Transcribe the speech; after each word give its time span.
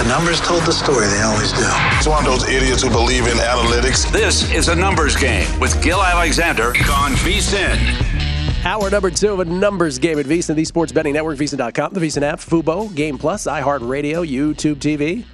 The 0.00 0.08
numbers 0.08 0.40
told 0.40 0.62
the 0.62 0.72
story, 0.72 1.06
they 1.08 1.20
always 1.20 1.52
do. 1.52 1.58
It's 1.98 2.06
one 2.06 2.24
of 2.24 2.30
those 2.32 2.48
idiots 2.48 2.82
who 2.82 2.88
believe 2.88 3.26
in 3.26 3.36
analytics. 3.36 4.10
This 4.10 4.50
is 4.50 4.68
a 4.68 4.74
numbers 4.74 5.14
game 5.14 5.60
with 5.60 5.82
Gill 5.82 6.02
Alexander 6.02 6.68
on 6.68 7.12
VSIN. 7.16 8.64
Hour 8.64 8.88
number 8.88 9.10
two 9.10 9.34
of 9.34 9.40
a 9.40 9.44
numbers 9.44 9.98
game 9.98 10.18
at 10.18 10.24
VSIN, 10.24 10.54
the 10.54 10.64
Sports 10.64 10.90
Betting 10.90 11.12
Network, 11.12 11.36
VSIN.com, 11.36 11.92
the 11.92 12.00
VSIN 12.00 12.22
app, 12.22 12.38
Fubo, 12.38 12.94
Game 12.94 13.18
Plus, 13.18 13.46
iHeartRadio, 13.46 14.26
YouTube 14.26 14.76
TV, 14.76 15.26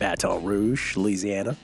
Baton 0.00 0.42
Rouge, 0.42 0.96
Louisiana. 0.96 1.56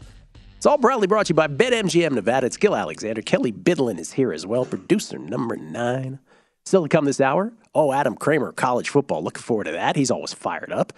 It's 0.57 0.65
all 0.65 0.79
proudly 0.79 1.09
brought 1.09 1.27
to 1.27 1.31
you 1.33 1.35
by 1.35 1.49
BetMGM 1.49 2.13
Nevada. 2.13 2.47
It's 2.47 2.57
Gill 2.57 2.77
Alexander. 2.77 3.21
Kelley 3.21 3.51
Bydlon 3.51 3.99
is 3.99 4.13
here 4.13 4.33
as 4.33 4.47
well, 4.47 4.65
producer 4.65 5.19
number 5.19 5.57
nine. 5.57 6.21
Still 6.65 6.85
to 6.85 6.89
come 6.89 7.05
this 7.05 7.21
hour. 7.21 7.53
Oh, 7.75 7.93
Adam 7.93 8.15
Kramer, 8.15 8.53
college 8.53 8.91
football. 8.91 9.25
Looking 9.25 9.43
forward 9.43 9.65
to 9.65 9.73
that. 9.73 9.97
He's 9.97 10.13
always 10.13 10.33
fired 10.33 10.71
up. 10.71 10.93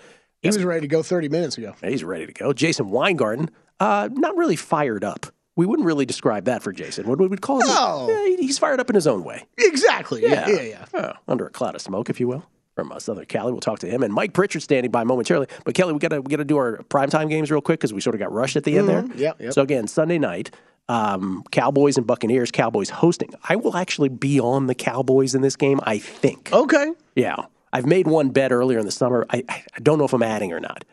He 0.53 0.59
was 0.59 0.65
ready 0.65 0.83
to 0.83 0.89
go 0.89 1.03
30 1.03 1.29
minutes 1.29 1.59
ago. 1.59 1.75
He's 1.83 2.05
ready 2.05 2.27
to 2.27 2.33
go. 2.33 2.53
Jason 2.53 2.91
Weingarten, 2.91 3.51
uh, 3.81 4.09
not 4.13 4.37
really 4.37 4.57
fired 4.57 5.05
up. 5.05 5.27
We 5.57 5.65
wouldn't 5.65 5.87
really 5.87 6.05
describe 6.05 6.45
that 6.45 6.63
for 6.63 6.71
Jason. 6.73 7.07
What 7.09 7.19
would 7.19 7.31
we 7.31 7.37
call 7.39 7.61
him? 7.63 7.69
No. 7.69 8.09
Yeah, 8.11 8.37
he's 8.37 8.59
fired 8.59 8.79
up 8.79 8.91
in 8.91 8.95
his 8.95 9.07
own 9.07 9.25
way. 9.25 9.45
Exactly. 9.57 10.23
Yeah, 10.23 10.49
yeah, 10.49 10.61
yeah. 10.63 10.85
Oh, 10.93 11.13
under 11.29 11.47
a 11.47 11.51
cloud 11.51 11.75
of 11.75 11.81
smoke, 11.81 12.11
if 12.11 12.21
you 12.21 12.29
will, 12.29 12.45
from 12.75 12.93
uh, 12.93 12.99
Southern 12.99 13.25
Cali. 13.25 13.53
We'll 13.53 13.61
talk 13.63 13.79
to 13.79 13.89
him 13.89 14.03
and 14.03 14.13
Mike 14.13 14.35
Pritchard 14.35 14.63
standing 14.63 14.91
by 14.91 15.05
momentarily. 15.05 15.47
But 15.65 15.75
Kelly, 15.75 15.95
we 15.95 15.99
gotta 15.99 16.21
we 16.21 16.29
gotta 16.31 16.45
do 16.45 16.59
our 16.59 16.79
primetime 16.91 17.31
games 17.31 17.51
real 17.51 17.63
quick 17.63 17.81
because 17.81 17.95
we 17.95 18.03
sort 18.03 18.15
of 18.15 18.19
got 18.21 18.33
rushed 18.33 18.57
at 18.57 18.65
the 18.65 18.77
end 18.77 18.89
there. 18.89 19.03
Mhm. 19.03 19.19
Yep, 19.19 19.41
yep. 19.41 19.53
So 19.55 19.63
again, 19.63 19.89
Sunday 19.89 20.19
night, 20.19 20.51
um, 20.91 21.43
Cowboys 21.53 21.97
and 21.97 22.07
Buccaneers. 22.07 22.51
Cowboys 22.51 22.91
hosting. 22.91 23.31
I 23.49 23.57
will 23.57 23.77
actually 23.79 24.11
be 24.11 24.39
on 24.39 24.67
the 24.67 24.75
Cowboys 24.75 25.35
in 25.35 25.41
this 25.41 25.57
game. 25.57 25.81
I 25.85 25.99
think. 25.99 26.51
Okay. 26.53 26.93
Yeah, 27.15 27.37
I've 27.77 27.85
made 27.85 28.07
one 28.07 28.31
bet 28.31 28.53
earlier 28.53 28.79
in 28.79 28.87
the 28.87 28.91
summer. 28.91 29.27
I 29.29 29.45
I 29.49 29.81
don't 29.83 29.99
know 29.99 30.07
if 30.07 30.15
I'm 30.15 30.23
adding 30.23 30.51
or 30.55 30.61
not. 30.61 30.87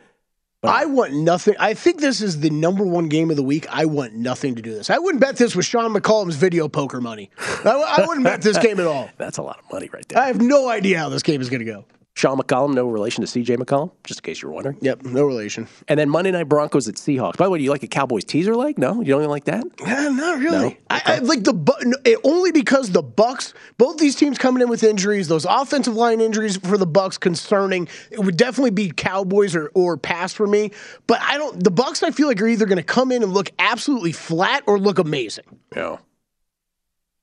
But 0.59 0.71
I 0.71 0.85
want 0.85 1.13
nothing. 1.13 1.55
I 1.59 1.73
think 1.73 2.01
this 2.01 2.21
is 2.21 2.41
the 2.41 2.49
number 2.49 2.85
one 2.85 3.07
game 3.07 3.29
of 3.29 3.37
the 3.37 3.43
week. 3.43 3.67
I 3.69 3.85
want 3.85 4.15
nothing 4.15 4.55
to 4.55 4.61
do 4.61 4.73
this. 4.73 4.89
I 4.89 4.97
wouldn't 4.97 5.21
bet 5.21 5.37
this 5.37 5.55
with 5.55 5.65
Sean 5.65 5.93
McCollum's 5.93 6.35
video 6.35 6.67
poker 6.67 6.99
money. 6.99 7.31
I, 7.65 7.97
I 7.99 8.05
wouldn't 8.05 8.25
bet 8.25 8.41
this 8.41 8.57
game 8.57 8.79
at 8.81 8.87
all. 8.87 9.09
That's 9.17 9.37
a 9.37 9.41
lot 9.41 9.59
of 9.59 9.71
money 9.71 9.89
right 9.93 10.07
there. 10.09 10.21
I 10.21 10.27
have 10.27 10.41
no 10.41 10.69
idea 10.69 10.99
how 10.99 11.07
this 11.09 11.23
game 11.23 11.39
is 11.39 11.49
going 11.49 11.59
to 11.59 11.65
go. 11.65 11.85
Sean 12.15 12.37
McCollum, 12.37 12.75
no 12.75 12.87
relation 12.87 13.25
to 13.25 13.27
CJ 13.27 13.57
McCollum, 13.57 13.91
just 14.03 14.19
in 14.19 14.23
case 14.23 14.41
you're 14.41 14.51
wondering. 14.51 14.77
Yep, 14.81 15.03
no 15.03 15.25
relation. 15.25 15.67
And 15.87 15.99
then 15.99 16.09
Monday 16.09 16.29
Night 16.31 16.47
Broncos 16.47 16.87
at 16.87 16.95
Seahawks. 16.95 17.37
By 17.37 17.45
the 17.45 17.49
way, 17.49 17.57
do 17.57 17.63
you 17.63 17.71
like 17.71 17.81
a 17.81 17.87
Cowboys 17.87 18.23
teaser 18.23 18.55
leg? 18.55 18.77
No, 18.77 19.01
you 19.01 19.07
don't 19.07 19.21
even 19.21 19.31
like 19.31 19.45
that. 19.45 19.65
Not 19.81 20.39
really. 20.39 20.69
No? 20.69 20.75
I, 20.91 21.01
I 21.05 21.17
like 21.19 21.43
the 21.43 21.53
no, 21.53 21.97
it, 22.05 22.19
only 22.23 22.51
because 22.51 22.91
the 22.91 23.01
Bucks. 23.01 23.55
Both 23.79 23.97
these 23.97 24.15
teams 24.15 24.37
coming 24.37 24.61
in 24.61 24.69
with 24.69 24.83
injuries. 24.83 25.27
Those 25.27 25.45
offensive 25.45 25.95
line 25.95 26.21
injuries 26.21 26.57
for 26.57 26.77
the 26.77 26.85
Bucks 26.85 27.17
concerning. 27.17 27.87
It 28.11 28.19
would 28.19 28.37
definitely 28.37 28.71
be 28.71 28.91
Cowboys 28.91 29.55
or 29.55 29.71
or 29.73 29.97
pass 29.97 30.33
for 30.33 30.45
me. 30.45 30.71
But 31.07 31.19
I 31.21 31.37
don't. 31.39 31.63
The 31.63 31.71
Bucks, 31.71 32.03
I 32.03 32.11
feel 32.11 32.27
like, 32.27 32.39
are 32.41 32.47
either 32.47 32.67
going 32.67 32.77
to 32.77 32.83
come 32.83 33.11
in 33.11 33.23
and 33.23 33.33
look 33.33 33.49
absolutely 33.57 34.11
flat 34.11 34.63
or 34.67 34.79
look 34.79 34.99
amazing. 34.99 35.45
Yeah. 35.75 35.97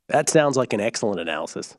That 0.08 0.28
sounds 0.28 0.56
like 0.56 0.72
an 0.72 0.80
excellent 0.80 1.20
analysis. 1.20 1.76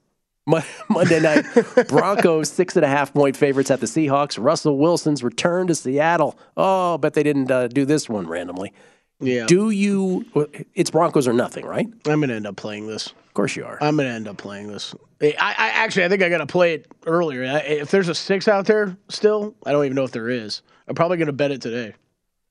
Mon- 0.48 0.64
Monday 0.90 1.20
night, 1.20 1.46
Broncos 1.88 2.50
six 2.52 2.76
and 2.76 2.86
a 2.86 2.88
half 2.88 3.14
point 3.14 3.38
favorites 3.38 3.72
at 3.72 3.80
the 3.80 3.86
Seahawks. 3.86 4.42
Russell 4.42 4.78
Wilson's 4.78 5.24
return 5.24 5.68
to 5.68 5.76
Seattle. 5.76 6.38
Oh, 6.58 6.98
bet 6.98 7.14
they 7.14 7.24
didn't 7.24 7.52
uh, 7.52 7.68
do 7.68 7.86
this 7.86 8.10
one 8.10 8.28
randomly. 8.28 8.74
Yeah. 9.20 9.46
Do 9.46 9.70
you? 9.70 10.26
It's 10.74 10.90
Broncos 10.90 11.28
or 11.28 11.34
nothing, 11.34 11.66
right? 11.66 11.86
I'm 12.08 12.20
going 12.20 12.30
to 12.30 12.36
end 12.36 12.48
up 12.48 12.56
playing 12.56 12.88
this. 12.88 13.08
Of 13.08 13.34
course 13.36 13.56
you 13.56 13.64
are. 13.64 13.78
I'm 13.82 13.96
going 13.96 14.10
to 14.10 14.14
end 14.14 14.28
up 14.28 14.38
playing 14.38 14.68
this. 14.68 14.96
I, 15.22 15.36
I 15.40 15.70
actually, 15.70 16.06
I 16.06 16.10
think 16.10 16.24
I 16.24 16.30
got 16.30 16.40
to 16.40 16.48
play 16.48 16.74
it 16.74 16.88
earlier. 17.06 17.44
I, 17.46 17.60
if 17.60 17.92
there's 17.92 18.10
a 18.10 18.16
six 18.16 18.48
out 18.48 18.66
there 18.66 18.98
still, 19.10 19.56
I 19.66 19.72
don't 19.72 19.86
even 19.86 19.96
know 19.96 20.04
if 20.04 20.12
there 20.12 20.30
is. 20.30 20.64
I'm 20.88 20.96
probably 20.96 21.18
going 21.18 21.28
to 21.28 21.34
bet 21.34 21.52
it 21.52 21.62
today. 21.62 21.94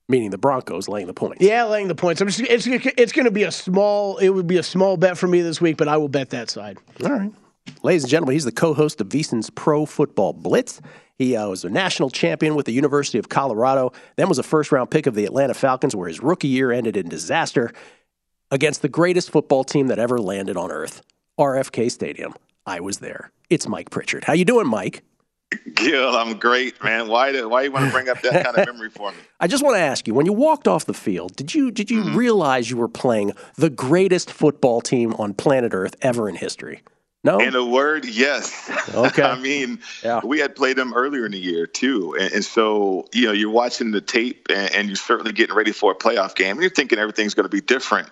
Meaning 0.07 0.31
the 0.31 0.37
Broncos 0.37 0.87
laying 0.87 1.07
the 1.07 1.13
points. 1.13 1.41
Yeah, 1.41 1.65
laying 1.65 1.87
the 1.87 1.95
points. 1.95 2.21
I'm 2.21 2.27
just, 2.27 2.39
it's 2.39 2.65
it's 2.67 3.11
going 3.11 3.25
to 3.25 3.31
be 3.31 3.43
a 3.43 3.51
small. 3.51 4.17
It 4.17 4.29
would 4.29 4.47
be 4.47 4.57
a 4.57 4.63
small 4.63 4.97
bet 4.97 5.17
for 5.17 5.27
me 5.27 5.41
this 5.41 5.61
week, 5.61 5.77
but 5.77 5.87
I 5.87 5.97
will 5.97 6.09
bet 6.09 6.31
that 6.31 6.49
side. 6.49 6.77
All 7.03 7.11
right. 7.11 7.31
Ladies 7.83 8.03
and 8.03 8.11
gentlemen, 8.11 8.33
he's 8.33 8.45
the 8.45 8.51
co-host 8.51 9.01
of 9.01 9.09
VSiN's 9.09 9.49
Pro 9.49 9.85
Football 9.85 10.33
Blitz. 10.33 10.81
He 11.17 11.35
uh, 11.35 11.47
was 11.47 11.63
a 11.63 11.69
national 11.69 12.09
champion 12.09 12.55
with 12.55 12.65
the 12.65 12.71
University 12.71 13.17
of 13.17 13.29
Colorado, 13.29 13.91
then 14.15 14.27
was 14.27 14.39
a 14.39 14.43
first-round 14.43 14.89
pick 14.89 15.07
of 15.07 15.15
the 15.15 15.25
Atlanta 15.25 15.53
Falcons, 15.53 15.95
where 15.95 16.07
his 16.07 16.19
rookie 16.19 16.47
year 16.47 16.71
ended 16.71 16.97
in 16.97 17.09
disaster 17.09 17.71
against 18.49 18.81
the 18.81 18.89
greatest 18.89 19.31
football 19.31 19.63
team 19.63 19.87
that 19.87 19.99
ever 19.99 20.19
landed 20.19 20.57
on 20.57 20.71
earth, 20.71 21.01
RFK 21.39 21.91
Stadium. 21.91 22.33
I 22.65 22.79
was 22.79 22.99
there. 22.99 23.31
It's 23.49 23.67
Mike 23.67 23.89
Pritchard. 23.89 24.23
How 24.23 24.33
you 24.33 24.45
doing, 24.45 24.67
Mike? 24.67 25.03
Gil, 25.75 26.15
I'm 26.15 26.37
great, 26.37 26.81
man. 26.83 27.07
Why 27.07 27.31
do, 27.31 27.49
why 27.49 27.63
you 27.63 27.71
want 27.71 27.85
to 27.85 27.91
bring 27.91 28.09
up 28.09 28.21
that 28.21 28.45
kind 28.45 28.57
of 28.57 28.65
memory 28.65 28.89
for 28.89 29.11
me? 29.11 29.17
I 29.39 29.47
just 29.47 29.63
want 29.63 29.75
to 29.75 29.81
ask 29.81 30.07
you: 30.07 30.13
when 30.13 30.25
you 30.25 30.33
walked 30.33 30.67
off 30.67 30.85
the 30.85 30.93
field, 30.93 31.35
did 31.35 31.53
you 31.53 31.71
did 31.71 31.91
you 31.91 32.03
realize 32.11 32.69
you 32.69 32.77
were 32.77 32.87
playing 32.87 33.33
the 33.55 33.69
greatest 33.69 34.31
football 34.31 34.79
team 34.79 35.13
on 35.15 35.33
planet 35.33 35.73
Earth 35.73 35.95
ever 36.01 36.29
in 36.29 36.35
history? 36.35 36.81
No. 37.23 37.39
In 37.39 37.55
a 37.55 37.63
word, 37.63 38.05
yes. 38.05 38.69
Okay. 38.93 39.21
I 39.35 39.39
mean, 39.39 39.79
Yeah. 40.03 40.21
we 40.23 40.39
had 40.39 40.55
played 40.55 40.75
them 40.75 40.93
earlier 40.93 41.25
in 41.25 41.31
the 41.33 41.39
year 41.39 41.67
too, 41.67 42.15
and, 42.19 42.33
and 42.33 42.45
so 42.45 43.07
you 43.13 43.27
know 43.27 43.31
you're 43.31 43.51
watching 43.51 43.91
the 43.91 44.01
tape 44.01 44.47
and, 44.49 44.73
and 44.73 44.87
you're 44.87 44.95
certainly 44.95 45.31
getting 45.31 45.55
ready 45.55 45.71
for 45.71 45.91
a 45.91 45.95
playoff 45.95 46.35
game, 46.35 46.51
and 46.51 46.61
you're 46.61 46.71
thinking 46.71 46.97
everything's 46.97 47.33
going 47.35 47.45
to 47.45 47.49
be 47.49 47.61
different, 47.61 48.09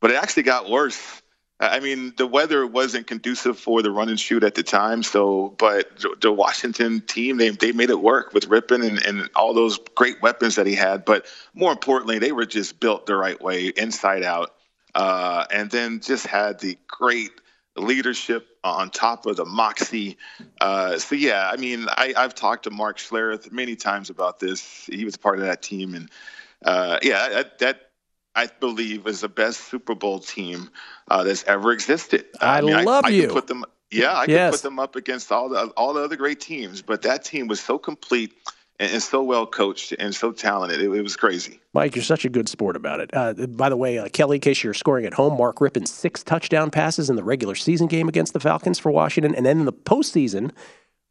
but 0.00 0.10
it 0.10 0.16
actually 0.16 0.42
got 0.42 0.68
worse. 0.68 1.22
I 1.62 1.78
mean, 1.80 2.14
the 2.16 2.26
weather 2.26 2.66
wasn't 2.66 3.06
conducive 3.06 3.58
for 3.58 3.82
the 3.82 3.90
run 3.90 4.08
and 4.08 4.18
shoot 4.18 4.42
at 4.44 4.54
the 4.54 4.62
time. 4.62 5.02
So, 5.02 5.54
but 5.58 5.94
the- 5.98 6.16
the 6.18 6.32
Washington 6.32 7.02
team, 7.02 7.36
they, 7.36 7.50
they 7.50 7.72
made 7.72 7.90
it 7.90 8.00
work 8.00 8.32
with 8.32 8.48
Rypien 8.48 8.82
and, 8.86 9.04
and 9.04 9.28
all 9.36 9.52
those 9.52 9.78
great 9.94 10.22
weapons 10.22 10.54
that 10.56 10.66
he 10.66 10.74
had. 10.74 11.04
But 11.04 11.26
more 11.52 11.70
importantly, 11.70 12.18
they 12.18 12.32
were 12.32 12.46
just 12.46 12.80
built 12.80 13.04
the 13.04 13.14
right 13.14 13.38
way, 13.42 13.66
inside 13.76 14.22
out. 14.22 14.54
Uh, 14.94 15.44
and 15.50 15.70
then 15.70 16.00
just 16.00 16.26
had 16.26 16.60
the 16.60 16.78
great 16.88 17.30
leadership 17.80 18.46
on 18.62 18.90
top 18.90 19.26
of 19.26 19.36
the 19.36 19.44
moxie. 19.44 20.16
Uh, 20.60 20.98
so, 20.98 21.14
yeah, 21.14 21.50
I 21.52 21.56
mean, 21.56 21.86
I, 21.88 22.14
I've 22.16 22.34
talked 22.34 22.64
to 22.64 22.70
Mark 22.70 22.98
Schlereth 22.98 23.50
many 23.50 23.76
times 23.76 24.10
about 24.10 24.38
this. 24.38 24.86
He 24.86 25.04
was 25.04 25.16
part 25.16 25.38
of 25.38 25.44
that 25.44 25.62
team. 25.62 25.94
And 25.94 26.10
uh, 26.64 26.98
yeah, 27.02 27.28
that, 27.28 27.58
that 27.58 27.90
I 28.34 28.48
believe 28.60 29.06
is 29.06 29.20
the 29.22 29.28
best 29.28 29.60
Super 29.62 29.94
Bowl 29.94 30.20
team 30.20 30.70
uh, 31.10 31.24
that's 31.24 31.44
ever 31.44 31.72
existed. 31.72 32.26
I 32.40 32.60
mean, 32.60 32.84
love 32.84 33.04
I, 33.04 33.08
I 33.08 33.12
you. 33.12 33.22
Could 33.22 33.32
put 33.34 33.46
them, 33.48 33.64
yeah, 33.90 34.16
I 34.16 34.26
Yes. 34.26 34.52
could 34.52 34.58
put 34.58 34.62
them 34.62 34.78
up 34.78 34.94
against 34.96 35.32
all 35.32 35.48
the 35.48 35.66
all 35.76 35.92
the 35.94 36.02
other 36.02 36.16
great 36.16 36.40
teams, 36.40 36.80
but 36.82 37.02
that 37.02 37.24
team 37.24 37.48
was 37.48 37.60
so 37.60 37.78
complete 37.78 38.32
and, 38.80 38.92
and 38.92 39.02
so 39.02 39.22
well 39.22 39.46
coached 39.46 39.94
and 39.98 40.12
so 40.12 40.32
talented. 40.32 40.80
It, 40.80 40.90
it 40.90 41.02
was 41.02 41.14
crazy. 41.14 41.60
Mike, 41.72 41.94
you're 41.94 42.02
such 42.02 42.24
a 42.24 42.28
good 42.28 42.48
sport 42.48 42.74
about 42.74 42.98
it. 42.98 43.10
Uh, 43.12 43.34
by 43.46 43.68
the 43.68 43.76
way, 43.76 43.98
uh, 43.98 44.08
Kelly, 44.08 44.38
in 44.38 44.40
case 44.40 44.64
you're 44.64 44.74
scoring 44.74 45.06
at 45.06 45.14
home, 45.14 45.38
Mark 45.38 45.58
Rypien 45.58 45.86
six 45.86 46.24
touchdown 46.24 46.70
passes 46.70 47.08
in 47.08 47.14
the 47.14 47.22
regular 47.22 47.54
season 47.54 47.86
game 47.86 48.08
against 48.08 48.32
the 48.32 48.40
Falcons 48.40 48.80
for 48.80 48.90
Washington, 48.90 49.34
and 49.36 49.46
then 49.46 49.60
in 49.60 49.66
the 49.66 49.72
postseason, 49.72 50.50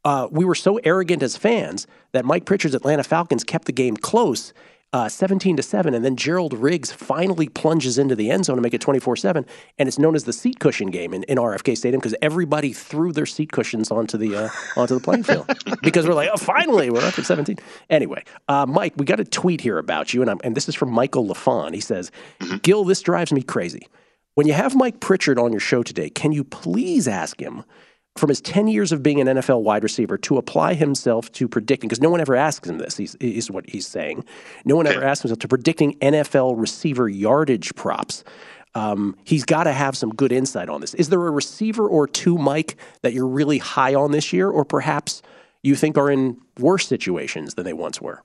uh, 0.04 0.28
we 0.30 0.44
were 0.44 0.54
so 0.54 0.78
arrogant 0.78 1.22
as 1.22 1.36
fans 1.36 1.86
that 2.12 2.24
Mike 2.24 2.44
Pritchard's 2.44 2.74
Atlanta 2.74 3.04
Falcons 3.04 3.44
kept 3.44 3.66
the 3.66 3.72
game 3.72 3.96
close. 3.96 4.52
Uh, 4.92 5.08
17 5.08 5.56
to 5.56 5.62
7. 5.62 5.94
And 5.94 6.04
then 6.04 6.16
Gerald 6.16 6.52
Riggs 6.52 6.90
finally 6.90 7.48
plunges 7.48 7.98
into 7.98 8.16
the 8.16 8.30
end 8.30 8.46
zone 8.46 8.56
to 8.56 8.62
make 8.62 8.74
it 8.74 8.80
24 8.80 9.16
7. 9.16 9.46
And 9.78 9.88
it's 9.88 9.98
known 9.98 10.14
as 10.14 10.24
the 10.24 10.32
seat 10.32 10.58
cushion 10.58 10.90
game 10.90 11.14
in, 11.14 11.22
in 11.24 11.38
RFK 11.38 11.76
Stadium 11.76 12.00
because 12.00 12.16
everybody 12.22 12.72
threw 12.72 13.12
their 13.12 13.26
seat 13.26 13.52
cushions 13.52 13.90
onto 13.90 14.18
the 14.18 14.36
uh, 14.36 14.48
onto 14.76 14.94
the 14.94 15.00
playing 15.00 15.24
field 15.24 15.46
because 15.82 16.06
we're 16.06 16.14
like, 16.14 16.30
oh, 16.32 16.36
finally, 16.36 16.90
we're 16.90 17.04
up 17.04 17.18
at 17.18 17.24
17. 17.24 17.58
Anyway, 17.88 18.24
uh, 18.48 18.66
Mike, 18.66 18.94
we 18.96 19.04
got 19.04 19.20
a 19.20 19.24
tweet 19.24 19.60
here 19.60 19.78
about 19.78 20.12
you. 20.12 20.22
And, 20.22 20.30
I'm, 20.30 20.40
and 20.42 20.56
this 20.56 20.68
is 20.68 20.74
from 20.74 20.90
Michael 20.90 21.26
LaFon. 21.26 21.74
He 21.74 21.80
says, 21.80 22.10
Gil, 22.62 22.84
this 22.84 23.00
drives 23.00 23.32
me 23.32 23.42
crazy. 23.42 23.86
When 24.34 24.46
you 24.46 24.52
have 24.52 24.74
Mike 24.74 25.00
Pritchard 25.00 25.38
on 25.38 25.52
your 25.52 25.60
show 25.60 25.82
today, 25.82 26.08
can 26.08 26.32
you 26.32 26.44
please 26.44 27.06
ask 27.08 27.40
him? 27.40 27.64
From 28.16 28.28
his 28.28 28.40
10 28.40 28.68
years 28.68 28.92
of 28.92 29.02
being 29.02 29.20
an 29.20 29.26
NFL 29.26 29.62
wide 29.62 29.82
receiver 29.82 30.18
to 30.18 30.36
apply 30.36 30.74
himself 30.74 31.30
to 31.32 31.48
predicting, 31.48 31.88
because 31.88 32.00
no 32.00 32.10
one 32.10 32.20
ever 32.20 32.34
asks 32.34 32.68
him 32.68 32.78
this, 32.78 32.96
he's, 32.96 33.14
is 33.16 33.50
what 33.50 33.68
he's 33.68 33.86
saying. 33.86 34.24
No 34.64 34.76
one 34.76 34.86
ever 34.86 35.04
asks 35.04 35.22
himself 35.22 35.38
to 35.40 35.48
predicting 35.48 35.94
NFL 36.00 36.54
receiver 36.58 37.08
yardage 37.08 37.74
props. 37.74 38.24
Um, 38.74 39.16
he's 39.24 39.44
got 39.44 39.64
to 39.64 39.72
have 39.72 39.96
some 39.96 40.10
good 40.10 40.32
insight 40.32 40.68
on 40.68 40.80
this. 40.80 40.94
Is 40.94 41.08
there 41.08 41.24
a 41.26 41.30
receiver 41.30 41.86
or 41.86 42.06
two, 42.06 42.38
Mike, 42.38 42.76
that 43.02 43.12
you're 43.12 43.26
really 43.26 43.58
high 43.58 43.94
on 43.94 44.12
this 44.12 44.32
year, 44.32 44.48
or 44.48 44.64
perhaps 44.64 45.22
you 45.62 45.74
think 45.74 45.98
are 45.98 46.10
in 46.10 46.40
worse 46.58 46.86
situations 46.86 47.54
than 47.54 47.64
they 47.64 47.72
once 47.72 48.00
were? 48.00 48.22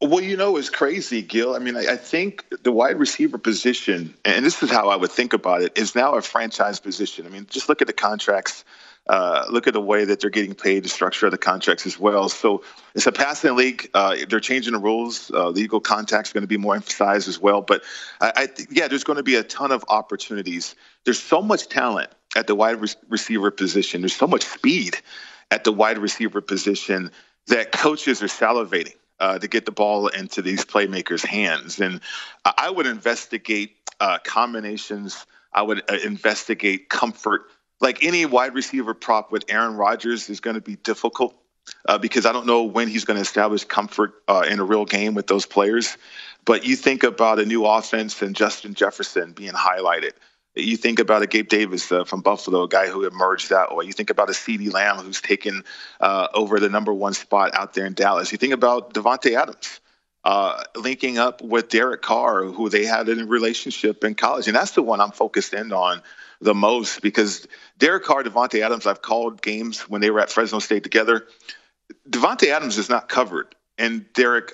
Well, 0.00 0.20
you 0.20 0.36
know, 0.36 0.56
it's 0.56 0.70
crazy, 0.70 1.22
Gil. 1.22 1.56
I 1.56 1.58
mean, 1.58 1.76
I, 1.76 1.94
I, 1.94 1.96
think 1.96 2.44
the 2.62 2.70
wide 2.70 3.00
receiver 3.00 3.36
position, 3.36 4.14
and 4.24 4.44
this 4.44 4.62
is 4.62 4.70
how 4.70 4.90
I 4.90 4.96
would 4.96 5.10
think 5.10 5.32
about 5.32 5.62
it, 5.62 5.76
is 5.76 5.96
now 5.96 6.14
a 6.14 6.22
franchise 6.22 6.78
position. 6.78 7.26
I 7.26 7.30
mean, 7.30 7.46
just 7.50 7.68
look 7.68 7.80
at 7.80 7.88
the 7.88 7.92
contracts 7.92 8.64
uh, 9.08 9.46
look 9.50 9.66
at 9.66 9.72
the 9.72 9.80
way 9.80 10.04
that 10.04 10.20
they're 10.20 10.30
getting 10.30 10.54
paid, 10.54 10.84
the 10.84 10.88
structure 10.88 11.26
of 11.26 11.32
the 11.32 11.38
contracts 11.38 11.86
as 11.86 11.98
well. 11.98 12.28
So 12.28 12.62
it's 12.94 13.06
a 13.06 13.12
passing 13.12 13.56
league. 13.56 13.88
Uh, 13.94 14.16
they're 14.28 14.40
changing 14.40 14.74
the 14.74 14.78
rules. 14.78 15.30
Uh, 15.32 15.48
legal 15.48 15.80
contacts 15.80 16.30
are 16.30 16.34
going 16.34 16.42
to 16.42 16.48
be 16.48 16.58
more 16.58 16.74
emphasized 16.74 17.26
as 17.28 17.40
well. 17.40 17.62
But 17.62 17.82
I, 18.20 18.32
I 18.36 18.46
th- 18.46 18.68
yeah, 18.70 18.88
there's 18.88 19.04
going 19.04 19.16
to 19.16 19.22
be 19.22 19.36
a 19.36 19.42
ton 19.42 19.72
of 19.72 19.84
opportunities. 19.88 20.74
There's 21.04 21.22
so 21.22 21.40
much 21.40 21.68
talent 21.68 22.10
at 22.36 22.46
the 22.46 22.54
wide 22.54 22.80
re- 22.80 22.88
receiver 23.08 23.50
position. 23.50 24.02
There's 24.02 24.16
so 24.16 24.26
much 24.26 24.44
speed 24.44 24.98
at 25.50 25.64
the 25.64 25.72
wide 25.72 25.98
receiver 25.98 26.42
position 26.42 27.10
that 27.46 27.72
coaches 27.72 28.22
are 28.22 28.26
salivating. 28.26 28.94
Uh, 29.20 29.36
to 29.36 29.48
get 29.48 29.66
the 29.66 29.72
ball 29.72 30.06
into 30.06 30.40
these 30.40 30.64
playmakers' 30.64 31.26
hands. 31.26 31.80
And 31.80 32.00
I 32.44 32.70
would 32.70 32.86
investigate 32.86 33.72
uh, 33.98 34.18
combinations. 34.22 35.26
I 35.52 35.62
would 35.62 35.82
uh, 35.90 35.96
investigate 36.04 36.88
comfort 36.88 37.46
like 37.80 38.04
any 38.04 38.26
wide 38.26 38.54
receiver 38.54 38.94
prop 38.94 39.30
with 39.30 39.44
Aaron 39.48 39.76
Rodgers 39.76 40.28
is 40.28 40.40
going 40.40 40.54
to 40.54 40.60
be 40.60 40.76
difficult 40.76 41.34
uh, 41.86 41.98
because 41.98 42.26
I 42.26 42.32
don't 42.32 42.46
know 42.46 42.64
when 42.64 42.88
he's 42.88 43.04
going 43.04 43.16
to 43.16 43.22
establish 43.22 43.64
comfort 43.64 44.14
uh, 44.26 44.44
in 44.48 44.60
a 44.60 44.64
real 44.64 44.84
game 44.84 45.14
with 45.14 45.26
those 45.26 45.46
players. 45.46 45.96
But 46.44 46.64
you 46.64 46.76
think 46.76 47.02
about 47.02 47.38
a 47.38 47.44
new 47.44 47.66
offense 47.66 48.20
and 48.22 48.34
Justin 48.34 48.74
Jefferson 48.74 49.32
being 49.32 49.52
highlighted. 49.52 50.12
You 50.54 50.76
think 50.76 50.98
about 50.98 51.22
a 51.22 51.26
Gabe 51.26 51.48
Davis 51.48 51.92
uh, 51.92 52.04
from 52.04 52.20
Buffalo, 52.20 52.64
a 52.64 52.68
guy 52.68 52.88
who 52.88 53.06
emerged 53.06 53.50
that 53.50 53.76
way. 53.76 53.84
You 53.84 53.92
think 53.92 54.10
about 54.10 54.28
a 54.28 54.32
CeeDee 54.32 54.72
Lamb 54.72 54.96
who's 54.96 55.20
taken 55.20 55.62
uh, 56.00 56.28
over 56.34 56.58
the 56.58 56.68
number 56.68 56.92
one 56.92 57.14
spot 57.14 57.54
out 57.54 57.74
there 57.74 57.86
in 57.86 57.92
Dallas. 57.94 58.32
You 58.32 58.38
think 58.38 58.54
about 58.54 58.94
Davante 58.94 59.36
Adams. 59.36 59.80
Uh, 60.24 60.62
linking 60.74 61.16
up 61.16 61.40
with 61.40 61.68
Derek 61.68 62.02
Carr, 62.02 62.42
who 62.44 62.68
they 62.68 62.84
had 62.84 63.08
a 63.08 63.14
relationship 63.24 64.02
in 64.02 64.14
college. 64.14 64.46
And 64.46 64.56
that's 64.56 64.72
the 64.72 64.82
one 64.82 65.00
I'm 65.00 65.12
focused 65.12 65.54
in 65.54 65.72
on 65.72 66.02
the 66.40 66.54
most 66.54 67.02
because 67.02 67.46
Derek 67.78 68.04
Carr, 68.04 68.22
Davante 68.22 68.60
Adams, 68.60 68.86
I've 68.86 69.02
called 69.02 69.42
games 69.42 69.80
when 69.88 70.00
they 70.00 70.10
were 70.10 70.20
at 70.20 70.30
Fresno 70.30 70.58
State 70.58 70.82
together. 70.82 71.26
Davante 72.08 72.48
Adams 72.48 72.78
is 72.78 72.88
not 72.88 73.08
covered 73.08 73.54
in 73.76 74.06
Derek 74.14 74.52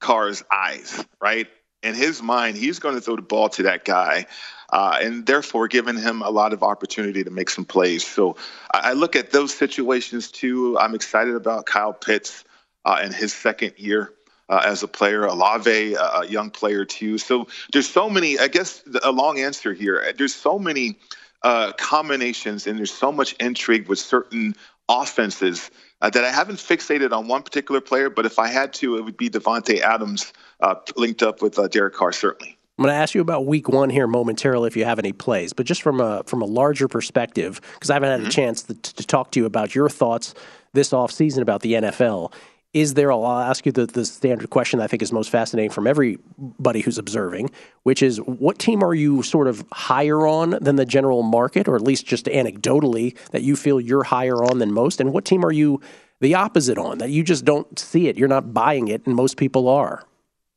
Carr's 0.00 0.44
eyes, 0.50 1.04
right? 1.20 1.48
In 1.82 1.94
his 1.94 2.22
mind, 2.22 2.56
he's 2.56 2.78
going 2.78 2.94
to 2.94 3.00
throw 3.00 3.16
the 3.16 3.22
ball 3.22 3.48
to 3.50 3.64
that 3.64 3.84
guy, 3.84 4.26
uh, 4.70 4.98
and 5.00 5.24
therefore 5.26 5.68
giving 5.68 5.96
him 5.96 6.22
a 6.22 6.30
lot 6.30 6.52
of 6.52 6.62
opportunity 6.62 7.22
to 7.24 7.30
make 7.30 7.50
some 7.50 7.64
plays. 7.64 8.06
So 8.06 8.36
I, 8.72 8.90
I 8.90 8.92
look 8.92 9.16
at 9.16 9.30
those 9.30 9.54
situations 9.54 10.30
too. 10.30 10.78
I'm 10.78 10.94
excited 10.94 11.34
about 11.34 11.66
Kyle 11.66 11.92
Pitts 11.92 12.44
uh, 12.84 13.00
in 13.04 13.12
his 13.12 13.32
second 13.32 13.74
year. 13.76 14.12
Uh, 14.48 14.62
as 14.64 14.84
a 14.84 14.88
player, 14.88 15.24
Olave, 15.24 15.94
a 15.94 16.24
young 16.28 16.50
player 16.50 16.84
too. 16.84 17.18
So 17.18 17.48
there's 17.72 17.88
so 17.88 18.08
many. 18.08 18.38
I 18.38 18.46
guess 18.46 18.80
a 19.02 19.10
long 19.10 19.40
answer 19.40 19.72
here. 19.72 20.12
There's 20.16 20.36
so 20.36 20.56
many 20.56 20.96
uh, 21.42 21.72
combinations, 21.72 22.66
and 22.66 22.78
there's 22.78 22.94
so 22.94 23.10
much 23.10 23.32
intrigue 23.40 23.88
with 23.88 23.98
certain 23.98 24.54
offenses 24.88 25.70
uh, 26.00 26.10
that 26.10 26.24
I 26.24 26.30
haven't 26.30 26.56
fixated 26.56 27.12
on 27.12 27.28
one 27.28 27.42
particular 27.42 27.80
player. 27.80 28.10
But 28.10 28.26
if 28.26 28.38
I 28.38 28.48
had 28.48 28.72
to, 28.74 28.96
it 28.96 29.04
would 29.04 29.16
be 29.16 29.30
Davante 29.30 29.80
Adams 29.80 30.32
uh, 30.60 30.76
linked 30.96 31.22
up 31.22 31.42
with 31.42 31.58
uh, 31.58 31.68
Derek 31.68 31.94
Carr, 31.94 32.12
certainly. 32.12 32.56
I'm 32.78 32.82
going 32.84 32.94
to 32.94 33.00
ask 33.00 33.14
you 33.14 33.22
about 33.22 33.46
Week 33.46 33.70
One 33.70 33.88
here 33.88 34.06
momentarily, 34.06 34.66
if 34.66 34.76
you 34.76 34.84
have 34.84 34.98
any 34.98 35.12
plays, 35.12 35.54
but 35.54 35.64
just 35.64 35.80
from 35.80 36.00
a 36.00 36.22
from 36.24 36.42
a 36.42 36.44
larger 36.44 36.88
perspective, 36.88 37.60
because 37.74 37.90
I 37.90 37.94
haven't 37.94 38.10
had 38.10 38.20
mm-hmm. 38.20 38.28
a 38.28 38.32
chance 38.32 38.62
to, 38.64 38.74
to 38.74 39.06
talk 39.06 39.32
to 39.32 39.40
you 39.40 39.46
about 39.46 39.74
your 39.74 39.88
thoughts 39.88 40.34
this 40.74 40.90
offseason 40.90 41.40
about 41.40 41.62
the 41.62 41.72
NFL 41.72 42.34
is 42.76 42.92
there, 42.92 43.10
I'll 43.10 43.26
ask 43.26 43.64
you 43.64 43.72
the, 43.72 43.86
the 43.86 44.04
standard 44.04 44.50
question 44.50 44.80
I 44.80 44.86
think 44.86 45.00
is 45.00 45.10
most 45.10 45.30
fascinating 45.30 45.70
from 45.70 45.86
everybody 45.86 46.80
who's 46.80 46.98
observing, 46.98 47.50
which 47.84 48.02
is 48.02 48.18
what 48.18 48.58
team 48.58 48.84
are 48.84 48.94
you 48.94 49.22
sort 49.22 49.48
of 49.48 49.64
higher 49.72 50.26
on 50.26 50.58
than 50.60 50.76
the 50.76 50.84
general 50.84 51.22
market, 51.22 51.68
or 51.68 51.76
at 51.76 51.80
least 51.80 52.04
just 52.04 52.26
anecdotally 52.26 53.16
that 53.30 53.40
you 53.40 53.56
feel 53.56 53.80
you're 53.80 54.04
higher 54.04 54.44
on 54.44 54.58
than 54.58 54.74
most? 54.74 55.00
And 55.00 55.14
what 55.14 55.24
team 55.24 55.42
are 55.42 55.52
you 55.52 55.80
the 56.20 56.34
opposite 56.34 56.76
on, 56.76 56.98
that 56.98 57.08
you 57.08 57.22
just 57.22 57.46
don't 57.46 57.78
see 57.78 58.08
it, 58.08 58.18
you're 58.18 58.28
not 58.28 58.52
buying 58.52 58.88
it, 58.88 59.06
and 59.06 59.16
most 59.16 59.38
people 59.38 59.68
are? 59.70 60.04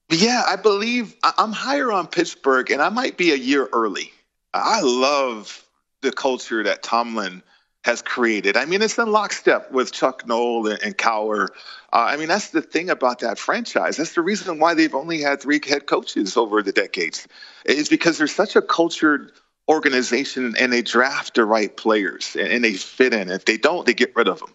Yeah, 0.10 0.44
I 0.46 0.58
believe 0.58 1.16
I'm 1.24 1.54
higher 1.54 1.90
on 1.90 2.08
Pittsburgh, 2.08 2.70
and 2.70 2.82
I 2.82 2.90
might 2.90 3.16
be 3.16 3.32
a 3.32 3.36
year 3.36 3.70
early. 3.72 4.12
I 4.54 4.82
love 4.82 5.64
the 6.02 6.12
culture 6.12 6.64
that 6.64 6.84
Tomlin 6.84 7.44
has 7.90 8.04
created. 8.04 8.56
I 8.56 8.66
mean, 8.66 8.84
it's 8.84 9.00
in 9.00 9.12
lockstep 9.12 9.72
with 9.72 9.92
Chuck 9.92 10.28
Noll 10.28 10.68
and, 10.68 10.80
and 10.84 10.96
Cowher. 10.96 11.48
Uh, 11.92 12.06
I 12.10 12.18
mean, 12.18 12.28
that's 12.28 12.52
the 12.52 12.62
thing 12.62 12.88
about 12.92 13.18
that 13.20 13.40
franchise. 13.40 13.98
That's 13.98 14.14
the 14.14 14.22
reason 14.22 14.60
why 14.60 14.76
they've 14.76 14.94
only 14.94 15.22
had 15.22 15.42
three 15.42 15.60
head 15.68 15.88
coaches 15.88 16.38
over 16.38 16.62
the 16.62 16.72
decades. 16.72 17.28
Is 17.66 17.90
because 17.90 18.20
they're 18.20 18.28
such 18.28 18.56
a 18.56 18.62
cultured 18.62 19.32
organization 19.68 20.56
and 20.60 20.72
they 20.72 20.84
draft 20.84 21.34
the 21.34 21.46
right 21.46 21.76
players 21.76 22.36
and, 22.36 22.48
and 22.50 22.64
they 22.64 22.74
fit 22.74 23.12
in. 23.12 23.32
If 23.32 23.46
they 23.46 23.58
don't, 23.58 23.88
they 23.88 23.96
get 23.96 24.16
rid 24.16 24.28
of 24.28 24.40
them. 24.40 24.54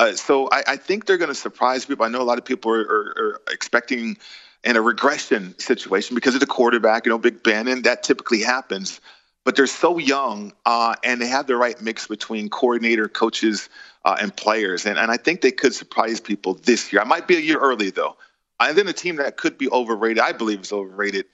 Uh, 0.00 0.14
so 0.14 0.48
I, 0.50 0.64
I, 0.66 0.76
think 0.76 1.06
they're 1.06 1.18
going 1.18 1.28
to 1.28 1.36
surprise 1.36 1.86
people. 1.86 2.04
I 2.04 2.08
know 2.08 2.20
a 2.20 2.24
lot 2.24 2.38
of 2.38 2.44
people 2.44 2.72
are, 2.72 2.82
are, 2.82 3.14
are 3.16 3.40
expecting 3.52 4.16
in 4.64 4.76
a 4.76 4.82
regression 4.82 5.56
situation 5.60 6.16
because 6.16 6.34
of 6.34 6.40
the 6.40 6.46
quarterback, 6.46 7.06
you 7.06 7.10
know, 7.10 7.18
Big 7.18 7.44
Ben, 7.44 7.68
and 7.68 7.84
that 7.84 8.02
typically 8.02 8.42
happens 8.42 9.00
but 9.44 9.56
they're 9.56 9.66
so 9.66 9.98
young 9.98 10.52
uh, 10.64 10.94
and 11.04 11.20
they 11.20 11.28
have 11.28 11.46
the 11.46 11.56
right 11.56 11.80
mix 11.80 12.06
between 12.06 12.48
coordinator, 12.48 13.08
coaches, 13.08 13.68
uh, 14.04 14.16
and 14.20 14.34
players. 14.34 14.86
And, 14.86 14.98
and 14.98 15.10
I 15.10 15.16
think 15.16 15.40
they 15.40 15.52
could 15.52 15.74
surprise 15.74 16.20
people 16.20 16.54
this 16.54 16.92
year. 16.92 17.02
I 17.02 17.04
might 17.04 17.28
be 17.28 17.36
a 17.36 17.40
year 17.40 17.58
early, 17.58 17.90
though. 17.90 18.16
And 18.60 18.76
then 18.76 18.88
a 18.88 18.92
team 18.92 19.16
that 19.16 19.36
could 19.36 19.58
be 19.58 19.70
overrated, 19.70 20.20
I 20.20 20.32
believe 20.32 20.60
is 20.60 20.72
overrated, 20.72 21.26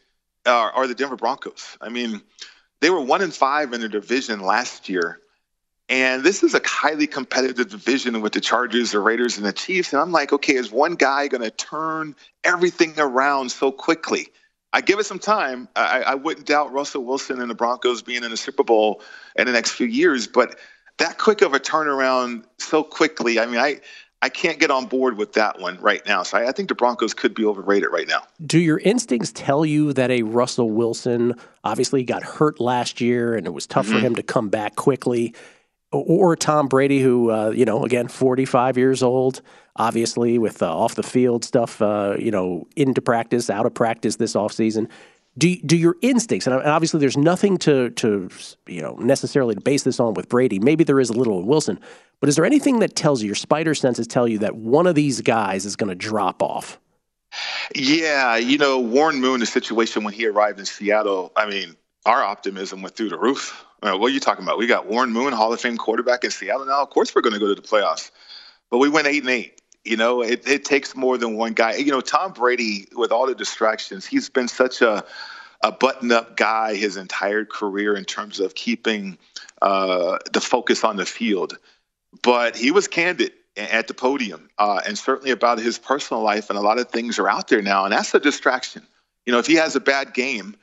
uh, 0.46 0.70
are 0.74 0.86
the 0.86 0.94
Denver 0.94 1.16
Broncos. 1.16 1.76
I 1.80 1.88
mean, 1.88 2.22
they 2.80 2.90
were 2.90 3.00
one 3.00 3.22
in 3.22 3.30
five 3.30 3.72
in 3.72 3.80
their 3.80 3.88
division 3.88 4.40
last 4.40 4.88
year. 4.88 5.20
And 5.88 6.22
this 6.22 6.44
is 6.44 6.54
a 6.54 6.60
highly 6.64 7.08
competitive 7.08 7.68
division 7.68 8.20
with 8.20 8.32
the 8.32 8.40
Chargers, 8.40 8.92
the 8.92 9.00
Raiders, 9.00 9.36
and 9.36 9.44
the 9.44 9.52
Chiefs. 9.52 9.92
And 9.92 10.00
I'm 10.00 10.12
like, 10.12 10.32
okay, 10.32 10.54
is 10.54 10.70
one 10.70 10.94
guy 10.94 11.26
going 11.26 11.42
to 11.42 11.50
turn 11.50 12.14
everything 12.44 12.94
around 12.96 13.50
so 13.50 13.72
quickly? 13.72 14.28
I 14.72 14.80
give 14.80 14.98
it 14.98 15.06
some 15.06 15.18
time. 15.18 15.68
I, 15.74 16.02
I 16.02 16.14
wouldn't 16.14 16.46
doubt 16.46 16.72
Russell 16.72 17.04
Wilson 17.04 17.40
and 17.40 17.50
the 17.50 17.54
Broncos 17.54 18.02
being 18.02 18.22
in 18.22 18.30
the 18.30 18.36
Super 18.36 18.62
Bowl 18.62 19.02
in 19.36 19.46
the 19.46 19.52
next 19.52 19.72
few 19.72 19.86
years, 19.86 20.26
but 20.26 20.58
that 20.98 21.18
quick 21.18 21.42
of 21.42 21.54
a 21.54 21.60
turnaround 21.60 22.44
so 22.58 22.84
quickly, 22.84 23.40
I 23.40 23.46
mean, 23.46 23.58
I 23.58 23.80
I 24.22 24.28
can't 24.28 24.58
get 24.60 24.70
on 24.70 24.86
board 24.86 25.16
with 25.16 25.32
that 25.32 25.60
one 25.60 25.78
right 25.80 26.04
now. 26.06 26.22
So 26.22 26.36
I, 26.36 26.48
I, 26.48 26.52
think 26.52 26.68
the 26.68 26.74
Broncos 26.74 27.14
could 27.14 27.34
be 27.34 27.44
overrated 27.44 27.88
right 27.90 28.06
now. 28.06 28.22
Do 28.44 28.58
your 28.58 28.78
instincts 28.78 29.32
tell 29.34 29.64
you 29.64 29.94
that 29.94 30.10
a 30.10 30.24
Russell 30.24 30.70
Wilson 30.70 31.34
obviously 31.64 32.04
got 32.04 32.22
hurt 32.22 32.60
last 32.60 33.00
year 33.00 33.34
and 33.34 33.46
it 33.46 33.50
was 33.50 33.66
tough 33.66 33.86
mm-hmm. 33.86 33.94
for 33.94 34.00
him 34.00 34.14
to 34.16 34.22
come 34.22 34.50
back 34.50 34.76
quickly? 34.76 35.34
Or 35.92 36.36
Tom 36.36 36.68
Brady, 36.68 37.00
who, 37.00 37.30
uh, 37.30 37.50
you 37.50 37.64
know, 37.64 37.84
again, 37.84 38.06
45 38.06 38.78
years 38.78 39.02
old, 39.02 39.42
obviously 39.74 40.38
with 40.38 40.62
uh, 40.62 40.72
off 40.72 40.94
the 40.94 41.02
field 41.02 41.44
stuff, 41.44 41.82
uh, 41.82 42.14
you 42.18 42.30
know, 42.30 42.68
into 42.76 43.02
practice, 43.02 43.50
out 43.50 43.66
of 43.66 43.74
practice 43.74 44.16
this 44.16 44.34
offseason. 44.34 44.88
Do, 45.38 45.56
do 45.56 45.76
your 45.76 45.96
instincts, 46.02 46.46
and 46.46 46.54
obviously 46.54 47.00
there's 47.00 47.16
nothing 47.16 47.56
to, 47.58 47.90
to, 47.90 48.28
you 48.66 48.82
know, 48.82 48.94
necessarily 48.96 49.54
to 49.54 49.60
base 49.60 49.84
this 49.84 50.00
on 50.00 50.14
with 50.14 50.28
Brady. 50.28 50.58
Maybe 50.58 50.84
there 50.84 51.00
is 51.00 51.08
a 51.08 51.12
little 51.12 51.38
with 51.38 51.46
Wilson, 51.46 51.80
but 52.20 52.28
is 52.28 52.36
there 52.36 52.44
anything 52.44 52.80
that 52.80 52.94
tells 52.94 53.22
you, 53.22 53.26
your 53.26 53.36
spider 53.36 53.74
senses 53.74 54.06
tell 54.06 54.28
you 54.28 54.38
that 54.40 54.56
one 54.56 54.86
of 54.86 54.94
these 54.94 55.20
guys 55.20 55.64
is 55.64 55.76
going 55.76 55.88
to 55.88 55.94
drop 55.94 56.42
off? 56.42 56.78
Yeah, 57.74 58.36
you 58.36 58.58
know, 58.58 58.78
Warren 58.78 59.20
Moon, 59.20 59.40
the 59.40 59.46
situation 59.46 60.02
when 60.02 60.14
he 60.14 60.26
arrived 60.26 60.58
in 60.58 60.66
Seattle, 60.66 61.32
I 61.36 61.48
mean, 61.48 61.76
our 62.06 62.22
optimism 62.22 62.82
went 62.82 62.96
through 62.96 63.10
the 63.10 63.18
roof. 63.18 63.64
what 63.82 64.02
are 64.02 64.08
you 64.08 64.20
talking 64.20 64.44
about? 64.44 64.58
We 64.58 64.66
got 64.66 64.86
Warren 64.86 65.12
Moon, 65.12 65.32
Hall 65.32 65.52
of 65.52 65.60
Fame 65.60 65.76
quarterback 65.76 66.24
in 66.24 66.30
Seattle 66.30 66.66
now. 66.66 66.82
Of 66.82 66.90
course, 66.90 67.14
we're 67.14 67.22
going 67.22 67.34
to 67.34 67.40
go 67.40 67.48
to 67.48 67.54
the 67.54 67.66
playoffs, 67.66 68.10
but 68.70 68.78
we 68.78 68.88
went 68.88 69.06
eight 69.06 69.22
and 69.22 69.30
eight 69.30 69.60
You 69.84 69.96
know, 69.96 70.22
it, 70.22 70.46
it 70.46 70.64
takes 70.64 70.96
more 70.96 71.18
than 71.18 71.36
one 71.36 71.52
guy. 71.52 71.76
You 71.76 71.90
know, 71.90 72.00
Tom 72.00 72.32
Brady, 72.32 72.88
with 72.94 73.12
all 73.12 73.26
the 73.26 73.34
distractions, 73.34 74.06
he's 74.06 74.28
been 74.28 74.48
such 74.48 74.82
a 74.82 75.04
a 75.62 75.70
button 75.70 76.10
up 76.10 76.36
guy 76.36 76.74
his 76.74 76.96
entire 76.96 77.44
career 77.44 77.94
in 77.94 78.04
terms 78.04 78.40
of 78.40 78.54
keeping 78.54 79.18
uh, 79.60 80.18
the 80.32 80.40
focus 80.40 80.84
on 80.84 80.96
the 80.96 81.06
field. 81.06 81.58
But 82.22 82.56
he 82.56 82.70
was 82.70 82.88
candid 82.88 83.32
at 83.56 83.88
the 83.88 83.94
podium 83.94 84.48
uh, 84.58 84.80
and 84.86 84.98
certainly 84.98 85.30
about 85.30 85.58
his 85.58 85.78
personal 85.78 86.22
life. 86.22 86.50
And 86.50 86.58
a 86.58 86.62
lot 86.62 86.78
of 86.78 86.88
things 86.88 87.18
are 87.18 87.28
out 87.28 87.48
there 87.48 87.62
now. 87.62 87.84
And 87.84 87.92
that's 87.92 88.14
a 88.14 88.20
distraction. 88.20 88.86
You 89.26 89.32
know, 89.32 89.38
if 89.38 89.46
he 89.46 89.54
has 89.56 89.76
a 89.76 89.80
bad 89.80 90.14
game, 90.14 90.56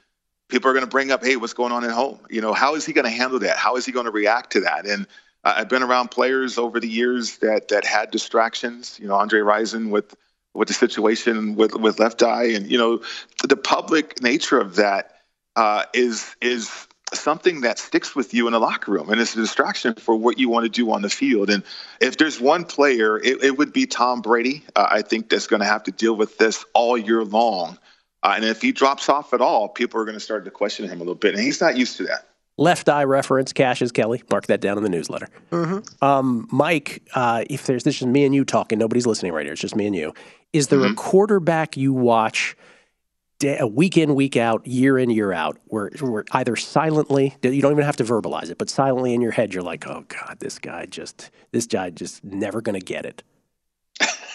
people 0.50 0.70
are 0.70 0.74
going 0.74 0.86
to 0.86 0.90
bring 0.90 1.12
up, 1.12 1.24
hey, 1.24 1.36
what's 1.36 1.54
going 1.54 1.72
on 1.72 1.84
at 1.84 1.92
home? 1.92 2.20
You 2.30 2.42
know, 2.42 2.54
how 2.54 2.76
is 2.76 2.86
he 2.86 2.94
going 2.94 3.06
to 3.06 3.12
handle 3.12 3.40
that? 3.40 3.58
How 3.58 3.76
is 3.76 3.86
he 3.86 3.92
going 3.92 4.06
to 4.06 4.12
react 4.12 4.52
to 4.54 4.62
that? 4.62 4.86
And 4.86 5.08
uh, 5.44 5.56
I've 5.58 5.70
been 5.70 5.84
around 5.84 6.12
players 6.12 6.58
over 6.58 6.80
the 6.80 6.88
years 6.88 7.38
that 7.38 7.70
that 7.70 7.86
had 7.86 8.12
distractions. 8.12 9.00
You 9.02 9.08
know, 9.08 9.16
Andre 9.16 9.40
Rison 9.42 9.90
with 9.90 10.16
with 10.54 10.68
the 10.68 10.74
situation 10.74 11.56
with 11.56 11.76
with 11.76 12.00
left 12.00 12.24
eye, 12.24 12.46
and 12.46 12.70
you 12.70 12.78
know, 12.78 13.02
the 13.48 13.58
public 13.58 14.22
nature 14.22 14.60
of 14.60 14.76
that 14.76 15.18
uh, 15.56 15.84
is 15.94 16.36
is 16.42 16.88
something 17.14 17.62
that 17.62 17.80
sticks 17.80 18.16
with 18.16 18.34
you 18.34 18.48
in 18.48 18.54
the 18.54 18.60
locker 18.60 18.92
room 18.92 19.10
and 19.10 19.22
it's 19.22 19.34
a 19.34 19.38
distraction 19.38 19.94
for 19.96 20.14
what 20.14 20.38
you 20.38 20.50
want 20.50 20.66
to 20.66 20.70
do 20.70 20.92
on 20.92 21.02
the 21.02 21.10
field 21.10 21.50
and 21.50 21.64
if 22.02 22.18
there's 22.18 22.38
one 22.38 22.66
player 22.66 23.18
it, 23.20 23.42
it 23.42 23.58
would 23.58 23.72
be 23.72 23.86
tom 23.86 24.22
brady 24.22 24.62
uh, 24.76 24.88
i 24.92 25.02
think 25.02 25.30
that's 25.30 25.48
going 25.48 25.62
to 25.62 25.66
have 25.66 25.82
to 25.82 25.92
deal 25.92 26.18
with 26.18 26.38
this 26.38 26.66
all 26.74 26.98
year 26.98 27.24
long 27.24 27.78
uh, 28.28 28.36
and 28.36 28.46
if 28.46 28.62
he 28.62 28.72
drops 28.72 29.10
off 29.10 29.34
at 29.34 29.42
all 29.42 29.70
people 29.70 30.00
are 30.00 30.06
going 30.06 30.16
to 30.18 30.20
start 30.20 30.46
to 30.46 30.52
question 30.52 30.88
him 30.88 30.98
a 30.98 31.00
little 31.00 31.16
bit 31.16 31.34
and 31.34 31.44
he's 31.44 31.62
not 31.62 31.78
used 31.78 31.98
to 31.98 32.04
that 32.04 32.28
Left 32.60 32.90
eye 32.90 33.04
reference, 33.04 33.54
Cassius 33.54 33.92
Kelly. 33.92 34.24
Mark 34.32 34.48
that 34.48 34.62
down 34.62 34.78
in 34.78 34.84
the 34.84 34.90
newsletter. 34.90 35.30
Mm-hmm. 35.52 36.04
Um, 36.04 36.48
Mike, 36.52 37.04
uh, 37.14 37.44
if 37.52 37.68
there's 37.68 37.84
this 37.84 38.02
is 38.02 38.08
me 38.08 38.26
and 38.26 38.34
you 38.34 38.44
talking, 38.44 38.80
nobody's 38.80 39.06
listening 39.06 39.32
right 39.32 39.46
here. 39.46 39.54
It's 39.54 39.62
just 39.62 39.76
me 39.76 39.86
and 39.86 39.96
you. 39.96 40.12
Is 40.54 40.70
there 40.70 40.80
mm-hmm. 40.80 40.94
a 40.94 40.96
quarterback 40.96 41.78
you 41.78 41.94
watch 41.94 42.58
day, 43.38 43.62
week 43.64 43.96
in, 43.96 44.16
week 44.16 44.38
out, 44.38 44.66
year 44.66 44.98
in, 44.98 45.12
year 45.12 45.32
out, 45.32 45.60
where, 45.66 45.92
where 46.00 46.26
either 46.32 46.56
silently, 46.56 47.36
you 47.44 47.62
don't 47.62 47.72
even 47.72 47.86
have 47.86 47.98
to 47.98 48.04
verbalize 48.04 48.50
it, 48.50 48.58
but 48.58 48.72
silently 48.72 49.14
in 49.14 49.22
your 49.22 49.32
head, 49.32 49.54
you're 49.54 49.62
like, 49.62 49.86
oh 49.88 50.06
God, 50.08 50.38
this 50.40 50.58
guy 50.58 50.88
just, 50.88 51.30
this 51.52 51.68
guy 51.68 51.92
just 51.92 52.24
never 52.24 52.62
going 52.62 52.80
to 52.80 52.84
get 52.84 53.06
it. 53.06 53.22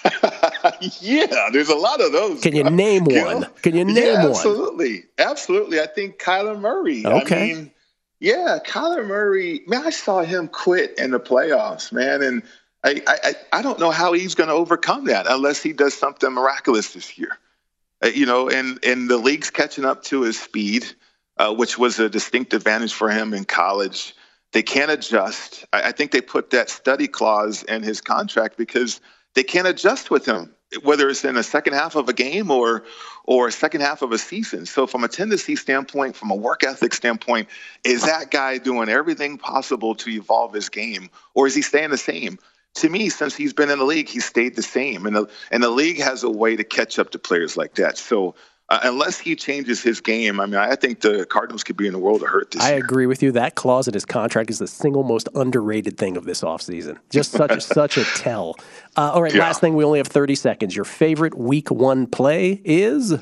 yeah, 1.00 1.48
there's 1.52 1.68
a 1.68 1.74
lot 1.74 2.00
of 2.00 2.12
those. 2.12 2.40
Can 2.40 2.54
you 2.56 2.64
name 2.64 3.04
one? 3.04 3.46
Can 3.62 3.74
you 3.74 3.84
name 3.84 3.96
yeah, 3.96 4.26
absolutely. 4.28 4.28
one? 4.28 4.34
Absolutely. 4.34 5.04
Absolutely. 5.18 5.80
I 5.80 5.86
think 5.86 6.18
Kyler 6.18 6.58
Murray. 6.58 7.06
Okay. 7.06 7.52
I 7.52 7.54
mean, 7.54 7.70
yeah, 8.20 8.58
Kyler 8.64 9.06
Murray, 9.06 9.62
man, 9.66 9.84
I 9.84 9.90
saw 9.90 10.22
him 10.22 10.48
quit 10.48 10.98
in 10.98 11.10
the 11.10 11.20
playoffs, 11.20 11.92
man. 11.92 12.22
And 12.22 12.42
I, 12.84 13.02
I, 13.06 13.34
I 13.58 13.62
don't 13.62 13.78
know 13.78 13.90
how 13.90 14.12
he's 14.12 14.34
going 14.34 14.48
to 14.48 14.54
overcome 14.54 15.06
that 15.06 15.26
unless 15.28 15.62
he 15.62 15.72
does 15.72 15.94
something 15.94 16.32
miraculous 16.32 16.92
this 16.92 17.18
year. 17.18 17.38
Uh, 18.02 18.08
you 18.08 18.26
know, 18.26 18.48
and, 18.48 18.78
and 18.84 19.08
the 19.08 19.18
league's 19.18 19.50
catching 19.50 19.84
up 19.84 20.04
to 20.04 20.22
his 20.22 20.38
speed, 20.38 20.86
uh, 21.36 21.52
which 21.54 21.78
was 21.78 21.98
a 21.98 22.08
distinct 22.08 22.54
advantage 22.54 22.92
for 22.92 23.08
him 23.10 23.34
in 23.34 23.44
college. 23.44 24.14
They 24.52 24.62
can't 24.62 24.90
adjust. 24.90 25.64
I, 25.72 25.88
I 25.88 25.92
think 25.92 26.12
they 26.12 26.20
put 26.20 26.50
that 26.50 26.70
study 26.70 27.08
clause 27.08 27.62
in 27.64 27.82
his 27.82 28.00
contract 28.00 28.56
because 28.56 29.00
they 29.34 29.42
can't 29.42 29.66
adjust 29.66 30.10
with 30.10 30.26
him 30.26 30.54
whether 30.82 31.08
it's 31.08 31.24
in 31.24 31.34
the 31.34 31.42
second 31.42 31.74
half 31.74 31.96
of 31.96 32.08
a 32.08 32.12
game 32.12 32.50
or 32.50 32.84
or 33.24 33.46
a 33.46 33.52
second 33.52 33.82
half 33.82 34.02
of 34.02 34.10
a 34.10 34.18
season. 34.18 34.66
So 34.66 34.86
from 34.86 35.04
a 35.04 35.08
tendency 35.08 35.54
standpoint, 35.54 36.16
from 36.16 36.30
a 36.30 36.34
work 36.34 36.64
ethic 36.64 36.92
standpoint, 36.92 37.48
is 37.84 38.02
that 38.02 38.32
guy 38.32 38.58
doing 38.58 38.88
everything 38.88 39.38
possible 39.38 39.94
to 39.96 40.10
evolve 40.10 40.52
his 40.52 40.68
game 40.68 41.08
or 41.34 41.46
is 41.46 41.54
he 41.54 41.62
staying 41.62 41.90
the 41.90 41.98
same? 41.98 42.38
To 42.76 42.88
me, 42.88 43.10
since 43.10 43.36
he's 43.36 43.52
been 43.52 43.70
in 43.70 43.78
the 43.78 43.84
league, 43.84 44.08
he's 44.08 44.24
stayed 44.24 44.56
the 44.56 44.62
same. 44.62 45.06
And 45.06 45.14
the 45.14 45.26
and 45.50 45.62
the 45.62 45.70
league 45.70 46.00
has 46.00 46.22
a 46.22 46.30
way 46.30 46.56
to 46.56 46.64
catch 46.64 46.98
up 46.98 47.10
to 47.10 47.18
players 47.18 47.56
like 47.56 47.74
that. 47.74 47.98
So 47.98 48.34
uh, 48.72 48.80
unless 48.84 49.18
he 49.18 49.36
changes 49.36 49.82
his 49.82 50.00
game, 50.00 50.40
I 50.40 50.46
mean, 50.46 50.54
I 50.54 50.74
think 50.76 51.00
the 51.00 51.26
Cardinals 51.26 51.62
could 51.62 51.76
be 51.76 51.86
in 51.86 51.92
the 51.92 51.98
world 51.98 52.22
of 52.22 52.28
hurt 52.28 52.52
this 52.52 52.62
I 52.62 52.70
year. 52.70 52.78
agree 52.78 53.04
with 53.04 53.22
you. 53.22 53.30
That 53.30 53.54
clause 53.54 53.86
in 53.86 53.92
his 53.92 54.06
contract 54.06 54.48
is 54.48 54.58
the 54.58 54.66
single 54.66 55.02
most 55.02 55.28
underrated 55.34 55.98
thing 55.98 56.16
of 56.16 56.24
this 56.24 56.40
offseason. 56.40 56.96
Just 57.10 57.32
such 57.32 57.50
a, 57.50 57.60
such 57.60 57.98
a 57.98 58.04
tell. 58.16 58.56
Uh, 58.96 59.12
all 59.12 59.22
right, 59.22 59.34
yeah. 59.34 59.40
last 59.40 59.60
thing. 59.60 59.74
We 59.74 59.84
only 59.84 59.98
have 59.98 60.06
30 60.06 60.34
seconds. 60.36 60.74
Your 60.74 60.86
favorite 60.86 61.36
week 61.36 61.70
one 61.70 62.06
play 62.06 62.62
is? 62.64 63.12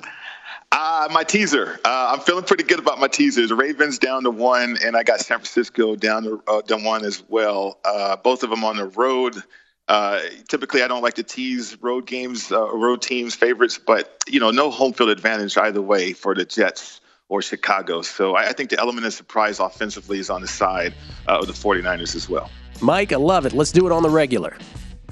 Uh, 0.71 1.09
my 1.11 1.25
teaser. 1.25 1.81
Uh, 1.85 2.13
I'm 2.15 2.21
feeling 2.21 2.45
pretty 2.45 2.63
good 2.63 2.79
about 2.79 3.01
my 3.01 3.09
teasers. 3.09 3.51
Ravens 3.53 3.99
down 3.99 4.23
to 4.23 4.31
one, 4.31 4.79
and 4.85 4.97
I 4.97 5.03
got 5.03 5.19
San 5.19 5.39
Francisco 5.39 5.97
down 5.97 6.23
to, 6.23 6.43
uh, 6.47 6.61
down 6.61 6.85
one 6.85 7.05
as 7.05 7.25
well. 7.29 7.81
Uh, 7.85 8.15
both 8.15 8.45
of 8.45 8.51
them 8.51 8.63
on 8.63 8.77
the 8.77 8.87
road. 8.87 9.43
Uh, 9.91 10.21
typically, 10.47 10.85
I 10.85 10.87
don't 10.87 11.03
like 11.03 11.15
to 11.15 11.25
tease 11.25 11.77
road 11.83 12.07
games, 12.07 12.53
uh, 12.53 12.71
road 12.77 13.03
teams' 13.03 13.35
favorites, 13.35 13.77
but 13.77 14.23
you 14.29 14.39
know, 14.39 14.53
no 14.53 14.71
home 14.71 14.93
field 14.93 15.11
advantage 15.11 15.59
either 15.59 15.83
way 15.83 16.13
for 16.13 16.33
the 16.33 16.45
Jets 16.45 17.01
or 17.29 17.43
Chicago. 17.43 18.01
So 18.03 18.37
I, 18.37 18.51
I 18.51 18.53
think 18.53 18.71
the 18.71 18.79
element 18.79 19.05
of 19.05 19.13
surprise 19.13 19.59
offensively 19.59 20.21
is 20.21 20.31
on 20.31 20.43
the 20.43 20.47
side 20.47 20.95
uh, 21.27 21.41
of 21.41 21.49
the 21.49 21.53
49ers 21.53 22.15
as 22.15 22.29
well. 22.29 22.49
Mike, 22.81 23.13
I 23.13 23.17
love 23.17 23.47
it. 23.47 23.53
Let's 23.53 23.73
do 23.73 23.85
it 23.85 23.93
on 23.93 24.05
the 24.05 24.11
regular. 24.11 24.57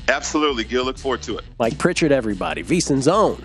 Absolutely, 0.06 0.62
Gil. 0.62 0.84
Look 0.84 0.96
forward 0.96 1.22
to 1.22 1.38
it. 1.38 1.44
Mike 1.58 1.76
Pritchard, 1.78 2.12
everybody. 2.12 2.62
VSiN's 2.62 3.08
own 3.08 3.44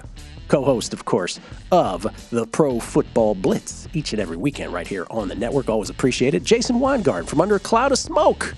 co-host, 0.49 0.93
of 0.93 1.05
course, 1.05 1.39
of 1.71 2.05
the 2.29 2.45
Pro 2.45 2.79
Football 2.79 3.33
Blitz 3.33 3.87
each 3.93 4.13
and 4.13 4.21
every 4.21 4.37
weekend 4.37 4.71
right 4.71 4.87
here 4.87 5.07
on 5.09 5.29
the 5.29 5.35
network. 5.35 5.67
Always 5.67 5.89
appreciate 5.89 6.35
it. 6.35 6.43
Jason 6.43 6.79
Weingarten 6.79 7.25
from 7.25 7.41
Under 7.41 7.55
a 7.55 7.59
Cloud 7.59 7.91
of 7.91 7.97
Smoke 7.97 8.53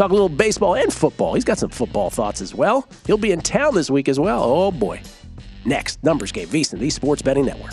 Talk 0.00 0.12
a 0.12 0.14
little 0.14 0.30
baseball 0.30 0.76
and 0.76 0.90
football. 0.90 1.34
He's 1.34 1.44
got 1.44 1.58
some 1.58 1.68
football 1.68 2.08
thoughts 2.08 2.40
as 2.40 2.54
well. 2.54 2.88
He'll 3.06 3.18
be 3.18 3.32
in 3.32 3.42
town 3.42 3.74
this 3.74 3.90
week 3.90 4.08
as 4.08 4.18
well. 4.18 4.42
Oh 4.44 4.72
boy. 4.72 5.02
Next, 5.66 6.02
Numbers 6.02 6.32
Game, 6.32 6.48
VSiN, 6.48 6.78
the 6.78 6.88
Sports 6.88 7.20
Betting 7.20 7.44
Network. 7.44 7.72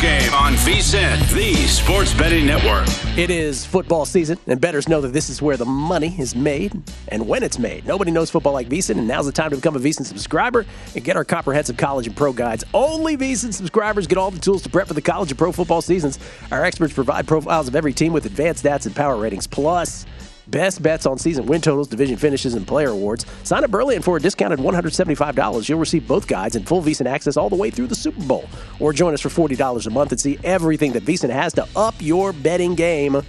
Game 0.00 0.32
on 0.32 0.52
VSiN, 0.54 1.34
the 1.34 1.54
sports 1.66 2.14
betting 2.14 2.46
network. 2.46 2.86
It 3.18 3.30
is 3.30 3.66
football 3.66 4.06
season, 4.06 4.38
and 4.46 4.60
bettors 4.60 4.88
know 4.88 5.00
that 5.00 5.12
this 5.12 5.28
is 5.28 5.42
where 5.42 5.56
the 5.56 5.64
money 5.64 6.14
is 6.20 6.36
made 6.36 6.80
and 7.08 7.26
when 7.26 7.42
it's 7.42 7.58
made. 7.58 7.84
Nobody 7.84 8.12
knows 8.12 8.30
football 8.30 8.52
like 8.52 8.68
VSiN, 8.68 8.98
and 8.98 9.08
now's 9.08 9.26
the 9.26 9.32
time 9.32 9.50
to 9.50 9.56
become 9.56 9.74
a 9.74 9.80
VSiN 9.80 10.06
subscriber 10.06 10.64
and 10.94 11.02
get 11.04 11.16
our 11.16 11.24
comprehensive 11.24 11.76
college 11.76 12.06
and 12.06 12.16
pro 12.16 12.32
guides. 12.32 12.62
Only 12.72 13.16
VSiN 13.16 13.52
subscribers 13.52 14.06
get 14.06 14.18
all 14.18 14.30
the 14.30 14.38
tools 14.38 14.62
to 14.62 14.68
prep 14.68 14.86
for 14.86 14.94
the 14.94 15.02
college 15.02 15.32
and 15.32 15.38
pro 15.38 15.50
football 15.50 15.82
seasons. 15.82 16.20
Our 16.52 16.64
experts 16.64 16.92
provide 16.92 17.26
profiles 17.26 17.66
of 17.66 17.74
every 17.74 17.92
team 17.92 18.12
with 18.12 18.24
advanced 18.24 18.64
stats 18.64 18.86
and 18.86 18.94
power 18.94 19.16
ratings. 19.16 19.48
Plus, 19.48 20.06
Best 20.50 20.82
bets 20.82 21.04
on 21.04 21.18
season 21.18 21.44
win 21.44 21.60
totals, 21.60 21.88
division 21.88 22.16
finishes, 22.16 22.54
and 22.54 22.66
player 22.66 22.88
awards. 22.88 23.26
Sign 23.42 23.64
up 23.64 23.74
early 23.74 23.96
and 23.96 24.04
for 24.04 24.16
a 24.16 24.20
discounted 24.20 24.58
$175, 24.58 25.68
you'll 25.68 25.78
receive 25.78 26.08
both 26.08 26.26
guides 26.26 26.56
and 26.56 26.66
full 26.66 26.82
VSiN 26.82 27.06
access 27.06 27.36
all 27.36 27.50
the 27.50 27.56
way 27.56 27.70
through 27.70 27.86
the 27.86 27.94
Super 27.94 28.22
Bowl. 28.24 28.48
Or 28.80 28.92
join 28.94 29.12
us 29.12 29.20
for 29.20 29.28
$40 29.28 29.86
a 29.86 29.90
month 29.90 30.12
and 30.12 30.20
see 30.20 30.38
everything 30.44 30.92
that 30.92 31.04
VSiN 31.04 31.30
has 31.30 31.52
to 31.54 31.66
up 31.76 31.94
your 32.00 32.32
betting 32.32 32.74
game. 32.74 33.20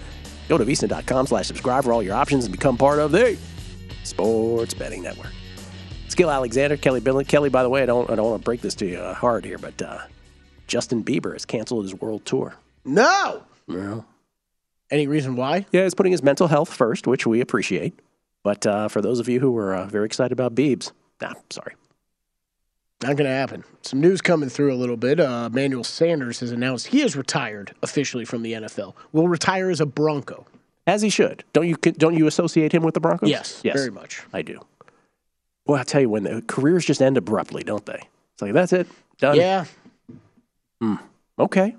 Go 0.47 0.57
to 0.57 0.63
VSiN.com 0.63 1.27
slash 1.27 1.47
subscribe 1.47 1.83
for 1.83 1.91
all 1.91 2.01
your 2.01 2.15
options 2.15 2.45
and 2.45 2.51
become 2.51 2.77
part 2.77 2.99
of 2.99 3.11
the 3.11 3.38
Sports 4.03 4.73
Betting 4.73 5.03
Network. 5.03 5.31
Skill 6.07 6.31
Alexander, 6.31 6.77
Kelley 6.77 7.01
Bydlon. 7.01 7.27
Kelly, 7.27 7.49
by 7.49 7.63
the 7.63 7.69
way, 7.69 7.83
I 7.83 7.85
don't, 7.85 8.09
I 8.09 8.15
don't 8.15 8.29
want 8.31 8.41
to 8.41 8.45
break 8.45 8.61
this 8.61 8.75
to 8.75 8.85
you 8.85 9.01
hard 9.13 9.45
here, 9.45 9.57
but 9.57 9.79
uh, 9.81 9.99
Justin 10.67 11.03
Bieber 11.03 11.33
has 11.33 11.45
canceled 11.45 11.83
his 11.83 11.93
world 11.95 12.25
tour. 12.25 12.55
No. 12.85 13.43
Well, 13.67 14.05
Any 14.91 15.08
reason 15.08 15.36
why? 15.36 15.65
yeah, 15.72 15.84
he's 15.84 15.93
putting 15.93 16.12
his 16.12 16.24
mental 16.24 16.48
health 16.48 16.74
first, 16.74 17.05
which 17.08 17.27
we 17.27 17.41
appreciate. 17.41 18.00
But 18.43 18.65
uh, 18.65 18.88
for 18.88 19.01
those 19.01 19.19
of 19.19 19.27
you 19.27 19.39
who 19.39 19.51
were 19.51 19.75
uh, 19.75 19.86
very 19.88 20.05
excited 20.05 20.31
about 20.31 20.55
Biebs, 20.55 20.91
nah, 21.22 21.34
sorry. 21.50 21.75
Not 23.01 23.15
going 23.15 23.29
to 23.29 23.36
happen. 23.36 23.63
Some 23.81 24.01
news 24.01 24.19
coming 24.19 24.50
through 24.50 24.74
a 24.74 24.75
little 24.75 24.98
bit. 24.98 25.19
Uh, 25.19 25.50
Emmanuel 25.51 25.84
Sanders 25.86 26.39
has 26.41 26.51
announced 26.51 26.88
he 26.88 27.01
is 27.01 27.15
retired 27.15 27.74
officially 27.81 28.25
from 28.25 28.41
the 28.41 28.53
NFL. 28.53 28.93
Will 29.13 29.27
retire 29.27 29.69
as 29.69 29.79
a 29.79 29.86
Bronco. 29.86 30.46
As 30.86 31.01
he 31.01 31.10
should. 31.10 31.43
Don't 31.53 31.67
you 31.67 31.75
don't 31.75 32.17
you 32.17 32.25
associate 32.27 32.74
him 32.74 32.81
with 32.84 32.96
the 32.96 33.00
Broncos? 33.00 33.29
Yes, 33.29 33.62
yes, 33.63 33.75
very 33.75 33.91
much. 33.91 34.24
I 34.34 34.41
do. 34.41 34.60
Well, 35.67 35.79
I 35.79 35.84
tell 35.84 36.01
you, 36.01 36.10
when 36.10 36.24
the 36.24 36.41
careers 36.48 36.84
just 36.84 37.00
end 37.01 37.15
abruptly, 37.15 37.63
don't 37.63 37.86
they? 37.86 38.01
It's 38.34 38.41
like 38.41 38.53
that's 38.53 38.74
it, 38.74 38.88
done. 39.19 39.36
Yeah. 39.38 39.65
Okay. 41.38 41.75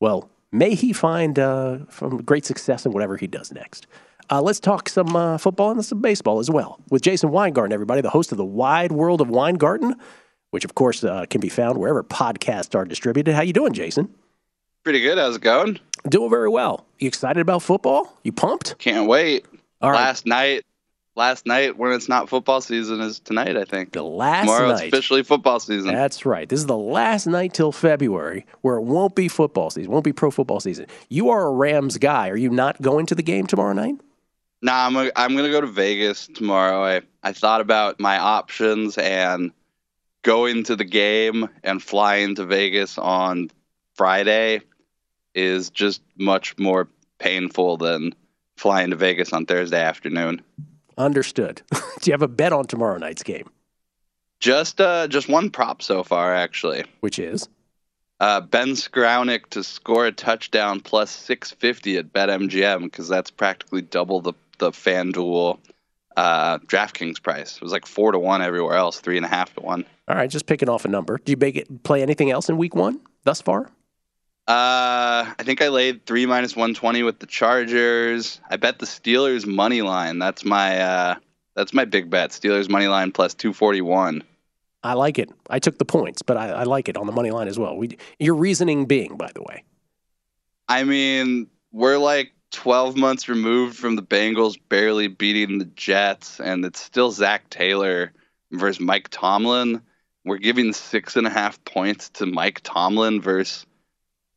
Well, 0.00 0.28
may 0.52 0.74
he 0.74 0.92
find 0.92 1.38
uh, 1.38 1.78
from 1.88 2.18
great 2.22 2.44
success 2.44 2.86
in 2.86 2.92
whatever 2.92 3.16
he 3.16 3.26
does 3.26 3.50
next. 3.52 3.86
Uh, 4.30 4.40
let's 4.40 4.60
talk 4.60 4.88
some 4.88 5.16
uh, 5.16 5.36
football 5.36 5.70
and 5.70 5.84
some 5.84 6.00
baseball 6.00 6.38
as 6.38 6.50
well 6.50 6.80
with 6.90 7.02
Jason 7.02 7.30
Weingarten, 7.30 7.72
everybody, 7.72 8.00
the 8.00 8.10
host 8.10 8.30
of 8.32 8.38
the 8.38 8.44
Wide 8.44 8.92
World 8.92 9.20
of 9.20 9.28
Weingarten, 9.28 9.96
which 10.50 10.64
of 10.64 10.74
course 10.74 11.02
uh, 11.02 11.26
can 11.28 11.40
be 11.40 11.48
found 11.48 11.78
wherever 11.78 12.04
podcasts 12.04 12.74
are 12.74 12.84
distributed. 12.84 13.34
How 13.34 13.42
you 13.42 13.52
doing, 13.52 13.72
Jason? 13.72 14.14
Pretty 14.84 15.00
good. 15.00 15.18
How's 15.18 15.36
it 15.36 15.42
going? 15.42 15.78
Doing 16.08 16.30
very 16.30 16.48
well. 16.48 16.86
You 16.98 17.08
excited 17.08 17.40
about 17.40 17.62
football? 17.62 18.18
You 18.22 18.32
pumped? 18.32 18.78
Can't 18.78 19.08
wait. 19.08 19.46
Right. 19.82 19.94
Last 19.94 20.26
night, 20.26 20.64
last 21.14 21.46
night 21.46 21.76
when 21.76 21.92
it's 21.92 22.08
not 22.08 22.28
football 22.28 22.60
season 22.60 23.00
is 23.00 23.20
tonight. 23.20 23.56
I 23.56 23.64
think 23.64 23.92
The 23.92 24.02
last 24.02 24.42
tomorrow's 24.46 24.80
night. 24.80 24.88
officially 24.88 25.22
football 25.22 25.60
season. 25.60 25.92
That's 25.94 26.24
right. 26.24 26.48
This 26.48 26.60
is 26.60 26.66
the 26.66 26.76
last 26.76 27.26
night 27.26 27.54
till 27.54 27.72
February 27.72 28.46
where 28.62 28.76
it 28.76 28.82
won't 28.82 29.14
be 29.14 29.28
football 29.28 29.70
season, 29.70 29.92
won't 29.92 30.04
be 30.04 30.12
pro 30.12 30.30
football 30.30 30.60
season. 30.60 30.86
You 31.08 31.30
are 31.30 31.46
a 31.46 31.52
Rams 31.52 31.98
guy. 31.98 32.28
Are 32.28 32.36
you 32.36 32.50
not 32.50 32.80
going 32.80 33.06
to 33.06 33.14
the 33.14 33.22
game 33.22 33.46
tomorrow 33.46 33.72
night? 33.72 33.94
Nah, 34.64 34.86
I'm 34.86 34.96
I'm 34.96 35.34
gonna 35.36 35.50
go 35.50 35.60
to 35.60 35.66
Vegas 35.66 36.28
tomorrow. 36.28 36.84
I 36.84 37.00
I 37.22 37.32
thought 37.32 37.60
about 37.60 37.98
my 37.98 38.16
options 38.18 38.96
and 38.96 39.50
going 40.22 40.62
to 40.64 40.76
the 40.76 40.84
game 40.84 41.48
and 41.64 41.82
flying 41.82 42.36
to 42.36 42.44
Vegas 42.46 42.96
on 42.96 43.50
Friday 43.96 44.60
is 45.34 45.70
just 45.70 46.00
much 46.16 46.56
more 46.58 46.88
painful 47.18 47.76
than 47.76 48.14
flying 48.56 48.90
to 48.90 48.96
Vegas 48.96 49.32
on 49.32 49.46
Thursday 49.46 49.82
afternoon. 49.82 50.42
Understood. 50.98 51.62
Do 51.72 52.10
you 52.10 52.12
have 52.12 52.22
a 52.22 52.28
bet 52.28 52.52
on 52.52 52.66
tomorrow 52.66 52.98
night's 52.98 53.22
game? 53.22 53.48
Just 54.40 54.80
uh 54.80 55.06
just 55.08 55.28
one 55.28 55.50
prop 55.50 55.82
so 55.82 56.02
far 56.02 56.34
actually. 56.34 56.84
Which 57.00 57.18
is? 57.18 57.48
Uh, 58.20 58.40
ben 58.40 58.68
Skowronek 58.68 59.46
to 59.50 59.64
score 59.64 60.06
a 60.06 60.12
touchdown 60.12 60.78
plus 60.80 61.10
650 61.10 61.96
at 61.96 62.12
BetMGM 62.12 62.84
because 62.84 63.08
that's 63.08 63.32
practically 63.32 63.82
double 63.82 64.20
the 64.20 64.32
the 64.58 64.70
FanDuel 64.70 65.58
uh, 66.16 66.58
DraftKings 66.58 67.20
price. 67.20 67.56
It 67.56 67.62
was 67.62 67.72
like 67.72 67.86
four 67.86 68.12
to 68.12 68.18
one 68.18 68.42
everywhere 68.42 68.76
else, 68.76 69.00
three 69.00 69.16
and 69.16 69.26
a 69.26 69.28
half 69.28 69.52
to 69.54 69.60
one. 69.60 69.84
All 70.06 70.16
right, 70.16 70.30
just 70.30 70.46
picking 70.46 70.68
off 70.68 70.84
a 70.84 70.88
number. 70.88 71.18
Do 71.24 71.32
you 71.32 71.38
it, 71.40 71.82
play 71.82 72.02
anything 72.02 72.30
else 72.30 72.48
in 72.48 72.56
week 72.58 72.74
one 72.74 73.00
thus 73.24 73.40
far? 73.40 73.70
Uh, 74.48 75.32
I 75.38 75.42
think 75.44 75.62
I 75.62 75.68
laid 75.68 76.04
three 76.04 76.26
minus 76.26 76.56
120 76.56 77.04
with 77.04 77.20
the 77.20 77.26
Chargers. 77.26 78.40
I 78.50 78.56
bet 78.56 78.80
the 78.80 78.86
Steelers 78.86 79.46
money 79.46 79.82
line. 79.82 80.18
That's 80.18 80.44
my 80.44 80.80
uh, 80.80 81.14
that's 81.54 81.72
my 81.72 81.84
big 81.84 82.10
bet. 82.10 82.30
Steelers 82.30 82.68
money 82.68 82.88
line 82.88 83.12
plus 83.12 83.34
241. 83.34 84.24
I 84.82 84.94
like 84.94 85.18
it. 85.18 85.30
I 85.48 85.60
took 85.60 85.78
the 85.78 85.84
points, 85.84 86.22
but 86.22 86.36
I, 86.36 86.48
I 86.48 86.62
like 86.64 86.88
it 86.88 86.96
on 86.96 87.06
the 87.06 87.12
money 87.12 87.30
line 87.30 87.46
as 87.46 87.56
well. 87.56 87.76
We, 87.76 87.96
your 88.18 88.34
reasoning 88.34 88.86
being, 88.86 89.16
by 89.16 89.30
the 89.32 89.42
way. 89.42 89.62
I 90.68 90.82
mean, 90.82 91.48
we're 91.70 91.98
like 91.98 92.32
12 92.50 92.96
months 92.96 93.28
removed 93.28 93.76
from 93.76 93.94
the 93.94 94.02
Bengals 94.02 94.58
barely 94.68 95.06
beating 95.06 95.58
the 95.58 95.66
Jets, 95.66 96.40
and 96.40 96.64
it's 96.64 96.80
still 96.80 97.12
Zac 97.12 97.48
Taylor 97.48 98.12
versus 98.50 98.80
Mike 98.80 99.08
Tomlin. 99.10 99.80
We're 100.24 100.38
giving 100.38 100.72
six 100.72 101.16
and 101.16 101.26
a 101.26 101.30
half 101.30 101.62
points 101.64 102.08
to 102.10 102.26
Mike 102.26 102.60
Tomlin 102.64 103.20
versus 103.20 103.66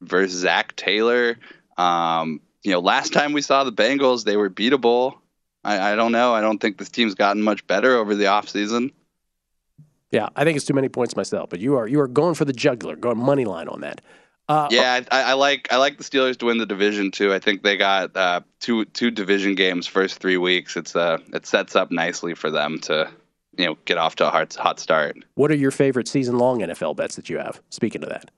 versus 0.01 0.39
Zac 0.39 0.75
Taylor. 0.75 1.37
Um, 1.77 2.41
you 2.63 2.71
know, 2.71 2.79
last 2.79 3.13
time 3.13 3.33
we 3.33 3.41
saw 3.41 3.63
the 3.63 3.71
Bengals, 3.71 4.23
they 4.23 4.37
were 4.37 4.49
beatable. 4.49 5.17
I, 5.63 5.93
I 5.93 5.95
don't 5.95 6.11
know. 6.11 6.33
I 6.33 6.41
don't 6.41 6.59
think 6.59 6.77
this 6.77 6.89
team's 6.89 7.15
gotten 7.15 7.41
much 7.41 7.65
better 7.67 7.97
over 7.97 8.15
the 8.15 8.25
offseason. 8.25 8.91
Yeah, 10.11 10.29
I 10.35 10.43
think 10.43 10.55
it's 10.55 10.65
too 10.65 10.73
many 10.73 10.87
points 10.87 11.15
myself, 11.15 11.49
but 11.49 11.59
you 11.59 11.75
are 11.75 11.87
you 11.87 11.99
are 11.99 12.07
going 12.07 12.35
for 12.35 12.45
the 12.45 12.53
juggler, 12.53 12.95
going 12.95 13.17
money 13.17 13.45
line 13.45 13.67
on 13.67 13.81
that. 13.81 14.01
Uh, 14.47 14.67
Yeah, 14.71 15.01
I, 15.11 15.23
I 15.23 15.33
like 15.33 15.67
I 15.71 15.77
like 15.77 15.97
the 15.97 16.03
Steelers 16.03 16.37
to 16.37 16.45
win 16.45 16.59
the 16.59 16.65
division 16.65 17.11
too. 17.11 17.33
I 17.33 17.39
think 17.39 17.63
they 17.63 17.75
got 17.75 18.15
uh, 18.15 18.41
two 18.59 18.85
two 18.85 19.11
division 19.11 19.55
games 19.55 19.87
first 19.87 20.19
three 20.19 20.37
weeks. 20.37 20.77
It's 20.77 20.95
uh 20.95 21.17
it 21.33 21.45
sets 21.45 21.75
up 21.75 21.91
nicely 21.91 22.35
for 22.35 22.51
them 22.51 22.79
to 22.81 23.09
you 23.57 23.65
know 23.65 23.77
get 23.85 23.97
off 23.97 24.15
to 24.17 24.27
a 24.27 24.31
hot 24.31 24.53
hot 24.53 24.79
start. 24.79 25.17
What 25.33 25.51
are 25.51 25.55
your 25.55 25.71
favorite 25.71 26.07
season 26.07 26.37
long 26.37 26.59
NFL 26.59 26.95
bets 26.95 27.15
that 27.15 27.29
you 27.29 27.39
have? 27.39 27.59
Speaking 27.71 28.03
of 28.03 28.09
that, 28.09 28.29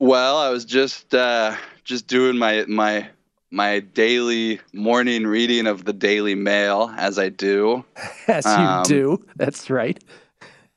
Well, 0.00 0.38
I 0.38 0.48
was 0.48 0.64
just 0.64 1.14
uh, 1.14 1.54
just 1.84 2.06
doing 2.06 2.38
my 2.38 2.64
my 2.66 3.08
my 3.50 3.80
daily 3.80 4.58
morning 4.72 5.26
reading 5.26 5.66
of 5.66 5.84
the 5.84 5.92
Daily 5.92 6.34
Mail 6.34 6.90
as 6.96 7.18
I 7.18 7.28
do. 7.28 7.84
as 8.26 8.46
you 8.46 8.52
Um, 8.52 8.82
do, 8.84 9.26
that's 9.36 9.68
right. 9.68 10.02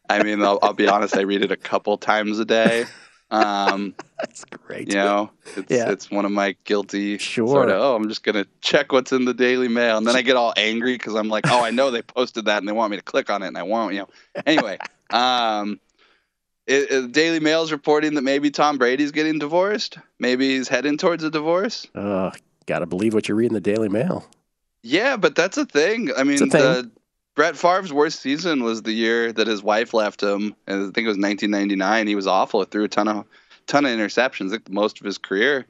I 0.10 0.22
mean, 0.22 0.44
I'll, 0.44 0.60
I'll 0.62 0.74
be 0.74 0.88
honest. 0.90 1.16
I 1.16 1.22
read 1.22 1.42
it 1.42 1.52
a 1.52 1.56
couple 1.58 1.98
times 1.98 2.38
a 2.38 2.44
day. 2.46 2.86
Um, 3.32 3.96
That's 4.20 4.44
great. 4.46 4.90
you 4.90 4.96
know, 4.96 5.32
it's 5.56 5.72
Yeah. 5.72 5.90
it's 5.90 6.12
one 6.12 6.26
of 6.26 6.32
my 6.32 6.56
guilty 6.66 7.18
Sure. 7.18 7.48
sort 7.48 7.70
of. 7.70 7.82
Oh, 7.82 7.96
I'm 7.96 8.10
just 8.10 8.24
gonna 8.24 8.46
check 8.62 8.92
what's 8.92 9.14
in 9.14 9.24
the 9.26 9.34
Daily 9.34 9.70
Mail, 9.70 9.98
and 9.98 10.06
then 10.06 10.16
I 10.18 10.22
get 10.22 10.36
all 10.36 10.54
angry 10.58 10.96
because 10.96 11.16
I'm 11.16 11.30
like, 11.30 11.46
oh, 11.50 11.64
I 11.64 11.72
know 11.72 11.92
they 11.92 12.02
posted 12.02 12.46
that, 12.46 12.58
and 12.58 12.68
they 12.68 12.74
want 12.74 12.92
me 12.92 12.98
to 12.98 13.04
click 13.04 13.30
on 13.30 13.42
it, 13.42 13.48
and 13.48 13.58
I 13.58 13.64
won't. 13.64 13.94
You 13.94 14.02
know. 14.02 14.10
Anyway, 14.46 14.78
um, 15.12 15.80
it, 16.66 16.92
it, 16.92 17.12
Daily 17.12 17.40
Mail's 17.40 17.72
reporting 17.72 18.14
that 18.16 18.22
maybe 18.22 18.50
Tom 18.52 18.78
Brady's 18.78 19.12
getting 19.12 19.40
divorced. 19.40 19.98
Maybe 20.20 20.50
he's 20.50 20.68
heading 20.68 20.98
towards 20.98 21.24
a 21.24 21.30
divorce. 21.30 21.88
Uh, 21.94 22.32
gotta 22.66 22.86
believe 22.86 23.14
what 23.14 23.28
you 23.28 23.36
read 23.36 23.48
in 23.48 23.54
the 23.54 23.62
Daily 23.62 23.90
Mail. 23.90 24.26
Yeah, 24.82 25.18
but 25.18 25.36
that's 25.36 25.58
a 25.58 25.66
thing. 25.66 26.12
I 26.16 26.24
mean, 26.24 26.38
thing. 26.38 26.50
The, 26.50 26.92
Brett 27.36 27.56
Favre's 27.56 27.92
worst 27.92 28.20
season 28.20 28.64
was 28.64 28.84
the 28.84 28.92
year 28.92 29.34
that 29.34 29.48
his 29.48 29.64
wife 29.64 29.94
left 29.94 30.22
him, 30.22 30.56
and 30.68 30.82
I 30.82 30.86
think 30.86 31.06
it 31.06 31.08
was 31.08 31.18
1999. 31.18 32.08
He 32.08 32.16
was 32.16 32.28
awful. 32.28 32.64
Threw 32.64 32.84
a 32.84 32.88
ton 32.88 33.08
of 33.08 33.26
ton 33.66 33.86
of 33.86 33.92
interceptions, 33.92 34.52
like 34.52 34.70
most 34.70 35.00
of 35.00 35.06
his 35.06 35.18
career. 35.18 35.66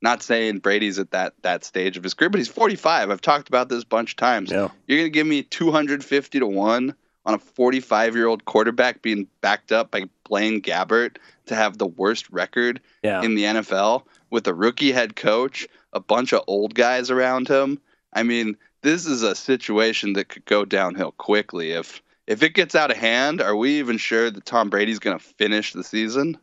Not 0.00 0.22
saying 0.22 0.60
Brady's 0.60 0.98
at 0.98 1.10
that 1.10 1.34
that 1.42 1.64
stage 1.64 1.96
of 1.96 2.04
his 2.04 2.14
career, 2.14 2.30
but 2.30 2.38
he's 2.38 2.48
45. 2.48 3.10
I've 3.10 3.20
talked 3.20 3.48
about 3.48 3.68
this 3.68 3.82
a 3.82 3.86
bunch 3.86 4.12
of 4.12 4.16
times. 4.16 4.50
Yeah. 4.50 4.68
You're 4.86 4.98
gonna 4.98 5.08
give 5.08 5.26
me 5.26 5.42
250 5.42 6.38
to 6.38 6.46
one 6.46 6.94
on 7.28 7.34
a 7.34 7.38
45 7.38 8.16
year 8.16 8.26
old 8.26 8.46
quarterback 8.46 9.02
being 9.02 9.28
backed 9.42 9.70
up 9.70 9.90
by 9.90 10.04
Blaine 10.24 10.60
Gabbert 10.62 11.18
to 11.46 11.54
have 11.54 11.76
the 11.78 11.86
worst 11.86 12.28
record 12.30 12.80
Yeah. 13.04 13.22
in 13.22 13.34
the 13.34 13.44
NFL 13.44 14.02
with 14.30 14.46
a 14.48 14.54
rookie 14.54 14.92
head 14.92 15.14
coach, 15.14 15.68
a 15.92 16.00
bunch 16.00 16.32
of 16.32 16.42
old 16.46 16.74
guys 16.74 17.10
around 17.10 17.46
him. 17.46 17.78
I 18.14 18.22
mean, 18.22 18.56
this 18.80 19.04
is 19.04 19.22
a 19.22 19.34
situation 19.34 20.14
that 20.14 20.30
could 20.30 20.46
go 20.46 20.64
downhill 20.64 21.12
quickly 21.12 21.72
if 21.72 22.02
if 22.26 22.42
it 22.42 22.54
gets 22.54 22.74
out 22.74 22.90
of 22.90 22.96
hand. 22.96 23.40
Are 23.42 23.56
we 23.56 23.78
even 23.78 23.98
sure 23.98 24.30
that 24.30 24.44
Tom 24.46 24.70
Brady's 24.70 24.98
going 24.98 25.18
to 25.18 25.24
finish 25.24 25.72
the 25.74 25.84
season? 25.84 26.36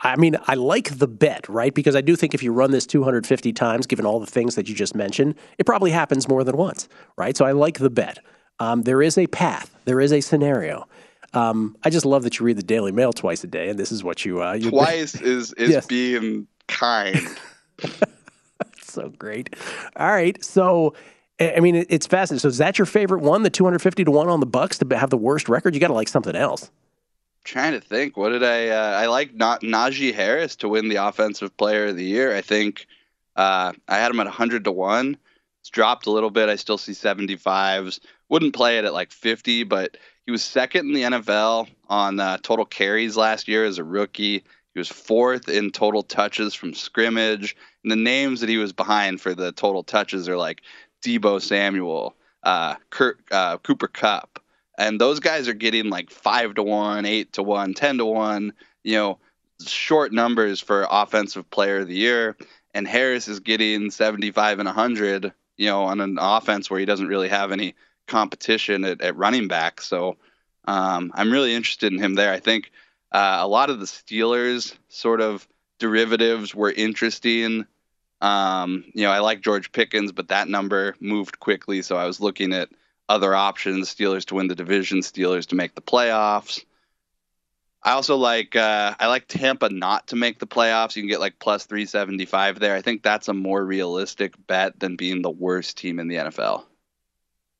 I 0.00 0.14
mean, 0.16 0.36
I 0.46 0.54
like 0.54 0.98
the 0.98 1.08
bet, 1.08 1.48
right? 1.48 1.74
Because 1.74 1.96
I 1.96 2.00
do 2.00 2.14
think 2.14 2.34
if 2.34 2.42
you 2.42 2.52
run 2.52 2.70
this 2.70 2.86
250 2.86 3.52
times, 3.52 3.86
given 3.86 4.06
all 4.06 4.20
the 4.20 4.26
things 4.26 4.54
that 4.54 4.68
you 4.68 4.74
just 4.74 4.94
mentioned, 4.94 5.34
it 5.58 5.66
probably 5.66 5.90
happens 5.90 6.28
more 6.28 6.44
than 6.44 6.56
once, 6.56 6.88
right? 7.16 7.36
So 7.36 7.44
I 7.44 7.50
like 7.52 7.78
the 7.78 7.90
bet. 7.90 8.18
Um, 8.60 8.82
there 8.82 9.02
is 9.02 9.16
a 9.18 9.26
path, 9.28 9.74
there 9.84 10.00
is 10.00 10.12
a 10.12 10.20
scenario. 10.20 10.86
Um, 11.34 11.76
I 11.84 11.90
just 11.90 12.06
love 12.06 12.22
that 12.24 12.38
you 12.38 12.46
read 12.46 12.56
the 12.56 12.62
Daily 12.62 12.90
Mail 12.90 13.12
twice 13.12 13.44
a 13.44 13.46
day, 13.46 13.68
and 13.68 13.78
this 13.78 13.92
is 13.92 14.02
what 14.02 14.24
you 14.24 14.42
uh, 14.42 14.54
you 14.54 14.70
Twice 14.70 15.20
is 15.20 15.52
is 15.58 15.70
Yes. 15.70 15.86
being 15.86 16.46
kind. 16.66 17.16
so 18.82 19.10
great. 19.10 19.54
All 19.96 20.08
right, 20.10 20.42
so 20.42 20.94
I 21.40 21.60
mean, 21.60 21.86
it's 21.88 22.06
fascinating. 22.06 22.40
So 22.40 22.48
is 22.48 22.58
that 22.58 22.78
your 22.78 22.86
favorite 22.86 23.20
one, 23.22 23.42
the 23.42 23.50
250 23.50 24.04
to 24.04 24.10
one 24.10 24.28
on 24.28 24.40
the 24.40 24.46
Bucks 24.46 24.78
to 24.78 24.96
have 24.98 25.10
the 25.10 25.16
worst 25.16 25.48
record? 25.48 25.74
You 25.74 25.80
got 25.80 25.88
to 25.88 25.92
like 25.94 26.08
something 26.08 26.34
else. 26.34 26.70
trying 27.44 27.72
to 27.72 27.80
think. 27.80 28.16
What 28.16 28.30
did 28.30 28.42
I? 28.42 28.68
Uh, 28.68 28.98
I 29.00 29.06
like 29.06 29.34
not 29.34 29.60
Najee 29.62 30.14
Harris 30.14 30.56
to 30.56 30.68
win 30.68 30.88
the 30.88 30.96
Offensive 30.96 31.56
Player 31.56 31.86
of 31.86 31.96
the 31.96 32.04
Year. 32.04 32.34
I 32.34 32.40
think 32.40 32.86
uh, 33.36 33.72
I 33.86 33.96
had 33.98 34.10
him 34.10 34.18
at 34.20 34.26
100 34.26 34.64
to 34.64 34.72
one. 34.72 35.16
It's 35.60 35.70
dropped 35.70 36.06
a 36.06 36.10
little 36.10 36.30
bit. 36.30 36.48
I 36.48 36.56
still 36.56 36.78
see 36.78 36.92
75s. 36.92 38.00
Wouldn't 38.28 38.54
play 38.54 38.78
it 38.78 38.84
at 38.84 38.92
like 38.92 39.10
50, 39.10 39.64
but 39.64 39.96
he 40.26 40.32
was 40.32 40.44
second 40.44 40.88
in 40.88 40.92
the 40.92 41.18
NFL 41.18 41.68
on 41.88 42.20
uh, 42.20 42.38
total 42.42 42.66
carries 42.66 43.16
last 43.16 43.48
year 43.48 43.64
as 43.64 43.78
a 43.78 43.84
rookie. 43.84 44.44
He 44.74 44.78
was 44.78 44.88
fourth 44.88 45.48
in 45.48 45.70
total 45.70 46.02
touches 46.02 46.54
from 46.54 46.74
scrimmage. 46.74 47.56
And 47.82 47.90
the 47.90 47.96
names 47.96 48.40
that 48.40 48.48
he 48.48 48.58
was 48.58 48.72
behind 48.72 49.20
for 49.20 49.34
the 49.34 49.52
total 49.52 49.82
touches 49.82 50.28
are 50.28 50.36
like 50.36 50.62
Deebo 51.02 51.40
Samuel, 51.40 52.14
uh, 52.42 52.74
Kurt, 52.90 53.18
uh, 53.30 53.58
Cooper 53.58 53.88
Kupp, 53.88 54.42
and 54.76 55.00
those 55.00 55.20
guys 55.20 55.48
are 55.48 55.54
getting 55.54 55.90
like 55.90 56.10
five 56.10 56.54
to 56.54 56.62
one, 56.62 57.04
eight 57.04 57.32
to 57.34 57.42
one, 57.42 57.74
ten 57.74 57.98
to 57.98 58.04
one. 58.04 58.52
You 58.84 58.94
know, 58.94 59.18
short 59.66 60.12
numbers 60.12 60.60
for 60.60 60.86
offensive 60.90 61.50
player 61.50 61.78
of 61.78 61.88
the 61.88 61.94
year, 61.94 62.36
and 62.74 62.86
Harris 62.86 63.28
is 63.28 63.40
getting 63.40 63.90
75 63.90 64.60
and 64.60 64.66
100, 64.66 65.32
you 65.56 65.66
know, 65.66 65.82
on 65.84 66.00
an 66.00 66.18
offense 66.20 66.70
where 66.70 66.78
he 66.78 66.86
doesn't 66.86 67.08
really 67.08 67.28
have 67.28 67.50
any 67.50 67.74
competition 68.08 68.84
at, 68.84 69.00
at 69.00 69.16
running 69.16 69.48
back. 69.48 69.80
So 69.80 70.16
um, 70.64 71.12
I'm 71.14 71.30
really 71.30 71.54
interested 71.54 71.92
in 71.92 71.98
him 71.98 72.14
there. 72.14 72.32
I 72.32 72.40
think 72.40 72.72
uh, 73.12 73.38
a 73.40 73.48
lot 73.48 73.70
of 73.70 73.80
the 73.80 73.86
Steelers 73.86 74.74
sort 74.88 75.20
of 75.20 75.46
derivatives 75.78 76.54
were 76.54 76.70
interesting. 76.70 77.66
Um, 78.20 78.84
you 78.94 79.04
know, 79.04 79.10
I 79.10 79.20
like 79.20 79.40
George 79.40 79.72
Pickens, 79.72 80.12
but 80.12 80.28
that 80.28 80.48
number 80.48 80.96
moved 81.00 81.38
quickly, 81.38 81.82
so 81.82 81.96
I 81.96 82.06
was 82.06 82.20
looking 82.20 82.52
at 82.52 82.68
other 83.08 83.34
options: 83.34 83.94
Steelers 83.94 84.24
to 84.26 84.34
win 84.34 84.48
the 84.48 84.54
division, 84.54 84.98
Steelers 84.98 85.46
to 85.46 85.54
make 85.54 85.74
the 85.74 85.80
playoffs. 85.80 86.64
I 87.82 87.92
also 87.92 88.16
like 88.16 88.56
uh, 88.56 88.94
I 88.98 89.06
like 89.06 89.28
Tampa 89.28 89.68
not 89.70 90.08
to 90.08 90.16
make 90.16 90.40
the 90.40 90.48
playoffs. 90.48 90.96
You 90.96 91.02
can 91.02 91.08
get 91.08 91.20
like 91.20 91.38
plus 91.38 91.64
three 91.64 91.86
seventy 91.86 92.26
five 92.26 92.58
there. 92.58 92.74
I 92.74 92.82
think 92.82 93.02
that's 93.02 93.28
a 93.28 93.34
more 93.34 93.64
realistic 93.64 94.34
bet 94.48 94.80
than 94.80 94.96
being 94.96 95.22
the 95.22 95.30
worst 95.30 95.78
team 95.78 96.00
in 96.00 96.08
the 96.08 96.16
NFL. 96.16 96.64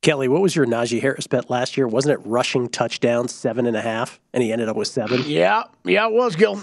Kelly, 0.01 0.29
what 0.29 0.41
was 0.41 0.55
your 0.55 0.65
Najee 0.65 1.01
Harris 1.01 1.27
bet 1.27 1.51
last 1.51 1.77
year? 1.77 1.89
Wasn't 1.89 2.13
it 2.13 2.25
rushing 2.25 2.69
touchdowns 2.69 3.35
seven 3.35 3.67
and 3.67 3.77
a 3.77 3.81
half, 3.81 4.21
and 4.33 4.45
he 4.45 4.53
ended 4.53 4.69
up 4.69 4.77
with 4.77 4.87
seven? 4.87 5.25
Yeah, 5.27 5.65
yeah, 5.85 6.07
it 6.07 6.13
was 6.13 6.37
Gil. 6.37 6.57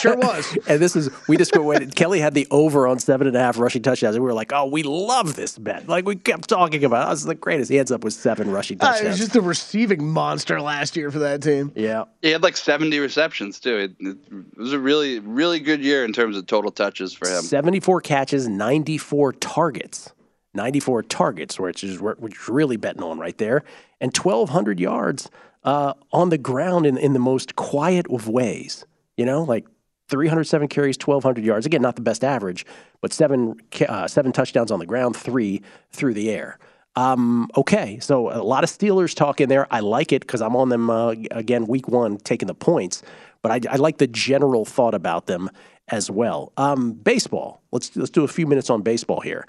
sure 0.00 0.16
was. 0.16 0.58
and 0.66 0.80
this 0.80 0.96
is 0.96 1.08
we 1.28 1.36
just 1.36 1.56
waited. 1.56 1.94
Kelly 1.94 2.18
had 2.18 2.34
the 2.34 2.44
over 2.50 2.88
on 2.88 2.98
seven 2.98 3.28
and 3.28 3.36
a 3.36 3.38
half 3.38 3.56
rushing 3.56 3.82
touchdowns, 3.82 4.16
and 4.16 4.24
we 4.24 4.28
were 4.28 4.34
like, 4.34 4.52
"Oh, 4.52 4.66
we 4.66 4.82
love 4.82 5.36
this 5.36 5.56
bet." 5.56 5.88
Like 5.88 6.06
we 6.06 6.16
kept 6.16 6.48
talking 6.48 6.84
about. 6.84 7.06
It. 7.06 7.10
was 7.10 7.22
the 7.24 7.36
greatest. 7.36 7.70
He 7.70 7.78
ends 7.78 7.92
up 7.92 8.02
with 8.02 8.14
seven 8.14 8.50
rushing 8.50 8.78
touchdowns. 8.78 9.00
Uh, 9.00 9.04
it 9.04 9.08
was 9.10 9.18
just 9.18 9.36
a 9.36 9.40
receiving 9.40 10.04
monster 10.04 10.60
last 10.60 10.96
year 10.96 11.12
for 11.12 11.20
that 11.20 11.42
team. 11.42 11.70
Yeah, 11.76 12.06
he 12.20 12.30
had 12.30 12.42
like 12.42 12.56
seventy 12.56 12.98
receptions 12.98 13.60
too. 13.60 13.76
It, 13.76 13.92
it 14.00 14.16
was 14.56 14.72
a 14.72 14.78
really, 14.80 15.20
really 15.20 15.60
good 15.60 15.84
year 15.84 16.04
in 16.04 16.12
terms 16.12 16.36
of 16.36 16.46
total 16.48 16.72
touches 16.72 17.12
for 17.12 17.28
him. 17.28 17.42
Seventy-four 17.42 18.00
catches, 18.00 18.48
ninety-four 18.48 19.34
targets. 19.34 20.10
94 20.56 21.04
targets, 21.04 21.60
which 21.60 21.84
is 21.84 22.00
which 22.00 22.48
really 22.48 22.76
betting 22.76 23.02
on 23.02 23.18
right 23.18 23.36
there, 23.38 23.62
and 24.00 24.16
1,200 24.16 24.80
yards 24.80 25.30
uh, 25.64 25.94
on 26.12 26.30
the 26.30 26.38
ground 26.38 26.86
in, 26.86 26.96
in 26.96 27.12
the 27.12 27.18
most 27.18 27.56
quiet 27.56 28.06
of 28.10 28.28
ways. 28.28 28.84
You 29.16 29.24
know, 29.24 29.42
like 29.42 29.66
307 30.08 30.68
carries, 30.68 30.96
1,200 30.96 31.44
yards. 31.44 31.66
Again, 31.66 31.82
not 31.82 31.96
the 31.96 32.02
best 32.02 32.24
average, 32.24 32.64
but 33.00 33.12
seven 33.12 33.56
uh, 33.88 34.08
seven 34.08 34.32
touchdowns 34.32 34.70
on 34.70 34.78
the 34.78 34.86
ground, 34.86 35.16
three 35.16 35.62
through 35.90 36.14
the 36.14 36.30
air. 36.30 36.58
Um, 36.94 37.50
okay, 37.56 37.98
so 38.00 38.32
a 38.32 38.40
lot 38.42 38.64
of 38.64 38.70
Steelers 38.70 39.14
talk 39.14 39.40
in 39.40 39.50
there. 39.50 39.66
I 39.70 39.80
like 39.80 40.12
it 40.12 40.22
because 40.22 40.40
I'm 40.40 40.56
on 40.56 40.70
them 40.70 40.88
uh, 40.88 41.14
again 41.30 41.66
week 41.66 41.88
one, 41.88 42.16
taking 42.18 42.46
the 42.46 42.54
points. 42.54 43.02
But 43.42 43.52
I, 43.52 43.74
I, 43.74 43.76
like 43.76 43.98
the 43.98 44.06
general 44.06 44.64
thought 44.64 44.94
about 44.94 45.26
them 45.26 45.50
as 45.88 46.10
well. 46.10 46.52
Um, 46.56 46.92
baseball. 46.94 47.62
Let's 47.70 47.94
let's 47.96 48.10
do 48.10 48.24
a 48.24 48.28
few 48.28 48.46
minutes 48.46 48.70
on 48.70 48.82
baseball 48.82 49.20
here 49.20 49.46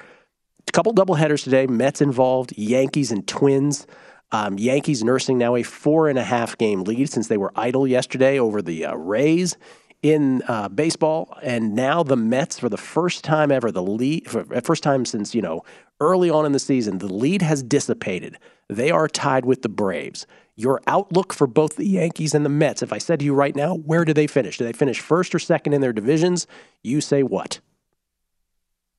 a 0.67 0.71
couple 0.71 0.93
doubleheaders 0.93 1.43
today. 1.43 1.67
Mets 1.67 2.01
involved, 2.01 2.53
Yankees 2.57 3.11
and 3.11 3.27
Twins. 3.27 3.87
Um, 4.31 4.57
Yankees 4.59 5.03
nursing 5.03 5.37
now 5.37 5.55
a 5.55 5.63
four 5.63 6.09
and 6.09 6.19
a 6.19 6.23
half 6.23 6.57
game 6.57 6.83
lead 6.83 7.09
since 7.09 7.27
they 7.27 7.37
were 7.37 7.51
idle 7.55 7.87
yesterday 7.87 8.39
over 8.39 8.61
the 8.61 8.85
uh, 8.85 8.95
Rays 8.95 9.55
in 10.03 10.43
uh, 10.47 10.69
baseball, 10.69 11.35
and 11.41 11.73
now 11.73 12.03
the 12.03 12.15
Mets 12.15 12.59
for 12.59 12.69
the 12.69 12.77
first 12.77 13.23
time 13.23 13.51
ever, 13.51 13.71
the 13.71 13.81
lead 13.81 14.29
for 14.29 14.43
first 14.61 14.83
time 14.83 15.05
since 15.05 15.33
you 15.33 15.41
know 15.41 15.63
early 15.99 16.29
on 16.29 16.45
in 16.45 16.51
the 16.51 16.59
season, 16.59 16.99
the 16.99 17.11
lead 17.11 17.41
has 17.41 17.63
dissipated. 17.63 18.37
They 18.69 18.91
are 18.91 19.07
tied 19.07 19.45
with 19.45 19.61
the 19.61 19.69
Braves. 19.69 20.27
Your 20.55 20.81
outlook 20.87 21.33
for 21.33 21.47
both 21.47 21.75
the 21.75 21.87
Yankees 21.87 22.35
and 22.35 22.45
the 22.45 22.49
Mets, 22.49 22.83
if 22.83 22.91
I 22.91 22.97
said 22.97 23.19
to 23.19 23.25
you 23.25 23.33
right 23.33 23.55
now, 23.55 23.75
where 23.75 24.05
do 24.05 24.13
they 24.13 24.27
finish? 24.27 24.57
Do 24.57 24.65
they 24.65 24.73
finish 24.73 24.99
first 24.99 25.33
or 25.33 25.39
second 25.39 25.73
in 25.73 25.81
their 25.81 25.93
divisions? 25.93 26.47
You 26.83 26.99
say 26.99 27.23
what? 27.23 27.59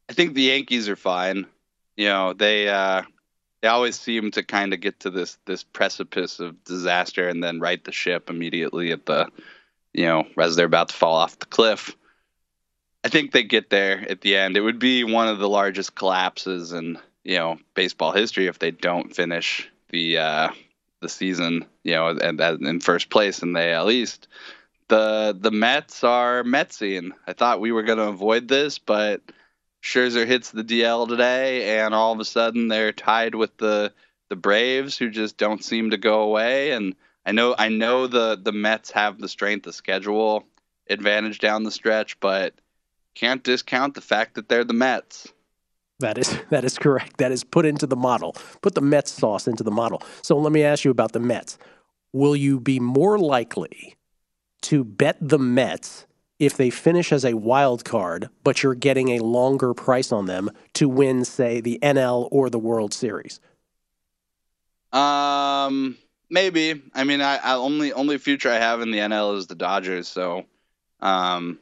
I 0.08 0.14
think 0.14 0.34
the 0.34 0.42
Yankees 0.42 0.88
are 0.88 0.96
fine 0.96 1.46
you 1.98 2.06
know 2.06 2.32
they 2.32 2.68
uh, 2.68 3.02
they 3.60 3.68
always 3.68 3.98
seem 3.98 4.30
to 4.30 4.42
kind 4.42 4.72
of 4.72 4.80
get 4.80 5.00
to 5.00 5.10
this 5.10 5.36
this 5.44 5.64
precipice 5.64 6.40
of 6.40 6.64
disaster 6.64 7.28
and 7.28 7.42
then 7.42 7.60
right 7.60 7.84
the 7.84 7.92
ship 7.92 8.30
immediately 8.30 8.92
at 8.92 9.04
the 9.04 9.28
you 9.92 10.06
know 10.06 10.24
as 10.38 10.56
they're 10.56 10.64
about 10.64 10.88
to 10.88 10.94
fall 10.94 11.16
off 11.16 11.38
the 11.38 11.46
cliff. 11.46 11.94
I 13.04 13.08
think 13.08 13.32
they 13.32 13.42
get 13.42 13.70
there 13.70 14.04
at 14.10 14.22
the 14.22 14.36
end. 14.36 14.56
It 14.56 14.60
would 14.60 14.78
be 14.78 15.04
one 15.04 15.28
of 15.28 15.38
the 15.38 15.48
largest 15.48 15.94
collapses 15.96 16.72
in 16.72 16.98
you 17.24 17.36
know 17.36 17.58
baseball 17.74 18.12
history 18.12 18.46
if 18.46 18.60
they 18.60 18.70
don't 18.70 19.14
finish 19.14 19.68
the 19.90 20.18
uh, 20.18 20.48
the 21.00 21.08
season 21.08 21.66
you 21.82 21.94
know 21.94 22.08
and, 22.08 22.40
in 22.40 22.80
first 22.80 23.10
place 23.10 23.42
in 23.42 23.52
the 23.52 23.72
AL 23.72 23.90
East. 23.90 24.28
The 24.86 25.36
the 25.38 25.50
Mets 25.50 26.04
are 26.04 26.44
Metsian. 26.44 27.10
I 27.26 27.32
thought 27.32 27.60
we 27.60 27.72
were 27.72 27.82
going 27.82 27.98
to 27.98 28.04
avoid 28.04 28.46
this, 28.46 28.78
but 28.78 29.20
Scherzer 29.88 30.26
hits 30.26 30.50
the 30.50 30.62
DL 30.62 31.08
today, 31.08 31.78
and 31.78 31.94
all 31.94 32.12
of 32.12 32.20
a 32.20 32.24
sudden 32.24 32.68
they're 32.68 32.92
tied 32.92 33.34
with 33.34 33.56
the 33.56 33.92
the 34.28 34.36
Braves, 34.36 34.98
who 34.98 35.08
just 35.08 35.38
don't 35.38 35.64
seem 35.64 35.90
to 35.90 35.96
go 35.96 36.20
away. 36.20 36.72
And 36.72 36.94
I 37.24 37.32
know 37.32 37.54
I 37.58 37.70
know 37.70 38.06
the 38.06 38.38
the 38.40 38.52
Mets 38.52 38.90
have 38.90 39.18
the 39.18 39.30
strength 39.30 39.66
of 39.66 39.74
schedule 39.74 40.44
advantage 40.90 41.38
down 41.38 41.62
the 41.62 41.70
stretch, 41.70 42.20
but 42.20 42.52
can't 43.14 43.42
discount 43.42 43.94
the 43.94 44.02
fact 44.02 44.34
that 44.34 44.50
they're 44.50 44.62
the 44.62 44.74
Mets. 44.74 45.32
That 46.00 46.18
is 46.18 46.38
that 46.50 46.64
is 46.64 46.76
correct. 46.78 47.16
That 47.16 47.32
is 47.32 47.42
put 47.42 47.64
into 47.64 47.86
the 47.86 47.96
model. 47.96 48.36
Put 48.60 48.74
the 48.74 48.82
Mets 48.82 49.10
sauce 49.10 49.48
into 49.48 49.64
the 49.64 49.70
model. 49.70 50.02
So 50.20 50.36
let 50.36 50.52
me 50.52 50.62
ask 50.62 50.84
you 50.84 50.90
about 50.90 51.12
the 51.12 51.20
Mets. 51.20 51.56
Will 52.12 52.36
you 52.36 52.60
be 52.60 52.78
more 52.78 53.18
likely 53.18 53.96
to 54.62 54.84
bet 54.84 55.16
the 55.18 55.38
Mets 55.38 56.06
if 56.38 56.56
they 56.56 56.70
finish 56.70 57.12
as 57.12 57.24
a 57.24 57.34
wild 57.34 57.84
card, 57.84 58.28
but 58.44 58.62
you're 58.62 58.74
getting 58.74 59.10
a 59.10 59.24
longer 59.24 59.74
price 59.74 60.12
on 60.12 60.26
them 60.26 60.50
to 60.74 60.88
win, 60.88 61.24
say, 61.24 61.60
the 61.60 61.78
NL 61.82 62.28
or 62.30 62.48
the 62.48 62.58
World 62.58 62.94
Series? 62.94 63.40
Um, 64.92 65.96
maybe. 66.30 66.82
I 66.94 67.04
mean, 67.04 67.20
I, 67.20 67.36
I 67.36 67.54
only 67.54 67.92
only 67.92 68.18
future 68.18 68.50
I 68.50 68.56
have 68.56 68.80
in 68.80 68.90
the 68.90 68.98
NL 68.98 69.36
is 69.36 69.46
the 69.46 69.54
Dodgers, 69.54 70.08
so 70.08 70.46
um, 71.00 71.58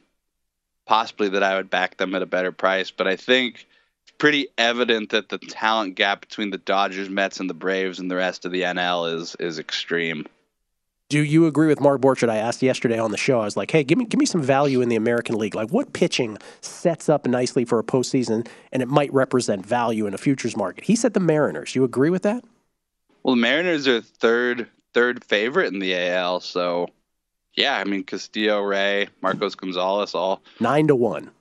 possibly 0.85 1.29
that 1.29 1.43
I 1.43 1.55
would 1.57 1.69
back 1.69 1.97
them 1.97 2.15
at 2.15 2.21
a 2.21 2.27
better 2.27 2.51
price. 2.51 2.91
But 2.91 3.07
I 3.07 3.15
think 3.15 3.67
it's 4.03 4.13
pretty 4.17 4.47
evident 4.57 5.09
that 5.09 5.29
the 5.29 5.39
talent 5.39 5.95
gap 5.95 6.21
between 6.21 6.51
the 6.51 6.57
Dodgers, 6.57 7.09
Mets, 7.09 7.39
and 7.39 7.49
the 7.49 7.53
Braves 7.53 7.99
and 7.99 8.09
the 8.09 8.15
rest 8.15 8.45
of 8.45 8.51
the 8.51 8.61
NL 8.61 9.13
is 9.15 9.35
is 9.39 9.59
extreme. 9.59 10.25
Do 11.09 11.23
you 11.23 11.45
agree 11.45 11.67
with 11.67 11.79
Mark 11.79 12.01
Borchardt? 12.01 12.29
I 12.29 12.35
asked 12.35 12.61
yesterday 12.61 12.99
on 12.99 13.11
the 13.11 13.17
show. 13.17 13.39
I 13.39 13.45
was 13.45 13.55
like, 13.55 13.71
"Hey, 13.71 13.85
give 13.85 13.97
me 13.97 14.03
give 14.03 14.19
me 14.19 14.25
some 14.25 14.41
value 14.41 14.81
in 14.81 14.89
the 14.89 14.97
American 14.97 15.37
League. 15.37 15.55
Like, 15.55 15.69
what 15.69 15.93
pitching 15.93 16.37
sets 16.59 17.07
up 17.07 17.25
nicely 17.25 17.63
for 17.63 17.79
a 17.79 17.83
postseason, 17.83 18.45
and 18.73 18.83
it 18.83 18.89
might 18.89 19.13
represent 19.13 19.65
value 19.65 20.05
in 20.05 20.13
a 20.13 20.17
futures 20.17 20.57
market?" 20.57 20.83
He 20.83 20.97
said 20.97 21.13
the 21.13 21.21
Mariners. 21.21 21.75
You 21.75 21.85
agree 21.85 22.09
with 22.09 22.23
that? 22.23 22.43
Well, 23.23 23.35
the 23.35 23.41
Mariners 23.41 23.87
are 23.87 24.01
third 24.01 24.67
third 24.93 25.23
favorite 25.23 25.73
in 25.73 25.79
the 25.79 25.95
AL. 25.95 26.41
So, 26.41 26.89
yeah, 27.53 27.77
I 27.77 27.85
mean 27.85 28.03
Castillo, 28.03 28.61
Ray, 28.61 29.07
Marco 29.21 29.49
Gonzales, 29.49 30.13
all 30.13 30.41
nine 30.59 30.87
to 30.87 30.95
one. 30.95 31.31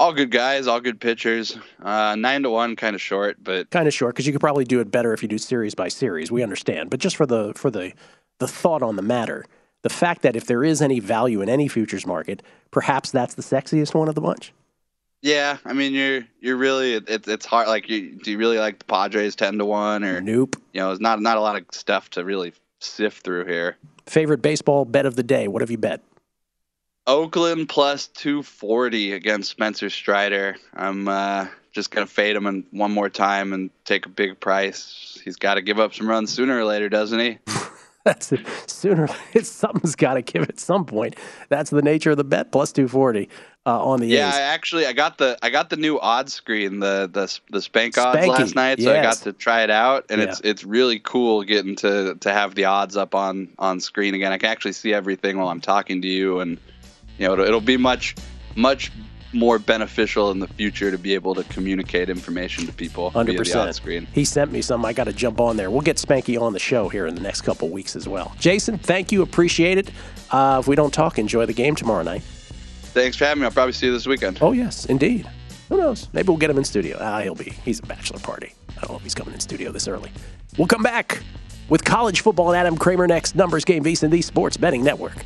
All 0.00 0.12
good 0.12 0.30
guys, 0.30 0.68
all 0.68 0.80
good 0.80 1.00
pitchers. 1.00 1.58
Uh, 1.82 2.14
nine 2.14 2.44
to 2.44 2.50
one, 2.50 2.76
kind 2.76 2.94
of 2.94 3.02
short, 3.02 3.36
but 3.42 3.68
kind 3.70 3.88
of 3.88 3.94
short 3.94 4.14
because 4.14 4.28
you 4.28 4.32
could 4.32 4.40
probably 4.40 4.64
do 4.64 4.78
it 4.78 4.92
better 4.92 5.12
if 5.12 5.22
you 5.22 5.28
do 5.28 5.38
series 5.38 5.74
by 5.74 5.88
series. 5.88 6.30
We 6.30 6.44
understand, 6.44 6.88
but 6.88 7.00
just 7.00 7.16
for 7.16 7.26
the 7.26 7.52
for 7.56 7.68
the 7.68 7.92
the 8.38 8.48
thought 8.48 8.82
on 8.82 8.96
the 8.96 9.02
matter. 9.02 9.44
The 9.82 9.88
fact 9.88 10.22
that 10.22 10.36
if 10.36 10.46
there 10.46 10.64
is 10.64 10.82
any 10.82 11.00
value 11.00 11.40
in 11.40 11.48
any 11.48 11.68
futures 11.68 12.06
market, 12.06 12.42
perhaps 12.70 13.10
that's 13.10 13.34
the 13.34 13.42
sexiest 13.42 13.94
one 13.94 14.08
of 14.08 14.14
the 14.14 14.20
bunch. 14.20 14.52
Yeah, 15.22 15.58
I 15.64 15.72
mean 15.72 15.94
you're 15.94 16.24
you're 16.40 16.56
really 16.56 16.94
it, 16.94 17.26
it's 17.26 17.46
hard. 17.46 17.68
Like, 17.68 17.88
you, 17.88 18.12
do 18.12 18.30
you 18.30 18.38
really 18.38 18.58
like 18.58 18.78
the 18.78 18.84
Padres 18.84 19.34
ten 19.34 19.58
to 19.58 19.64
one 19.64 20.04
or 20.04 20.20
nope? 20.20 20.56
You 20.72 20.80
know, 20.80 20.92
it's 20.92 21.00
not 21.00 21.20
not 21.20 21.36
a 21.36 21.40
lot 21.40 21.56
of 21.56 21.64
stuff 21.72 22.10
to 22.10 22.24
really 22.24 22.52
sift 22.80 23.24
through 23.24 23.46
here. 23.46 23.76
Favorite 24.06 24.42
baseball 24.42 24.84
bet 24.84 25.06
of 25.06 25.16
the 25.16 25.22
day? 25.22 25.48
What 25.48 25.62
have 25.62 25.70
you 25.70 25.78
bet? 25.78 26.02
Oakland 27.06 27.68
plus 27.68 28.06
two 28.06 28.44
forty 28.44 29.12
against 29.12 29.50
Spencer 29.50 29.90
Strider. 29.90 30.56
I'm 30.74 31.08
uh, 31.08 31.48
just 31.72 31.90
gonna 31.90 32.06
fade 32.06 32.36
him 32.36 32.46
in 32.46 32.64
one 32.70 32.92
more 32.92 33.08
time 33.08 33.52
and 33.52 33.70
take 33.84 34.06
a 34.06 34.10
big 34.10 34.38
price. 34.38 35.20
He's 35.24 35.36
got 35.36 35.54
to 35.54 35.62
give 35.62 35.80
up 35.80 35.94
some 35.94 36.08
runs 36.08 36.30
sooner 36.30 36.58
or 36.58 36.64
later, 36.64 36.88
doesn't 36.88 37.18
he? 37.18 37.38
That's 38.08 38.32
it. 38.32 38.40
Sooner, 38.66 39.06
something's 39.42 39.94
got 39.94 40.14
to 40.14 40.22
give 40.22 40.44
at 40.44 40.58
some 40.58 40.86
point. 40.86 41.14
That's 41.50 41.68
the 41.68 41.82
nature 41.82 42.12
of 42.12 42.16
the 42.16 42.24
bet. 42.24 42.50
Plus 42.50 42.72
two 42.72 42.88
forty 42.88 43.28
uh, 43.66 43.84
on 43.84 44.00
the 44.00 44.06
yeah. 44.06 44.30
A's. 44.30 44.34
I 44.34 44.40
actually 44.40 44.86
I 44.86 44.94
got 44.94 45.18
the 45.18 45.38
I 45.42 45.50
got 45.50 45.68
the 45.68 45.76
new 45.76 46.00
odds 46.00 46.32
screen 46.32 46.78
the 46.78 47.10
the 47.12 47.38
the 47.50 47.60
Spank 47.60 47.98
odds 47.98 48.18
Spanky. 48.18 48.28
last 48.28 48.54
night, 48.54 48.80
so 48.80 48.90
yes. 48.90 48.98
I 48.98 49.02
got 49.02 49.16
to 49.24 49.32
try 49.34 49.62
it 49.62 49.68
out, 49.68 50.06
and 50.08 50.22
yeah. 50.22 50.28
it's 50.28 50.40
it's 50.42 50.64
really 50.64 51.00
cool 51.00 51.42
getting 51.42 51.76
to 51.76 52.14
to 52.14 52.32
have 52.32 52.54
the 52.54 52.64
odds 52.64 52.96
up 52.96 53.14
on 53.14 53.50
on 53.58 53.78
screen 53.78 54.14
again. 54.14 54.32
I 54.32 54.38
can 54.38 54.48
actually 54.48 54.72
see 54.72 54.94
everything 54.94 55.36
while 55.36 55.48
I'm 55.48 55.60
talking 55.60 56.00
to 56.00 56.08
you, 56.08 56.40
and 56.40 56.58
you 57.18 57.26
know 57.26 57.34
it'll, 57.34 57.44
it'll 57.44 57.60
be 57.60 57.76
much 57.76 58.14
much 58.54 58.90
more 59.32 59.58
beneficial 59.58 60.30
in 60.30 60.38
the 60.38 60.48
future 60.48 60.90
to 60.90 60.98
be 60.98 61.14
able 61.14 61.34
to 61.34 61.44
communicate 61.44 62.08
information 62.08 62.66
to 62.66 62.72
people 62.72 63.10
Hundred 63.10 63.32
via 63.32 63.38
the 63.38 63.44
percent. 63.44 63.74
screen. 63.76 64.06
He 64.14 64.24
sent 64.24 64.50
me 64.52 64.62
some. 64.62 64.84
I 64.84 64.92
got 64.92 65.04
to 65.04 65.12
jump 65.12 65.40
on 65.40 65.56
there. 65.56 65.70
We'll 65.70 65.82
get 65.82 65.96
Spanky 65.96 66.40
on 66.40 66.52
the 66.52 66.58
show 66.58 66.88
here 66.88 67.06
in 67.06 67.14
the 67.14 67.20
next 67.20 67.42
couple 67.42 67.68
weeks 67.68 67.94
as 67.96 68.08
well. 68.08 68.34
Jason, 68.38 68.78
thank 68.78 69.12
you. 69.12 69.22
Appreciate 69.22 69.76
it. 69.78 69.90
Uh, 70.30 70.58
if 70.60 70.66
we 70.68 70.76
don't 70.76 70.92
talk, 70.94 71.18
enjoy 71.18 71.44
the 71.46 71.52
game 71.52 71.74
tomorrow 71.74 72.02
night. 72.02 72.22
Thanks 72.22 73.16
for 73.16 73.26
having 73.26 73.40
me. 73.40 73.46
I'll 73.46 73.52
probably 73.52 73.72
see 73.74 73.86
you 73.86 73.92
this 73.92 74.06
weekend. 74.06 74.38
Oh 74.40 74.52
yes, 74.52 74.86
indeed. 74.86 75.28
Who 75.68 75.76
knows? 75.76 76.08
Maybe 76.14 76.28
we'll 76.28 76.38
get 76.38 76.48
him 76.48 76.56
in 76.56 76.64
studio. 76.64 76.96
Ah, 76.98 77.20
he'll 77.20 77.34
be. 77.34 77.50
He's 77.64 77.78
a 77.80 77.82
bachelor 77.82 78.18
party. 78.20 78.54
I 78.70 78.80
don't 78.80 78.92
know 78.92 78.96
if 78.96 79.02
he's 79.02 79.14
coming 79.14 79.34
in 79.34 79.40
studio 79.40 79.70
this 79.70 79.86
early. 79.86 80.10
We'll 80.56 80.66
come 80.68 80.82
back 80.82 81.22
with 81.68 81.84
college 81.84 82.22
football 82.22 82.48
and 82.48 82.56
Adam 82.56 82.78
Kramer 82.78 83.06
next. 83.06 83.34
Numbers 83.34 83.66
game, 83.66 83.84
VSiN, 83.84 84.10
the 84.10 84.22
Sports 84.22 84.56
Betting 84.56 84.82
Network. 84.82 85.16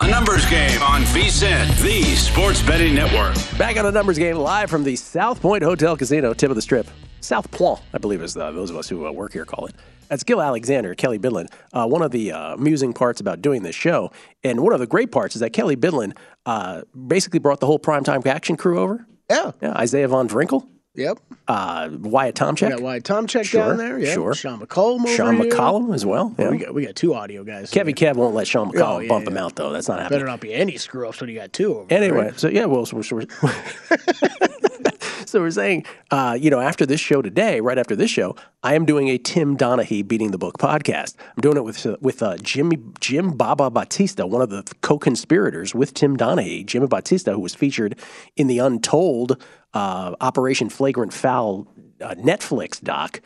A 0.00 0.08
numbers 0.08 0.44
game 0.46 0.82
on 0.82 1.02
VSIN, 1.02 1.80
the 1.80 2.02
sports 2.16 2.60
betting 2.60 2.96
network. 2.96 3.36
Back 3.56 3.76
on 3.76 3.86
a 3.86 3.92
numbers 3.92 4.18
game 4.18 4.36
live 4.36 4.68
from 4.68 4.82
the 4.82 4.96
South 4.96 5.40
Point 5.40 5.62
Hotel 5.62 5.96
Casino, 5.96 6.34
tip 6.34 6.50
of 6.50 6.56
the 6.56 6.62
strip. 6.62 6.88
South 7.20 7.48
Point, 7.52 7.80
I 7.92 7.98
believe, 7.98 8.20
is 8.20 8.36
uh, 8.36 8.50
those 8.50 8.70
of 8.70 8.76
us 8.76 8.88
who 8.88 9.06
uh, 9.06 9.12
work 9.12 9.32
here 9.32 9.44
call 9.44 9.66
it. 9.66 9.74
That's 10.08 10.24
Gill 10.24 10.42
Alexander, 10.42 10.96
Kelley 10.96 11.20
Bydlon. 11.20 11.46
Uh, 11.72 11.86
one 11.86 12.02
of 12.02 12.10
the 12.10 12.32
uh, 12.32 12.54
amusing 12.54 12.92
parts 12.92 13.20
about 13.20 13.40
doing 13.40 13.62
this 13.62 13.76
show, 13.76 14.10
and 14.42 14.60
one 14.60 14.72
of 14.72 14.80
the 14.80 14.86
great 14.88 15.12
parts, 15.12 15.36
is 15.36 15.40
that 15.40 15.52
Kelley 15.52 15.76
Bydlon 15.76 16.16
uh, 16.44 16.82
basically 17.06 17.38
brought 17.38 17.60
the 17.60 17.66
whole 17.66 17.78
primetime 17.78 18.26
action 18.26 18.56
crew 18.56 18.80
over. 18.80 19.06
Yeah. 19.30 19.52
Yeah, 19.62 19.74
Isaiah 19.74 20.08
Von 20.08 20.28
Vrinkle, 20.28 20.66
Yep. 20.96 21.18
uh, 21.48 21.88
Wyatt 21.92 22.40
We 22.40 22.46
Tomchek, 22.46 22.68
got 22.70 22.80
Wyatt 22.80 23.04
Tomchek 23.04 23.44
Sure, 23.44 23.68
down 23.68 23.78
there. 23.78 23.98
Yeah. 23.98 24.14
sure. 24.14 24.34
Sean 24.34 24.60
McCollum 24.60 25.08
Sean 25.16 25.36
here. 25.36 25.50
McCollum 25.50 25.92
as 25.94 26.06
well. 26.06 26.32
Yeah. 26.38 26.50
We 26.50 26.58
got 26.58 26.74
we 26.74 26.86
got 26.86 26.94
two 26.94 27.14
audio 27.14 27.42
guys. 27.42 27.70
Kevy 27.72 27.94
Kev 27.94 28.14
won't 28.14 28.34
let 28.34 28.46
Sean 28.46 28.70
McCollum 28.70 28.96
Oh, 28.96 28.98
yeah, 29.00 29.08
bump 29.08 29.24
yeah. 29.24 29.30
him 29.32 29.36
out, 29.38 29.56
though. 29.56 29.72
That's 29.72 29.88
not 29.88 29.98
happening. 30.00 30.20
Better 30.20 30.30
not 30.30 30.40
be 30.40 30.54
any 30.54 30.76
screw 30.76 31.08
ups 31.08 31.20
when 31.20 31.30
you 31.30 31.36
got 31.36 31.52
two 31.52 31.74
over 31.78 31.86
there, 31.88 31.98
Anyway, 32.02 32.26
right? 32.26 32.38
so 32.38 32.48
yeah, 32.48 32.66
well, 32.66 32.86
so 32.86 32.96
we're, 32.96 33.02
so 35.26 35.40
we're 35.40 35.50
saying, 35.50 35.84
uh, 36.10 36.36
you 36.40 36.50
know, 36.50 36.60
after 36.60 36.86
this 36.86 37.00
show 37.00 37.22
today, 37.22 37.60
right 37.60 37.78
after 37.78 37.96
this 37.96 38.10
show, 38.10 38.36
I 38.62 38.74
am 38.74 38.84
doing 38.84 39.08
a 39.08 39.18
Tim 39.18 39.56
Donaghy 39.56 40.06
beating 40.06 40.30
the 40.30 40.38
book 40.38 40.58
podcast. 40.58 41.14
I'm 41.36 41.40
doing 41.40 41.56
it 41.56 41.64
with 41.64 41.84
uh, 41.86 41.96
with 42.00 42.22
uh, 42.22 42.36
Jimmy 42.38 42.78
Jim 43.00 43.36
Baba 43.36 43.70
Battista, 43.70 44.26
one 44.26 44.42
of 44.42 44.50
the 44.50 44.62
co-conspirators 44.82 45.74
with 45.74 45.94
Tim 45.94 46.16
Donaghy, 46.16 46.64
Jimmy 46.64 46.86
Battista, 46.86 47.32
who 47.32 47.40
was 47.40 47.54
featured 47.54 47.98
in 48.36 48.46
the 48.46 48.58
Untold 48.58 49.42
uh, 49.74 50.14
Operation 50.20 50.68
Flagrant 50.68 51.12
Foul 51.12 51.66
uh, 52.00 52.14
Netflix 52.14 52.80
doc 52.80 53.20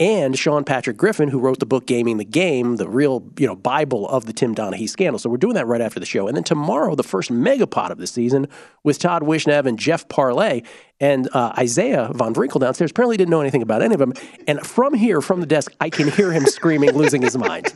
and 0.00 0.36
Sean 0.36 0.64
Patrick 0.64 0.96
Griffin, 0.96 1.28
who 1.28 1.38
wrote 1.38 1.58
the 1.58 1.66
book 1.66 1.86
Gaming 1.86 2.16
the 2.16 2.24
Game, 2.24 2.76
the 2.76 2.88
real 2.88 3.22
you 3.38 3.46
know 3.46 3.54
Bible 3.54 4.08
of 4.08 4.24
the 4.24 4.32
Tim 4.32 4.54
Donaghy 4.54 4.88
scandal. 4.88 5.18
So 5.18 5.28
we're 5.28 5.36
doing 5.36 5.54
that 5.54 5.66
right 5.66 5.82
after 5.82 6.00
the 6.00 6.06
show, 6.06 6.26
and 6.26 6.34
then 6.34 6.42
tomorrow 6.42 6.94
the 6.94 7.02
first 7.02 7.30
megapod 7.30 7.90
of 7.90 7.98
the 7.98 8.06
season 8.06 8.48
with 8.82 8.98
Todd 8.98 9.22
Wishnev 9.22 9.66
and 9.66 9.78
Jeff 9.78 10.08
Parlay 10.08 10.62
and 11.00 11.28
uh, 11.34 11.52
Isaiah 11.58 12.10
Von 12.14 12.34
Vrinkle 12.34 12.60
downstairs. 12.60 12.90
Apparently 12.90 13.18
didn't 13.18 13.30
know 13.30 13.42
anything 13.42 13.62
about 13.62 13.82
any 13.82 13.94
of 13.94 14.00
them, 14.00 14.14
and 14.48 14.66
from 14.66 14.94
here, 14.94 15.20
from 15.20 15.40
the 15.40 15.46
desk, 15.46 15.70
I 15.80 15.90
can 15.90 16.10
hear 16.10 16.32
him 16.32 16.46
screaming, 16.46 16.92
losing 16.92 17.20
his 17.20 17.36
mind. 17.36 17.72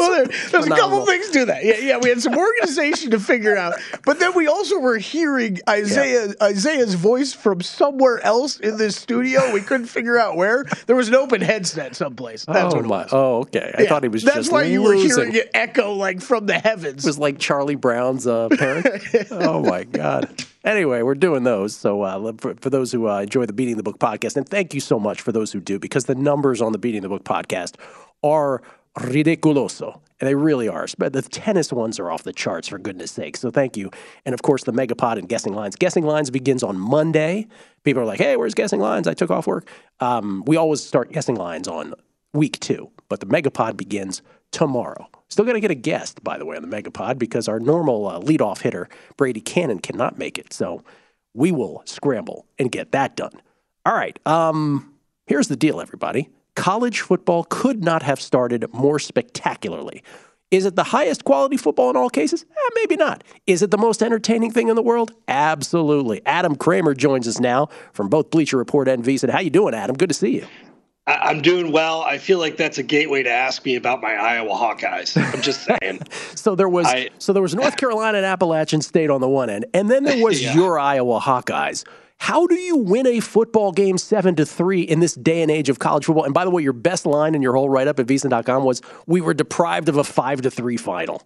Well, 0.00 0.24
there, 0.24 0.26
there's 0.50 0.66
a 0.66 0.70
couple 0.70 1.04
things 1.06 1.30
to 1.30 1.44
that. 1.46 1.64
Yeah, 1.64 1.78
yeah, 1.78 1.98
we 1.98 2.08
had 2.08 2.20
some 2.20 2.36
organization 2.36 3.10
to 3.12 3.20
figure 3.20 3.56
out, 3.56 3.74
but 4.04 4.18
then 4.18 4.34
we 4.34 4.46
also 4.46 4.78
were 4.78 4.98
hearing 4.98 5.58
Isaiah 5.68 6.34
Isaiah's 6.42 6.94
voice 6.94 7.32
from 7.32 7.60
somewhere 7.60 8.20
else 8.24 8.58
in 8.60 8.76
this 8.76 8.96
studio. 8.96 9.52
We 9.52 9.60
couldn't 9.60 9.86
figure 9.86 10.18
out 10.18 10.36
where. 10.36 10.64
There 10.86 10.96
was 10.96 11.08
an 11.08 11.14
open 11.14 11.40
headset 11.40 11.94
someplace. 11.94 12.44
That's 12.44 12.74
oh 12.74 12.78
what 12.78 12.84
it 12.84 12.88
my! 12.88 13.02
was. 13.02 13.08
Oh, 13.12 13.36
okay. 13.40 13.72
I 13.76 13.82
Yeah, 13.82 13.88
thought 13.88 14.02
he 14.02 14.08
was 14.08 14.24
That's 14.24 14.36
just 14.36 14.52
why 14.52 14.64
you 14.64 14.82
were 14.82 14.94
hearing 14.94 15.34
it 15.34 15.50
echo 15.54 15.92
like 15.92 16.20
from 16.20 16.46
the 16.46 16.58
heavens. 16.58 17.04
It 17.04 17.08
was 17.08 17.18
like 17.18 17.38
Charlie 17.38 17.76
Brown's 17.76 18.26
uh, 18.26 18.48
parent. 18.58 18.86
oh 19.30 19.62
my 19.62 19.84
God. 19.84 20.28
Anyway, 20.64 21.00
we're 21.02 21.14
doing 21.14 21.42
those. 21.42 21.74
So 21.74 22.02
uh, 22.02 22.32
for, 22.38 22.54
for 22.54 22.68
those 22.70 22.92
who 22.92 23.08
uh, 23.08 23.20
enjoy 23.20 23.46
the 23.46 23.52
Beating 23.52 23.76
the 23.76 23.82
Book 23.82 23.98
podcast, 23.98 24.36
and 24.36 24.46
thank 24.48 24.74
you 24.74 24.80
so 24.80 24.98
much 24.98 25.20
for 25.22 25.32
those 25.32 25.52
who 25.52 25.60
do, 25.60 25.78
because 25.78 26.04
the 26.04 26.14
numbers 26.14 26.60
on 26.60 26.72
the 26.72 26.78
Beating 26.78 27.00
the 27.02 27.08
Book 27.08 27.24
podcast 27.24 27.76
are 28.22 28.60
ridiculoso. 28.98 30.00
They 30.18 30.34
really 30.34 30.68
are. 30.68 30.86
But 30.98 31.12
the 31.12 31.22
tennis 31.22 31.72
ones 31.72 31.98
are 31.98 32.10
off 32.10 32.22
the 32.22 32.32
charts, 32.32 32.68
for 32.68 32.78
goodness 32.78 33.10
sake. 33.10 33.36
So 33.36 33.50
thank 33.50 33.76
you. 33.76 33.90
And 34.24 34.34
of 34.34 34.42
course, 34.42 34.64
the 34.64 34.72
Megapod 34.72 35.18
and 35.18 35.28
Guessing 35.28 35.54
Lines. 35.54 35.76
Guessing 35.76 36.04
Lines 36.04 36.30
begins 36.30 36.62
on 36.62 36.78
Monday. 36.78 37.46
People 37.84 38.02
are 38.02 38.06
like, 38.06 38.18
hey, 38.18 38.36
where's 38.36 38.54
Guessing 38.54 38.80
Lines? 38.80 39.08
I 39.08 39.14
took 39.14 39.30
off 39.30 39.46
work. 39.46 39.68
Um, 40.00 40.44
we 40.46 40.56
always 40.56 40.82
start 40.82 41.12
Guessing 41.12 41.36
Lines 41.36 41.68
on 41.68 41.94
week 42.34 42.60
two, 42.60 42.90
but 43.08 43.20
the 43.20 43.26
Megapod 43.26 43.76
begins 43.76 44.22
tomorrow. 44.50 45.08
Still 45.28 45.44
going 45.44 45.54
to 45.54 45.60
get 45.60 45.70
a 45.70 45.76
guest, 45.76 46.22
by 46.22 46.38
the 46.38 46.44
way, 46.44 46.56
on 46.56 46.68
the 46.68 46.82
Megapod 46.82 47.18
because 47.18 47.48
our 47.48 47.60
normal 47.60 48.08
uh, 48.08 48.20
leadoff 48.20 48.62
hitter, 48.62 48.88
Brady 49.16 49.40
Kannon, 49.40 49.78
cannot 49.78 50.18
make 50.18 50.38
it. 50.38 50.52
So 50.52 50.82
we 51.34 51.52
will 51.52 51.82
scramble 51.86 52.46
and 52.58 52.70
get 52.70 52.92
that 52.92 53.16
done. 53.16 53.40
All 53.86 53.94
right. 53.94 54.18
Um, 54.26 54.94
here's 55.26 55.48
the 55.48 55.56
deal, 55.56 55.80
everybody. 55.80 56.28
College 56.60 57.00
football 57.00 57.44
could 57.48 57.82
not 57.82 58.02
have 58.02 58.20
started 58.20 58.66
more 58.74 58.98
spectacularly. 58.98 60.02
Is 60.50 60.66
it 60.66 60.76
the 60.76 60.84
highest 60.84 61.24
quality 61.24 61.56
football 61.56 61.88
in 61.88 61.96
all 61.96 62.10
cases? 62.10 62.44
Eh, 62.50 62.68
maybe 62.74 62.96
not. 62.96 63.24
Is 63.46 63.62
it 63.62 63.70
the 63.70 63.78
most 63.78 64.02
entertaining 64.02 64.50
thing 64.50 64.68
in 64.68 64.76
the 64.76 64.82
world? 64.82 65.12
Absolutely. 65.26 66.20
Adam 66.26 66.54
Kramer 66.56 66.92
joins 66.92 67.26
us 67.26 67.40
now 67.40 67.68
from 67.94 68.10
both 68.10 68.28
Bleacher 68.28 68.58
Report 68.58 68.88
and 68.88 69.02
VSiN. 69.02 69.30
How 69.30 69.40
you 69.40 69.48
doing, 69.48 69.72
Adam? 69.72 69.96
Good 69.96 70.10
to 70.10 70.14
see 70.14 70.34
you. 70.36 70.46
I'm 71.06 71.40
doing 71.40 71.72
well. 71.72 72.02
I 72.02 72.18
feel 72.18 72.38
like 72.38 72.58
that's 72.58 72.76
a 72.76 72.82
gateway 72.82 73.22
to 73.22 73.30
ask 73.30 73.64
me 73.64 73.76
about 73.76 74.02
my 74.02 74.12
Iowa 74.12 74.50
Hawkeyes. 74.52 75.16
I'm 75.34 75.40
just 75.40 75.62
saying. 75.64 76.00
So 76.34 76.54
there 76.54 76.68
was 76.68 76.86
I- 76.86 77.08
so 77.18 77.32
there 77.32 77.42
was 77.42 77.54
North 77.54 77.78
Carolina 77.78 78.18
and 78.18 78.26
Appalachian 78.26 78.82
State 78.82 79.08
on 79.08 79.22
the 79.22 79.28
one 79.28 79.48
end, 79.48 79.64
and 79.72 79.90
then 79.90 80.04
there 80.04 80.22
was 80.22 80.42
Yeah. 80.44 80.54
your 80.54 80.78
Iowa 80.78 81.20
Hawkeyes. 81.20 81.84
How 82.20 82.46
do 82.46 82.54
you 82.54 82.76
win 82.76 83.06
a 83.06 83.18
football 83.20 83.72
game 83.72 83.96
seven 83.96 84.36
to 84.36 84.44
three 84.44 84.82
in 84.82 85.00
this 85.00 85.14
day 85.14 85.40
and 85.40 85.50
age 85.50 85.70
of 85.70 85.78
college 85.78 86.04
football? 86.04 86.24
And 86.24 86.34
by 86.34 86.44
the 86.44 86.50
way, 86.50 86.62
your 86.62 86.74
best 86.74 87.06
line 87.06 87.34
in 87.34 87.40
your 87.40 87.54
whole 87.54 87.70
write 87.70 87.88
up 87.88 87.98
at 87.98 88.06
VSiN.com 88.06 88.62
was 88.62 88.82
we 89.06 89.22
were 89.22 89.32
deprived 89.32 89.88
of 89.88 89.96
a 89.96 90.04
five 90.04 90.42
to 90.42 90.50
three 90.50 90.76
final. 90.76 91.22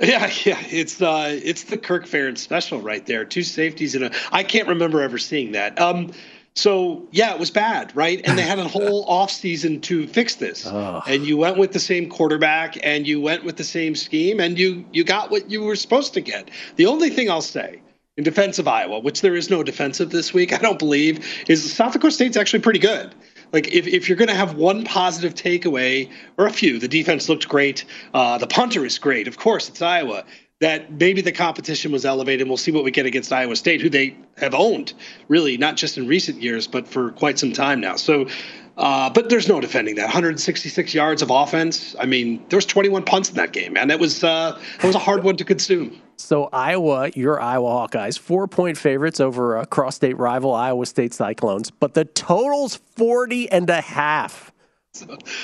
Yeah, 0.00 0.32
yeah, 0.46 0.58
it's 0.70 1.02
uh, 1.02 1.38
it's 1.44 1.64
the 1.64 1.76
Kirk 1.76 2.06
Ferentz 2.06 2.38
special 2.38 2.80
right 2.80 3.04
there. 3.04 3.26
Two 3.26 3.42
safeties 3.42 3.94
and 3.94 4.04
a. 4.04 4.12
I 4.32 4.42
can't 4.42 4.66
remember 4.66 5.02
ever 5.02 5.18
seeing 5.18 5.52
that. 5.52 5.78
Um, 5.78 6.10
so 6.54 7.06
yeah, 7.10 7.34
it 7.34 7.38
was 7.38 7.50
bad, 7.50 7.94
right? 7.94 8.22
And 8.24 8.38
they 8.38 8.42
had 8.42 8.58
a 8.58 8.66
whole 8.66 9.04
off 9.08 9.30
season 9.30 9.82
to 9.82 10.06
fix 10.06 10.36
this. 10.36 10.64
And 11.06 11.26
you 11.26 11.36
went 11.36 11.58
with 11.58 11.72
the 11.72 11.78
same 11.78 12.08
quarterback, 12.08 12.78
and 12.82 13.06
you 13.06 13.20
went 13.20 13.44
with 13.44 13.58
the 13.58 13.64
same 13.64 13.94
scheme, 13.94 14.40
and 14.40 14.58
you 14.58 14.86
you 14.90 15.04
got 15.04 15.30
what 15.30 15.50
you 15.50 15.62
were 15.62 15.76
supposed 15.76 16.14
to 16.14 16.22
get. 16.22 16.50
The 16.76 16.86
only 16.86 17.10
thing 17.10 17.30
I'll 17.30 17.42
say. 17.42 17.82
In 18.20 18.24
defense 18.24 18.58
of 18.58 18.68
Iowa, 18.68 18.98
which 18.98 19.22
there 19.22 19.34
is 19.34 19.48
no 19.48 19.62
defensive 19.62 20.10
this 20.10 20.34
week, 20.34 20.52
I 20.52 20.58
don't 20.58 20.78
believe, 20.78 21.26
is 21.48 21.72
South 21.72 21.94
Dakota 21.94 22.12
State's 22.12 22.36
actually 22.36 22.60
pretty 22.60 22.78
good. 22.78 23.14
Like 23.50 23.68
if, 23.68 23.86
if 23.86 24.10
you're 24.10 24.18
going 24.18 24.28
to 24.28 24.34
have 24.34 24.56
one 24.56 24.84
positive 24.84 25.34
takeaway 25.34 26.10
or 26.36 26.46
a 26.46 26.52
few, 26.52 26.78
the 26.78 26.86
defense 26.86 27.30
looked 27.30 27.48
great. 27.48 27.86
Uh, 28.12 28.36
the 28.36 28.46
punter 28.46 28.84
is 28.84 28.98
great. 28.98 29.26
Of 29.26 29.38
course, 29.38 29.70
it's 29.70 29.80
Iowa. 29.80 30.24
That 30.60 30.92
maybe 30.92 31.22
the 31.22 31.32
competition 31.32 31.92
was 31.92 32.04
elevated. 32.04 32.46
We'll 32.46 32.58
see 32.58 32.72
what 32.72 32.84
we 32.84 32.90
get 32.90 33.06
against 33.06 33.32
Iowa 33.32 33.56
State, 33.56 33.80
who 33.80 33.88
they 33.88 34.18
have 34.36 34.52
owned, 34.54 34.92
really, 35.28 35.56
not 35.56 35.78
just 35.78 35.96
in 35.96 36.06
recent 36.06 36.42
years, 36.42 36.66
but 36.66 36.86
for 36.86 37.12
quite 37.12 37.38
some 37.38 37.54
time 37.54 37.80
now. 37.80 37.96
So, 37.96 38.28
uh, 38.76 39.10
but 39.10 39.28
there's 39.28 39.48
no 39.48 39.60
defending 39.60 39.94
that. 39.96 40.04
166 40.04 40.94
yards 40.94 41.22
of 41.22 41.30
offense. 41.30 41.94
I 41.98 42.06
mean, 42.06 42.44
there 42.48 42.56
was 42.56 42.66
21 42.66 43.04
punts 43.04 43.28
in 43.30 43.36
that 43.36 43.52
game, 43.52 43.74
man. 43.74 43.88
That 43.88 44.00
was 44.00 44.24
uh, 44.24 44.58
that 44.78 44.86
was 44.86 44.94
a 44.96 45.00
hard 45.00 45.22
one 45.24 45.36
to 45.36 45.44
consume. 45.44 46.00
So 46.16 46.48
Iowa, 46.52 47.10
your 47.14 47.40
Iowa 47.40 47.68
Hawkeyes, 47.70 48.18
four 48.18 48.46
point 48.46 48.76
favorites 48.76 49.20
over 49.20 49.56
a 49.56 49.66
cross 49.66 49.96
state 49.96 50.18
rival 50.18 50.52
Iowa 50.54 50.84
State 50.86 51.14
Cyclones, 51.14 51.70
but 51.70 51.94
the 51.94 52.04
total's 52.04 52.76
40 52.96 53.50
and 53.50 53.70
a 53.70 53.80
half. 53.80 54.52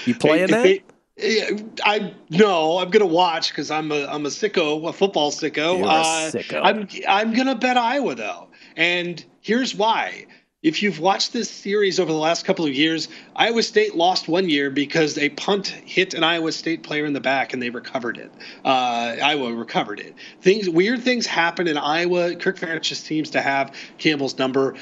You 0.04 0.14
playing 0.18 0.48
that? 0.50 0.80
I 1.84 2.12
no, 2.28 2.78
I'm 2.78 2.90
gonna 2.90 3.06
watch 3.06 3.48
because 3.50 3.70
I'm 3.70 3.90
a 3.90 4.06
I'm 4.06 4.26
a 4.26 4.28
sicko, 4.28 4.86
a 4.86 4.92
football 4.92 5.30
sicko. 5.32 5.78
You're 5.78 5.86
a 5.86 5.90
Uh, 5.90 6.30
sicko. 6.30 6.60
I'm 6.62 6.88
I'm 7.08 7.32
gonna 7.32 7.54
bet 7.54 7.78
Iowa 7.78 8.14
though, 8.14 8.48
and 8.76 9.24
here's 9.40 9.74
why. 9.74 10.26
If 10.66 10.82
you've 10.82 10.98
watched 10.98 11.32
this 11.32 11.48
series 11.48 12.00
over 12.00 12.10
the 12.10 12.18
last 12.18 12.44
couple 12.44 12.64
of 12.64 12.74
years, 12.74 13.06
Iowa 13.36 13.62
State 13.62 13.94
lost 13.94 14.26
one 14.26 14.48
year 14.48 14.68
because 14.68 15.16
a 15.16 15.28
punt 15.28 15.68
hit 15.68 16.12
an 16.12 16.24
Iowa 16.24 16.50
State 16.50 16.82
player 16.82 17.04
in 17.04 17.12
the 17.12 17.20
back 17.20 17.52
and 17.52 17.62
they 17.62 17.70
recovered 17.70 18.18
it. 18.18 18.32
Uh, 18.64 19.14
Iowa 19.22 19.54
recovered 19.54 20.00
it. 20.00 20.16
Things 20.40 20.68
weird 20.68 21.02
things 21.04 21.24
happen 21.24 21.68
in 21.68 21.78
Iowa. 21.78 22.34
Kirk 22.34 22.58
Ferentz 22.58 22.82
just 22.82 23.04
seems 23.04 23.30
to 23.30 23.40
have 23.40 23.76
Campbell's 23.98 24.38
number. 24.38 24.74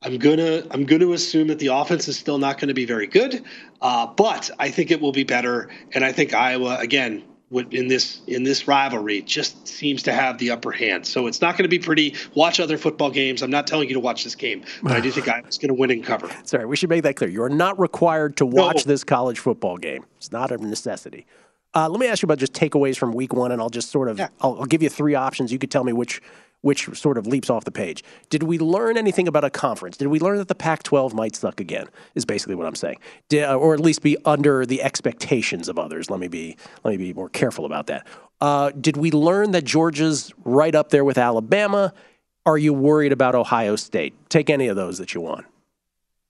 I'm 0.00 0.16
gonna 0.18 0.62
I'm 0.70 0.86
gonna 0.86 1.10
assume 1.10 1.48
that 1.48 1.58
the 1.58 1.74
offense 1.74 2.06
is 2.06 2.16
still 2.16 2.38
not 2.38 2.58
going 2.58 2.68
to 2.68 2.74
be 2.74 2.84
very 2.84 3.08
good, 3.08 3.42
uh, 3.80 4.06
but 4.06 4.48
I 4.60 4.70
think 4.70 4.92
it 4.92 5.00
will 5.00 5.10
be 5.10 5.24
better, 5.24 5.68
and 5.92 6.04
I 6.04 6.12
think 6.12 6.34
Iowa 6.34 6.76
again 6.78 7.24
in 7.70 7.88
this 7.88 8.20
in 8.26 8.42
this 8.42 8.66
rivalry 8.66 9.22
just 9.22 9.66
seems 9.68 10.02
to 10.04 10.12
have 10.12 10.38
the 10.38 10.50
upper 10.50 10.72
hand. 10.72 11.06
So 11.06 11.26
it's 11.26 11.40
not 11.40 11.52
going 11.56 11.64
to 11.64 11.68
be 11.68 11.78
pretty. 11.78 12.14
Watch 12.34 12.60
other 12.60 12.78
football 12.78 13.10
games. 13.10 13.42
I'm 13.42 13.50
not 13.50 13.66
telling 13.66 13.88
you 13.88 13.94
to 13.94 14.00
watch 14.00 14.24
this 14.24 14.34
game, 14.34 14.64
but 14.82 14.92
I 14.92 15.00
do 15.00 15.10
think 15.10 15.28
Iowa's 15.28 15.58
going 15.58 15.68
to 15.68 15.74
win 15.74 15.90
and 15.90 16.02
cover. 16.04 16.28
Sorry, 16.44 16.66
we 16.66 16.76
should 16.76 16.90
make 16.90 17.02
that 17.02 17.16
clear. 17.16 17.28
You 17.30 17.42
are 17.42 17.48
not 17.50 17.78
required 17.78 18.36
to 18.38 18.46
watch 18.46 18.86
No. 18.86 18.92
this 18.92 19.04
college 19.04 19.38
football 19.38 19.76
game. 19.76 20.04
It's 20.16 20.32
not 20.32 20.50
a 20.50 20.56
necessity. 20.56 21.26
Uh, 21.74 21.88
let 21.88 21.98
me 22.00 22.06
ask 22.06 22.22
you 22.22 22.26
about 22.26 22.38
just 22.38 22.52
takeaways 22.52 22.96
from 22.98 23.12
week 23.12 23.32
one, 23.32 23.50
and 23.52 23.60
I'll 23.60 23.70
just 23.70 23.90
sort 23.90 24.08
of 24.08 24.18
Yeah. 24.18 24.28
I'll, 24.40 24.58
I'll 24.60 24.66
give 24.66 24.82
you 24.82 24.88
three 24.90 25.14
options. 25.14 25.52
You 25.52 25.58
could 25.58 25.70
tell 25.70 25.84
me 25.84 25.92
which 25.92 26.20
which 26.62 26.88
sort 26.96 27.18
of 27.18 27.26
leaps 27.26 27.50
off 27.50 27.64
the 27.64 27.70
page. 27.70 28.02
Did 28.30 28.44
we 28.44 28.58
learn 28.58 28.96
anything 28.96 29.28
about 29.28 29.44
a 29.44 29.50
conference? 29.50 29.96
Did 29.96 30.08
we 30.08 30.18
learn 30.18 30.38
that 30.38 30.48
the 30.48 30.54
Pac 30.54 30.82
12 30.82 31.12
might 31.14 31.36
suck 31.36 31.60
again? 31.60 31.86
Is 32.14 32.24
basically 32.24 32.54
what 32.54 32.66
I'm 32.66 32.74
saying. 32.74 32.98
Did, 33.28 33.48
or 33.48 33.74
at 33.74 33.80
least 33.80 34.02
be 34.02 34.16
under 34.24 34.64
the 34.64 34.82
expectations 34.82 35.68
of 35.68 35.78
others. 35.78 36.10
Let 36.10 36.20
me 36.20 36.28
be, 36.28 36.56
let 36.84 36.92
me 36.92 36.96
be 36.96 37.12
more 37.12 37.28
careful 37.28 37.66
about 37.66 37.88
that. 37.88 38.06
Uh, 38.40 38.70
did 38.70 38.96
we 38.96 39.10
learn 39.10 39.52
that 39.52 39.64
Georgia's 39.64 40.32
right 40.44 40.74
up 40.74 40.90
there 40.90 41.04
with 41.04 41.18
Alabama? 41.18 41.92
Are 42.44 42.58
you 42.58 42.72
worried 42.72 43.12
about 43.12 43.34
Ohio 43.34 43.76
State? 43.76 44.14
Take 44.28 44.50
any 44.50 44.66
of 44.66 44.74
those 44.74 44.98
that 44.98 45.14
you 45.14 45.20
want. 45.20 45.46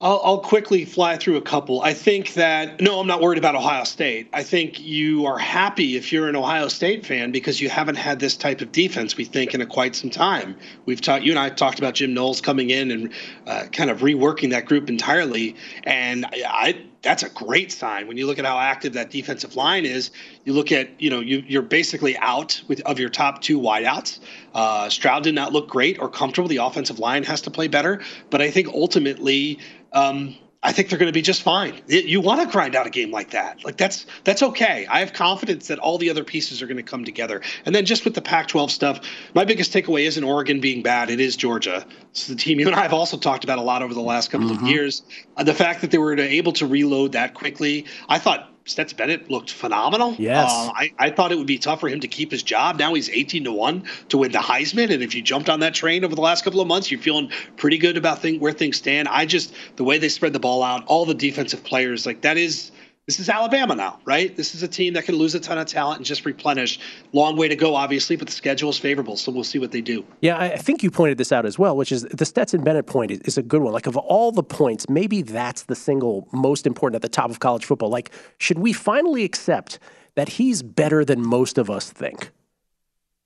I'll, 0.02 0.20
I'll, 0.24 0.40
quickly 0.40 0.84
fly 0.84 1.16
through 1.16 1.36
a 1.36 1.42
couple. 1.42 1.80
I 1.80 1.94
think 1.94 2.34
that 2.34 2.80
no, 2.80 2.98
I'm 2.98 3.06
not 3.06 3.20
worried 3.20 3.38
about 3.38 3.54
Ohio 3.54 3.84
State. 3.84 4.28
I 4.32 4.42
think 4.42 4.80
you 4.80 5.26
are 5.26 5.38
happy 5.38 5.96
if 5.96 6.12
you're 6.12 6.28
an 6.28 6.34
Ohio 6.34 6.66
State 6.66 7.06
fan 7.06 7.30
because 7.30 7.60
you 7.60 7.68
haven't 7.68 7.94
had 7.94 8.18
this 8.18 8.36
type 8.36 8.60
of 8.60 8.72
defense. 8.72 9.16
We 9.16 9.24
think 9.24 9.54
in 9.54 9.60
a 9.60 9.66
quite 9.66 9.94
some 9.94 10.10
time. 10.10 10.56
We've 10.86 11.00
talked. 11.00 11.24
You 11.24 11.30
and 11.30 11.38
I 11.38 11.50
talked 11.50 11.78
about 11.78 11.94
Jim 11.94 12.14
Knowles 12.14 12.40
coming 12.40 12.70
in 12.70 12.90
and 12.90 13.12
uh, 13.46 13.66
kind 13.70 13.90
of 13.90 14.00
reworking 14.00 14.50
that 14.50 14.66
group 14.66 14.88
entirely, 14.88 15.54
and 15.84 16.26
I, 16.26 16.42
I 16.46 16.84
that's 17.02 17.24
a 17.24 17.28
great 17.30 17.72
sign 17.72 18.06
when 18.06 18.16
you 18.16 18.26
look 18.26 18.38
at 18.38 18.44
how 18.44 18.58
active 18.58 18.92
that 18.92 19.10
defensive 19.10 19.56
line 19.56 19.84
is. 19.84 20.12
You 20.44 20.52
look 20.52 20.70
at, 20.70 20.88
you 21.00 21.10
know, 21.10 21.18
you, 21.18 21.58
are 21.58 21.62
basically 21.62 22.16
out 22.18 22.62
with, 22.68 22.80
of 22.82 23.00
your 23.00 23.08
top 23.08 23.42
two 23.42 23.60
wideouts. 23.60 24.20
Uh, 24.54 24.88
Stroud 24.88 25.24
did 25.24 25.34
not 25.34 25.52
look 25.52 25.68
great 25.68 25.98
or 25.98 26.08
comfortable. 26.08 26.48
The 26.48 26.58
offensive 26.58 27.00
line 27.00 27.24
has 27.24 27.40
to 27.42 27.50
play 27.50 27.66
better, 27.66 28.00
but 28.30 28.40
I 28.40 28.52
think 28.52 28.68
ultimately 28.68 29.58
um, 29.92 30.36
I 30.64 30.70
think 30.70 30.88
they're 30.88 30.98
going 30.98 31.08
to 31.08 31.12
be 31.12 31.22
just 31.22 31.42
fine. 31.42 31.80
You 31.88 32.20
want 32.20 32.40
to 32.40 32.46
grind 32.46 32.76
out 32.76 32.86
a 32.86 32.90
game 32.90 33.10
like 33.10 33.30
that. 33.30 33.64
Like 33.64 33.76
that's 33.76 34.06
that's 34.22 34.44
okay. 34.44 34.86
I 34.86 35.00
have 35.00 35.12
confidence 35.12 35.66
that 35.66 35.80
all 35.80 35.98
the 35.98 36.08
other 36.08 36.22
pieces 36.22 36.62
are 36.62 36.66
going 36.66 36.76
to 36.76 36.84
come 36.84 37.04
together. 37.04 37.42
And 37.66 37.74
then 37.74 37.84
just 37.84 38.04
with 38.04 38.14
the 38.14 38.22
Pac-12 38.22 38.70
stuff, 38.70 39.00
my 39.34 39.44
biggest 39.44 39.72
takeaway 39.72 40.02
isn't 40.02 40.22
Oregon 40.22 40.60
being 40.60 40.82
bad. 40.82 41.10
It 41.10 41.18
is 41.18 41.36
Georgia. 41.36 41.84
It's 42.10 42.28
the 42.28 42.36
team 42.36 42.60
you 42.60 42.66
and 42.68 42.76
I 42.76 42.82
have 42.82 42.92
also 42.92 43.16
talked 43.16 43.42
about 43.42 43.58
a 43.58 43.62
lot 43.62 43.82
over 43.82 43.92
the 43.92 44.00
last 44.00 44.30
couple 44.30 44.50
mm-hmm. 44.50 44.64
of 44.64 44.70
years. 44.70 45.02
Uh, 45.36 45.42
the 45.42 45.54
fact 45.54 45.80
that 45.80 45.90
they 45.90 45.98
were 45.98 46.16
able 46.16 46.52
to 46.52 46.66
reload 46.66 47.12
that 47.12 47.34
quickly, 47.34 47.86
I 48.08 48.20
thought 48.20 48.51
Stetson 48.64 48.96
Bennett 48.96 49.30
looked 49.30 49.50
phenomenal. 49.50 50.14
Yes. 50.18 50.50
Uh, 50.50 50.70
I, 50.74 50.92
I 50.98 51.10
thought 51.10 51.32
it 51.32 51.38
would 51.38 51.46
be 51.46 51.58
tough 51.58 51.80
for 51.80 51.88
him 51.88 52.00
to 52.00 52.08
keep 52.08 52.30
his 52.30 52.42
job. 52.42 52.78
Now 52.78 52.94
he's 52.94 53.10
18 53.10 53.44
to 53.44 53.52
1 53.52 53.84
to 54.10 54.18
win 54.18 54.32
the 54.32 54.38
Heisman. 54.38 54.92
And 54.92 55.02
if 55.02 55.14
you 55.14 55.22
jumped 55.22 55.48
on 55.48 55.60
that 55.60 55.74
train 55.74 56.04
over 56.04 56.14
the 56.14 56.20
last 56.20 56.44
couple 56.44 56.60
of 56.60 56.68
months, 56.68 56.90
you're 56.90 57.00
feeling 57.00 57.30
pretty 57.56 57.78
good 57.78 57.96
about 57.96 58.20
thing, 58.20 58.38
where 58.40 58.52
things 58.52 58.76
stand. 58.76 59.08
I 59.08 59.26
just, 59.26 59.52
the 59.76 59.84
way 59.84 59.98
they 59.98 60.08
spread 60.08 60.32
the 60.32 60.40
ball 60.40 60.62
out, 60.62 60.84
all 60.86 61.04
the 61.04 61.14
defensive 61.14 61.64
players, 61.64 62.06
like 62.06 62.20
that 62.22 62.36
is 62.36 62.70
this 63.06 63.18
is 63.18 63.28
Alabama 63.28 63.74
now, 63.74 63.98
right? 64.04 64.36
This 64.36 64.54
is 64.54 64.62
a 64.62 64.68
team 64.68 64.94
that 64.94 65.04
can 65.04 65.16
lose 65.16 65.34
a 65.34 65.40
ton 65.40 65.58
of 65.58 65.66
talent 65.66 65.98
and 65.98 66.06
just 66.06 66.24
replenish. 66.24 66.78
Long 67.12 67.36
way 67.36 67.48
to 67.48 67.56
go, 67.56 67.74
obviously, 67.74 68.14
but 68.14 68.28
the 68.28 68.32
schedule 68.32 68.70
is 68.70 68.78
favorable, 68.78 69.16
so 69.16 69.32
we'll 69.32 69.42
see 69.42 69.58
what 69.58 69.72
they 69.72 69.80
do. 69.80 70.04
Yeah, 70.20 70.38
I 70.38 70.56
think 70.56 70.84
you 70.84 70.90
pointed 70.90 71.18
this 71.18 71.32
out 71.32 71.44
as 71.44 71.58
well, 71.58 71.76
which 71.76 71.90
is 71.90 72.02
the 72.02 72.24
Stetson 72.24 72.62
Bennett 72.62 72.86
point 72.86 73.10
is, 73.10 73.36
a 73.36 73.42
good 73.42 73.60
one. 73.60 73.72
Like, 73.72 73.88
of 73.88 73.96
all 73.96 74.30
the 74.30 74.44
points, 74.44 74.88
maybe 74.88 75.22
that's 75.22 75.64
the 75.64 75.74
single 75.74 76.28
most 76.32 76.64
important 76.64 76.94
at 76.96 77.02
the 77.02 77.08
top 77.08 77.28
of 77.28 77.40
college 77.40 77.64
football. 77.64 77.88
Like, 77.88 78.12
should 78.38 78.60
we 78.60 78.72
finally 78.72 79.24
accept 79.24 79.80
that 80.14 80.28
he's 80.28 80.62
better 80.62 81.04
than 81.04 81.26
most 81.26 81.58
of 81.58 81.68
us 81.70 81.90
think? 81.90 82.30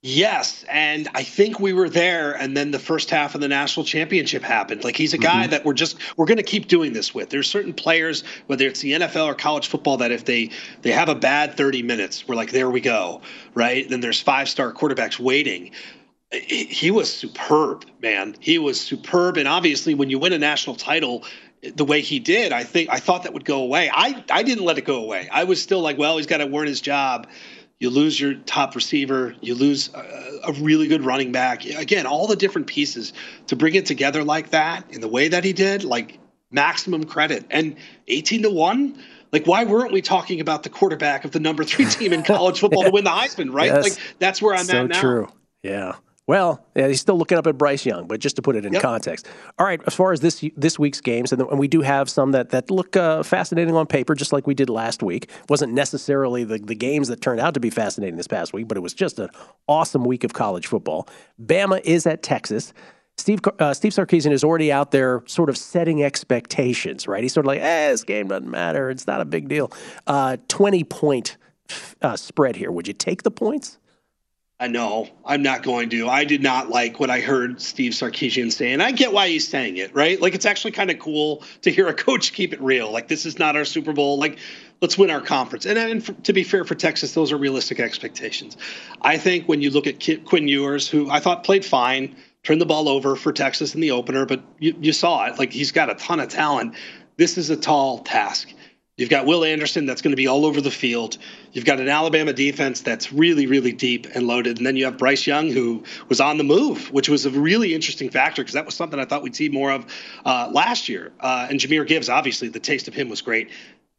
Yes, 0.03 0.63
and 0.69 1.07
I 1.15 1.23
think 1.23 1.59
we 1.59 1.73
were 1.73 1.89
there, 1.89 2.33
and 2.33 2.55
then 2.55 2.69
the 2.69 2.77
first 2.77 3.09
half 3.09 3.33
of 3.33 3.41
the 3.41 3.47
national 3.47 3.83
championship 3.83 4.43
happened. 4.43 4.83
Like 4.83 4.95
he's 4.95 5.15
a 5.15 5.17
guy 5.17 5.43
mm-hmm. 5.43 5.51
that 5.51 5.65
we're 5.65 5.73
just 5.73 5.97
we're 6.17 6.27
going 6.27 6.37
to 6.37 6.43
keep 6.43 6.67
doing 6.67 6.93
this 6.93 7.15
with. 7.15 7.31
There's 7.31 7.49
certain 7.49 7.73
players, 7.73 8.23
whether 8.45 8.67
it's 8.67 8.81
the 8.81 8.91
NFL 8.91 9.25
or 9.25 9.33
college 9.33 9.67
football, 9.67 9.97
that 9.97 10.11
if 10.11 10.25
they 10.25 10.51
they 10.83 10.91
have 10.91 11.09
a 11.09 11.15
bad 11.15 11.57
30 11.57 11.81
minutes, 11.81 12.27
we're 12.27 12.35
like, 12.35 12.51
there 12.51 12.69
we 12.69 12.79
go, 12.79 13.21
right? 13.55 13.89
Then 13.89 14.01
there's 14.01 14.21
five 14.21 14.47
star 14.47 14.71
quarterbacks 14.71 15.19
waiting. 15.19 15.71
He 16.31 16.91
was 16.91 17.11
superb, 17.11 17.85
man. 18.01 18.35
He 18.39 18.59
was 18.59 18.79
superb, 18.79 19.37
and 19.37 19.47
obviously, 19.47 19.95
when 19.95 20.11
you 20.11 20.19
win 20.19 20.31
a 20.31 20.37
national 20.37 20.75
title, 20.75 21.23
the 21.75 21.85
way 21.85 22.01
he 22.01 22.19
did, 22.19 22.51
I 22.51 22.63
think 22.63 22.89
I 22.91 22.99
thought 22.99 23.23
that 23.23 23.33
would 23.33 23.45
go 23.45 23.63
away. 23.63 23.89
I 23.91 24.23
I 24.29 24.43
didn't 24.43 24.63
let 24.63 24.77
it 24.77 24.85
go 24.85 25.03
away. 25.03 25.27
I 25.31 25.45
was 25.45 25.59
still 25.59 25.81
like, 25.81 25.97
well, 25.97 26.17
he's 26.17 26.27
got 26.27 26.37
to 26.37 26.55
earn 26.55 26.67
his 26.67 26.81
job 26.81 27.27
you 27.79 27.89
lose 27.89 28.19
your 28.19 28.33
top 28.33 28.75
receiver, 28.75 29.35
you 29.41 29.53
lose 29.53 29.89
a, 29.93 30.39
a, 30.45 30.53
really 30.53 30.87
good 30.87 31.05
running 31.05 31.31
back. 31.31 31.65
Again, 31.65 32.07
all 32.07 32.25
the 32.25 32.35
different 32.35 32.67
pieces 32.67 33.13
to 33.47 33.55
bring 33.55 33.75
it 33.75 33.85
together 33.85 34.23
like 34.23 34.49
that 34.49 34.89
in 34.91 35.01
the 35.01 35.07
way 35.07 35.27
that 35.27 35.43
he 35.43 35.53
did, 35.53 35.83
like 35.83 36.17
maximum 36.51 37.03
credit. 37.03 37.45
And 37.51 37.75
18 38.07 38.43
to 38.43 38.49
1, 38.49 39.03
like 39.31 39.45
why 39.45 39.63
weren't 39.63 39.91
we 39.91 40.01
talking 40.01 40.41
about 40.41 40.63
the 40.63 40.69
quarterback 40.69 41.23
of 41.23 41.31
the 41.31 41.39
number 41.39 41.63
3 41.63 41.85
team 41.85 42.13
in 42.13 42.23
college 42.23 42.59
football 42.59 42.83
to 42.83 42.89
win 42.89 43.03
the 43.03 43.11
Heisman, 43.11 43.53
right? 43.53 43.67
Yes. 43.67 43.83
Like 43.83 44.15
that's 44.19 44.41
where 44.41 44.55
I'm 44.55 44.65
so 44.65 44.83
at 44.83 44.89
now. 44.89 44.99
true. 44.99 45.27
Yeah. 45.61 45.95
Well, 46.27 46.61
yeah, 46.75 46.89
he's 46.89 46.99
still 46.99 47.17
looking 47.17 47.37
up 47.37 47.47
at 47.47 47.57
Bryce 47.57 47.85
Young, 47.85 48.05
but 48.05 48.19
just 48.19 48.35
to 48.35 48.41
put 48.41 48.57
it 48.57 48.65
in 48.65 48.73
yep. 48.73 48.81
context. 48.81 49.27
All 49.57 49.65
right, 49.65 49.79
as 49.87 49.95
far 49.95 50.11
as 50.11 50.19
this 50.19 50.43
this 50.57 50.77
week's 50.77 50.99
games, 50.99 51.31
and, 51.31 51.41
and 51.41 51.57
we 51.57 51.69
do 51.69 51.81
have 51.81 52.09
some 52.09 52.31
that 52.33 52.49
that 52.49 52.69
look 52.69 52.97
uh, 52.97 53.23
fascinating 53.23 53.73
on 53.75 53.87
paper, 53.87 54.13
just 54.13 54.33
like 54.33 54.45
we 54.45 54.53
did 54.53 54.69
last 54.69 55.01
week. 55.01 55.29
wasn't 55.47 55.73
necessarily 55.73 56.43
the 56.43 56.57
the 56.57 56.75
games 56.75 57.07
that 57.07 57.21
turned 57.21 57.39
out 57.39 57.53
to 57.53 57.61
be 57.61 57.69
fascinating 57.69 58.17
this 58.17 58.27
past 58.27 58.51
week, 58.51 58.67
but 58.67 58.75
it 58.75 58.81
was 58.81 58.93
just 58.93 59.19
an 59.19 59.29
awesome 59.67 60.03
week 60.03 60.25
of 60.25 60.33
college 60.33 60.67
football. 60.67 61.07
Bama 61.41 61.79
is 61.85 62.05
at 62.05 62.23
Texas. 62.23 62.73
Steve 63.17 63.39
uh, 63.59 63.73
Steve 63.73 63.93
Sarkisian 63.93 64.33
is 64.33 64.43
already 64.43 64.69
out 64.69 64.91
there, 64.91 65.23
sort 65.27 65.49
of 65.49 65.57
setting 65.57 66.03
expectations. 66.03 67.07
Right? 67.07 67.23
He's 67.23 67.33
sort 67.33 67.45
of 67.45 67.47
like, 67.47 67.61
"Eh, 67.61 67.91
this 67.91 68.03
game 68.03 68.27
doesn't 68.27 68.51
matter. 68.51 68.89
It's 68.89 69.07
not 69.07 69.21
a 69.21 69.25
big 69.25 69.47
deal." 69.47 69.71
Uh, 70.05 70.35
Twenty 70.49 70.83
point 70.83 71.37
uh, 72.01 72.17
spread 72.17 72.57
here. 72.57 72.69
Would 72.69 72.87
you 72.89 72.93
take 72.93 73.23
the 73.23 73.31
points? 73.31 73.77
I 74.59 74.67
know 74.67 75.07
I'm 75.23 75.43
not 75.43 75.61
going 75.61 75.89
to. 75.91 76.09
I 76.09 76.23
did 76.23 76.41
not 76.41 76.69
like 76.69 76.99
what 76.99 77.11
I 77.11 77.19
heard 77.19 77.61
Steve 77.61 77.91
Sarkisian 77.91 78.51
say, 78.51 78.73
and 78.73 78.81
I 78.81 78.91
get 78.91 79.13
why 79.13 79.27
he's 79.27 79.47
saying 79.47 79.77
it, 79.77 79.93
right? 79.93 80.19
Like 80.19 80.33
it's 80.33 80.47
actually 80.47 80.71
kind 80.71 80.89
of 80.89 80.97
cool 80.97 81.43
to 81.61 81.69
hear 81.69 81.87
a 81.87 81.93
coach 81.93 82.33
keep 82.33 82.53
it 82.53 82.61
real. 82.61 82.91
Like 82.91 83.07
this 83.07 83.27
is 83.27 83.37
not 83.37 83.55
our 83.55 83.65
Super 83.65 83.93
Bowl. 83.93 84.17
Like 84.17 84.39
let's 84.81 84.97
win 84.97 85.11
our 85.11 85.21
conference. 85.21 85.67
And, 85.67 85.77
and 85.77 86.03
for, 86.03 86.13
to 86.13 86.33
be 86.33 86.43
fair 86.43 86.63
for 86.63 86.73
Texas, 86.73 87.13
those 87.13 87.31
are 87.31 87.37
realistic 87.37 87.79
expectations. 87.79 88.57
I 89.03 89.19
think 89.19 89.47
when 89.47 89.61
you 89.61 89.69
look 89.69 89.85
at 89.85 90.25
Quinn 90.25 90.47
Ewers, 90.47 90.87
who 90.87 91.07
I 91.07 91.19
thought 91.19 91.43
played 91.43 91.63
fine, 91.63 92.15
turned 92.41 92.59
the 92.59 92.65
ball 92.65 92.89
over 92.89 93.15
for 93.15 93.31
Texas 93.31 93.75
in 93.75 93.81
the 93.81 93.91
opener, 93.91 94.25
but 94.25 94.41
you, 94.57 94.75
you 94.81 94.91
saw 94.91 95.25
it. 95.25 95.37
Like 95.37 95.53
he's 95.53 95.71
got 95.71 95.91
a 95.91 95.95
ton 95.95 96.19
of 96.19 96.29
talent. 96.29 96.73
This 97.17 97.37
is 97.37 97.51
a 97.51 97.57
tall 97.57 97.99
task. 97.99 98.51
You've 98.97 99.09
got 99.09 99.27
Will 99.27 99.45
Anderson 99.45 99.85
that's 99.85 100.01
going 100.01 100.11
to 100.11 100.17
be 100.17 100.25
all 100.25 100.43
over 100.43 100.59
the 100.59 100.71
field. 100.71 101.19
You've 101.51 101.65
got 101.65 101.79
an 101.79 101.87
Alabama 101.87 102.33
defense 102.33 102.81
that's 102.81 103.13
really, 103.13 103.45
really 103.45 103.71
deep 103.71 104.07
and 104.15 104.25
loaded. 104.25 104.57
And 104.57 104.65
then 104.65 104.75
you 104.75 104.85
have 104.85 104.97
Bryce 104.97 105.27
Young, 105.27 105.51
who 105.51 105.83
was 106.09 106.19
on 106.19 106.39
the 106.39 106.43
move, 106.43 106.91
which 106.91 107.07
was 107.07 107.27
a 107.27 107.29
really 107.29 107.75
interesting 107.75 108.09
factor 108.09 108.41
because 108.41 108.55
that 108.55 108.65
was 108.65 108.73
something 108.73 108.99
I 108.99 109.05
thought 109.05 109.21
we'd 109.21 109.35
see 109.35 109.49
more 109.49 109.71
of 109.71 109.85
uh, 110.25 110.49
last 110.51 110.89
year. 110.89 111.11
Uh, 111.19 111.45
and 111.47 111.59
Jahmyr 111.59 111.85
Gibbs, 111.85 112.09
obviously, 112.09 112.47
the 112.47 112.59
taste 112.59 112.87
of 112.87 112.95
him 112.95 113.07
was 113.07 113.21
great. 113.21 113.51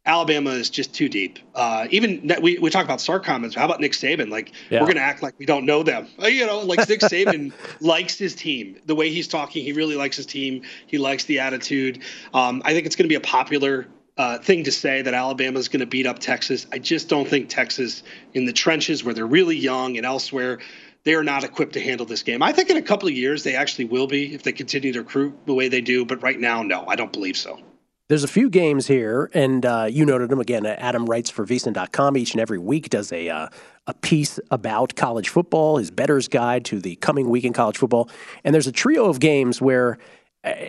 Alabama 0.05 0.49
is 0.51 0.69
just 0.69 0.93
too 0.93 1.07
deep. 1.07 1.39
Uh, 1.55 1.87
even 1.91 2.29
we, 2.41 2.57
we 2.57 2.69
talk 2.69 2.83
about 2.83 2.99
Sark 2.99 3.23
comments. 3.23 3.55
How 3.55 3.65
about 3.65 3.79
Nick 3.79 3.93
Saban? 3.93 4.29
Like 4.29 4.53
yeah. 4.69 4.79
we're 4.79 4.87
going 4.87 4.97
to 4.97 5.01
act 5.01 5.21
like 5.21 5.35
we 5.37 5.45
don't 5.45 5.65
know 5.65 5.83
them. 5.83 6.07
Uh, 6.21 6.27
you 6.27 6.45
know, 6.45 6.59
like 6.59 6.89
Nick 6.89 7.01
Saban 7.01 7.53
likes 7.79 8.17
his 8.17 8.33
team. 8.35 8.79
The 8.85 8.95
way 8.95 9.09
he's 9.09 9.27
talking, 9.27 9.63
he 9.63 9.71
really 9.71 9.95
likes 9.95 10.17
his 10.17 10.25
team. 10.25 10.63
He 10.87 10.97
likes 10.97 11.25
the 11.25 11.39
attitude. 11.39 12.01
Um, 12.33 12.61
I 12.65 12.73
think 12.73 12.85
it's 12.85 12.95
going 12.95 13.05
to 13.05 13.09
be 13.09 13.15
a 13.15 13.21
popular 13.21 13.87
uh, 14.19 14.37
thing 14.37 14.65
to 14.65 14.71
say 14.71 15.01
that 15.01 15.13
Alabama 15.13 15.57
is 15.57 15.69
going 15.69 15.79
to 15.79 15.85
beat 15.85 16.05
up 16.05 16.19
Texas. 16.19 16.67
I 16.73 16.77
just 16.77 17.07
don't 17.07 17.25
think 17.25 17.47
Texas, 17.47 18.03
in 18.33 18.43
the 18.43 18.51
trenches 18.51 19.01
where 19.01 19.13
they're 19.13 19.25
really 19.25 19.55
young 19.55 19.95
and 19.95 20.05
elsewhere, 20.05 20.59
they 21.05 21.13
are 21.13 21.23
not 21.23 21.45
equipped 21.45 21.71
to 21.73 21.79
handle 21.79 22.05
this 22.05 22.21
game. 22.21 22.43
I 22.43 22.51
think 22.51 22.69
in 22.69 22.75
a 22.75 22.81
couple 22.81 23.07
of 23.07 23.15
years 23.15 23.43
they 23.43 23.55
actually 23.55 23.85
will 23.85 24.07
be 24.07 24.35
if 24.35 24.43
they 24.43 24.51
continue 24.51 24.91
to 24.91 24.99
recruit 24.99 25.33
the 25.45 25.53
way 25.53 25.69
they 25.69 25.79
do. 25.79 26.03
But 26.03 26.21
right 26.21 26.37
now, 26.37 26.61
no, 26.61 26.85
I 26.85 26.97
don't 26.97 27.13
believe 27.13 27.37
so. 27.37 27.61
There's 28.09 28.23
a 28.23 28.27
few 28.27 28.49
games 28.49 28.87
here, 28.87 29.29
and 29.33 29.65
uh, 29.65 29.87
you 29.89 30.03
noted 30.03 30.29
them 30.29 30.39
again. 30.39 30.65
Adam 30.65 31.05
writes 31.05 31.29
for 31.29 31.45
VSiN.com 31.45 32.17
each 32.17 32.33
and 32.33 32.41
every 32.41 32.57
week, 32.57 32.89
does 32.89 33.13
a 33.13 33.29
uh, 33.29 33.47
a 33.89 33.93
piece 33.93 34.39
about 34.51 34.95
college 34.95 35.29
football, 35.29 35.77
his 35.77 35.89
better's 35.89 36.27
guide 36.27 36.63
to 36.65 36.79
the 36.79 36.95
coming 36.97 37.29
week 37.29 37.43
in 37.43 37.53
college 37.53 37.77
football. 37.77 38.09
And 38.43 38.53
there's 38.53 38.67
a 38.67 38.71
trio 38.71 39.05
of 39.05 39.19
games 39.19 39.61
where 39.61 39.93
uh, 39.93 39.95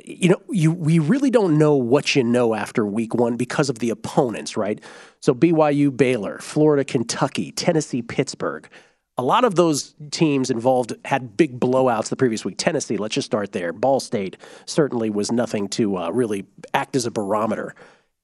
you 0.04 0.28
know, 0.28 0.40
you 0.50 0.72
we 0.72 0.98
really 0.98 1.30
don't 1.30 1.56
know 1.56 1.76
what 1.76 2.16
you 2.16 2.24
know 2.24 2.54
after 2.54 2.84
week 2.84 3.14
one 3.14 3.36
because 3.36 3.70
of 3.70 3.78
the 3.78 3.90
opponents, 3.90 4.56
right? 4.56 4.82
So 5.20 5.34
BYU, 5.34 5.96
Baylor, 5.96 6.38
Florida, 6.38 6.84
Kentucky, 6.84 7.52
Tennessee, 7.52 8.02
Pittsburgh. 8.02 8.68
A 9.16 9.22
lot 9.22 9.44
of 9.44 9.54
those 9.54 9.94
teams 10.10 10.50
involved 10.50 10.94
had 11.04 11.36
big 11.36 11.60
blowouts 11.60 12.08
the 12.08 12.16
previous 12.16 12.44
week. 12.44 12.56
Tennessee, 12.56 12.96
let's 12.96 13.14
just 13.14 13.26
start 13.26 13.52
there. 13.52 13.72
Ball 13.72 14.00
State 14.00 14.36
certainly 14.64 15.10
was 15.10 15.30
nothing 15.30 15.68
to 15.68 15.98
uh, 15.98 16.10
really 16.10 16.46
act 16.72 16.96
as 16.96 17.06
a 17.06 17.10
barometer. 17.10 17.74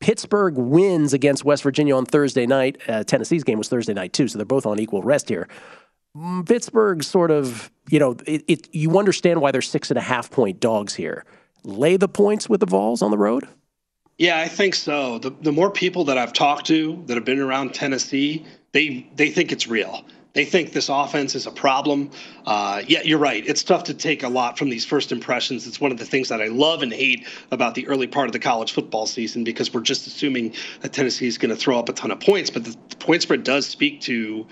Pittsburgh 0.00 0.56
wins 0.56 1.12
against 1.12 1.44
West 1.44 1.62
Virginia 1.62 1.96
on 1.96 2.06
Thursday 2.06 2.46
night. 2.46 2.80
Uh, 2.88 3.04
Tennessee's 3.04 3.44
game 3.44 3.58
was 3.58 3.68
Thursday 3.68 3.94
night 3.94 4.12
too, 4.12 4.26
so 4.26 4.38
they're 4.38 4.46
both 4.46 4.66
on 4.66 4.78
equal 4.78 5.02
rest 5.02 5.28
here. 5.28 5.48
Mm, 6.16 6.46
Pittsburgh 6.46 7.02
sort 7.02 7.30
of, 7.30 7.70
you 7.90 7.98
know, 7.98 8.16
it, 8.26 8.44
it, 8.48 8.74
you 8.74 8.98
understand 8.98 9.40
why 9.40 9.50
they're 9.52 9.62
six 9.62 9.90
and 9.90 9.98
a 9.98 10.02
half 10.02 10.30
point 10.30 10.60
dogs 10.60 10.94
here. 10.94 11.24
Lay 11.66 11.96
the 11.96 12.06
points 12.06 12.48
with 12.48 12.60
the 12.60 12.66
Vols 12.66 13.02
on 13.02 13.10
the 13.10 13.18
road? 13.18 13.48
Yeah, 14.18 14.38
I 14.38 14.46
think 14.46 14.76
so. 14.76 15.18
The, 15.18 15.30
the 15.42 15.50
more 15.50 15.68
people 15.68 16.04
that 16.04 16.16
I've 16.16 16.32
talked 16.32 16.66
to 16.68 17.02
that 17.06 17.16
have 17.16 17.24
been 17.24 17.40
around 17.40 17.74
Tennessee, 17.74 18.46
they 18.70 19.04
they 19.16 19.30
think 19.30 19.50
it's 19.50 19.66
real 19.66 20.04
They 20.34 20.44
think 20.44 20.72
this 20.72 20.88
offense 20.88 21.34
is 21.34 21.46
a 21.46 21.50
problem. 21.50 22.10
Uh, 22.46 22.82
yeah, 22.86 23.00
you're 23.02 23.18
right. 23.18 23.42
It's 23.44 23.64
tough 23.64 23.84
to 23.84 23.94
take 23.94 24.22
a 24.22 24.28
lot 24.28 24.56
from 24.56 24.70
these 24.70 24.84
first 24.84 25.10
impressions. 25.10 25.66
It's 25.66 25.80
one 25.80 25.90
of 25.90 25.98
the 25.98 26.04
things 26.04 26.28
that 26.28 26.40
I 26.40 26.46
love 26.46 26.82
and 26.82 26.92
hate 26.92 27.26
about 27.50 27.74
the 27.74 27.88
early 27.88 28.06
part 28.06 28.28
of 28.28 28.32
the 28.32 28.38
college 28.38 28.72
football 28.72 29.06
season 29.06 29.44
because 29.44 29.74
we're 29.74 29.80
just 29.80 30.06
assuming 30.06 30.54
that 30.82 30.92
Tennessee 30.92 31.26
is 31.26 31.36
going 31.36 31.50
to 31.50 31.56
throw 31.56 31.78
up 31.78 31.88
a 31.88 31.92
ton 31.92 32.10
of 32.10 32.20
points. 32.20 32.48
But 32.48 32.64
the, 32.64 32.76
the 32.90 32.96
point 32.96 33.22
spread 33.22 33.44
does 33.44 33.66
speak 33.66 34.02
to 34.02 34.46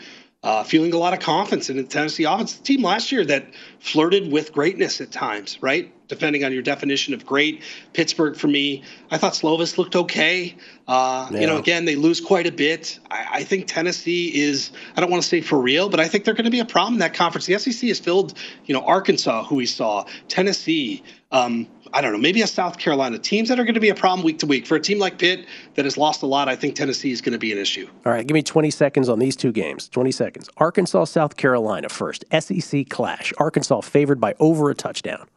uh, 0.44 0.62
feeling 0.62 0.92
a 0.92 0.98
lot 0.98 1.14
of 1.14 1.20
confidence 1.20 1.70
in 1.70 1.78
the 1.78 1.82
Tennessee 1.82 2.24
offense. 2.24 2.52
The 2.52 2.62
team 2.62 2.82
last 2.82 3.10
year 3.10 3.24
that 3.24 3.46
flirted 3.80 4.30
with 4.30 4.52
greatness 4.52 5.00
at 5.00 5.10
times, 5.10 5.58
right? 5.62 5.90
Depending 6.06 6.44
on 6.44 6.52
your 6.52 6.60
definition 6.60 7.14
of 7.14 7.24
great. 7.24 7.62
Pittsburgh, 7.94 8.36
for 8.36 8.46
me, 8.46 8.84
I 9.10 9.16
thought 9.16 9.32
Slovis 9.32 9.78
looked 9.78 9.96
okay. 9.96 10.54
Uh, 10.86 11.28
yeah. 11.30 11.40
You 11.40 11.46
know, 11.46 11.56
again, 11.56 11.86
they 11.86 11.96
lose 11.96 12.20
quite 12.20 12.46
a 12.46 12.52
bit. 12.52 13.00
I, 13.10 13.26
I, 13.32 13.44
think 13.44 13.68
Tennessee 13.68 14.38
is, 14.38 14.70
I 14.98 15.00
don't 15.00 15.10
want 15.10 15.22
to 15.22 15.28
say 15.28 15.40
for 15.40 15.58
real, 15.58 15.88
but 15.88 15.98
I 15.98 16.08
think 16.08 16.26
they're 16.26 16.34
going 16.34 16.44
to 16.44 16.50
be 16.50 16.60
a 16.60 16.66
problem 16.66 16.92
in 16.92 17.00
that 17.00 17.14
conference. 17.14 17.46
The 17.46 17.58
SEC 17.58 17.88
is 17.88 17.98
filled, 17.98 18.34
you 18.66 18.74
know, 18.74 18.82
Arkansas, 18.82 19.44
who 19.44 19.54
we 19.54 19.64
saw, 19.64 20.04
Tennessee, 20.28 21.02
um, 21.32 21.66
I 21.94 22.00
don't 22.00 22.12
know, 22.12 22.18
maybe 22.18 22.42
a 22.42 22.46
South 22.48 22.78
Carolina. 22.78 23.20
Teams 23.20 23.48
that 23.48 23.60
are 23.60 23.62
going 23.62 23.74
to 23.74 23.80
be 23.80 23.88
a 23.88 23.94
problem 23.94 24.26
week 24.26 24.40
to 24.40 24.46
week. 24.46 24.66
For 24.66 24.74
a 24.74 24.80
team 24.80 24.98
like 24.98 25.16
Pitt 25.16 25.46
that 25.76 25.84
has 25.84 25.96
lost 25.96 26.22
a 26.22 26.26
lot, 26.26 26.48
I 26.48 26.56
think 26.56 26.74
Tennessee 26.74 27.12
is 27.12 27.20
going 27.20 27.34
to 27.34 27.38
be 27.38 27.52
an 27.52 27.58
issue. 27.58 27.88
All 28.04 28.12
right, 28.12 28.26
give 28.26 28.34
me 28.34 28.42
20 28.42 28.68
seconds 28.70 29.08
on 29.08 29.20
these 29.20 29.36
two 29.36 29.52
games. 29.52 29.88
20 29.90 30.10
seconds. 30.10 30.50
Arkansas, 30.56 31.04
South 31.04 31.36
Carolina 31.36 31.88
first. 31.88 32.24
SEC 32.36 32.90
clash. 32.90 33.32
Arkansas 33.38 33.80
favored 33.82 34.20
by 34.20 34.34
over 34.40 34.70
a 34.70 34.74
touchdown. 34.74 35.28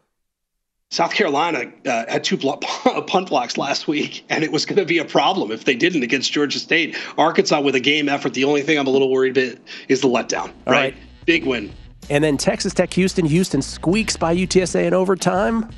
South 0.89 1.14
Carolina 1.14 1.72
uh, 1.86 2.05
had 2.08 2.24
two 2.24 2.38
blo- 2.38 2.58
punt 3.08 3.30
blocks 3.30 3.58
last 3.58 3.88
week, 3.88 4.26
and 4.30 4.43
it 4.43 4.51
was 4.51 4.66
going 4.66 4.78
to 4.78 4.86
be 4.86 4.97
a 4.97 5.05
problem 5.05 5.51
if 5.51 5.66
they 5.66 5.76
didn't 5.76 6.01
against 6.01 6.32
Georgia 6.32 6.58
State. 6.58 6.97
Arkansas 7.20 7.62
with 7.62 7.76
a 7.76 7.80
game 7.80 8.10
effort. 8.10 8.34
The 8.34 8.45
only 8.45 8.64
thing 8.64 8.80
I'm 8.80 8.88
a 8.88 8.89
little 8.89 9.12
worried 9.12 9.38
about 9.38 9.60
is 9.89 10.01
the 10.01 10.08
letdown. 10.08 10.47
Right? 10.66 10.66
right? 10.66 10.95
Big 11.26 11.45
win. 11.45 11.72
And 12.10 12.24
then 12.24 12.38
Texas 12.38 12.74
Tech, 12.74 12.91
Houston, 12.93 13.26
Houston 13.26 13.62
squeaks 13.62 14.18
by 14.18 14.36
UTSA 14.36 14.86
in 14.86 14.93
overtime. 14.93 15.70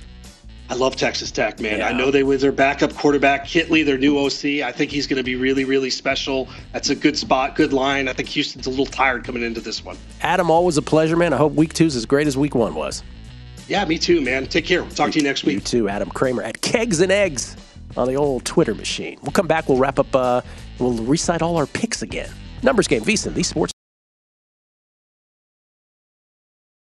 I 0.70 0.76
love 0.76 0.96
Texas 0.96 1.32
Tech, 1.32 1.60
man. 1.60 1.80
Yeah. 1.80 1.88
I 1.88 1.94
know 1.94 2.12
they 2.12 2.22
with 2.22 2.42
their 2.42 2.52
backup 2.52 2.94
quarterback 2.94 3.44
Kittley, 3.46 3.84
their 3.84 3.98
new 3.98 4.20
OC. 4.20 4.64
I 4.64 4.72
think 4.72 4.92
he's 4.92 5.08
going 5.08 5.18
to 5.18 5.24
be 5.24 5.36
really, 5.36 5.66
really 5.66 5.90
special. 5.90 6.48
That's 6.74 6.92
a 6.92 6.96
good 6.96 7.18
spot, 7.18 7.56
good 7.56 7.74
line. 7.74 8.08
I 8.08 8.14
think 8.14 8.30
Houston's 8.30 8.68
a 8.68 8.70
little 8.70 8.86
tired 8.86 9.24
coming 9.24 9.42
into 9.42 9.62
this 9.62 9.84
one. 9.84 9.98
Adam, 10.22 10.52
always 10.52 10.78
a 10.78 10.84
pleasure, 10.84 11.18
man. 11.18 11.34
I 11.34 11.38
hope 11.38 11.54
week 11.54 11.74
two 11.74 11.86
is 11.86 11.96
as 11.96 12.06
great 12.06 12.28
as 12.28 12.38
week 12.38 12.54
one 12.54 12.76
was. 12.76 13.02
Yeah, 13.68 13.84
me 13.86 13.98
too, 13.98 14.22
man. 14.22 14.46
Take 14.46 14.66
care. 14.66 14.84
We'll 14.84 14.92
talk 14.92 15.12
to 15.12 15.18
you 15.18 15.24
next 15.24 15.44
week. 15.44 15.56
You 15.56 15.60
too, 15.62 15.90
Adam 15.90 16.10
Kramer 16.10 16.44
at 16.44 16.62
Kegs 16.62 17.02
and 17.02 17.12
Eggs 17.12 17.58
on 17.98 18.08
the 18.08 18.16
old 18.16 18.46
Twitter 18.46 18.76
machine. 18.76 19.18
We'll 19.24 19.32
come 19.32 19.48
back. 19.48 19.70
We'll 19.70 19.80
wrap 19.80 19.98
up. 19.98 20.16
Uh, 20.16 20.42
we'll 20.78 20.94
recite 20.94 21.42
all 21.42 21.58
our 21.58 21.66
picks 21.66 22.04
again. 22.04 22.30
Numbers 22.62 22.88
game, 22.88 23.02
VSIN, 23.02 23.34
the 23.34 23.44
sports. 23.44 23.74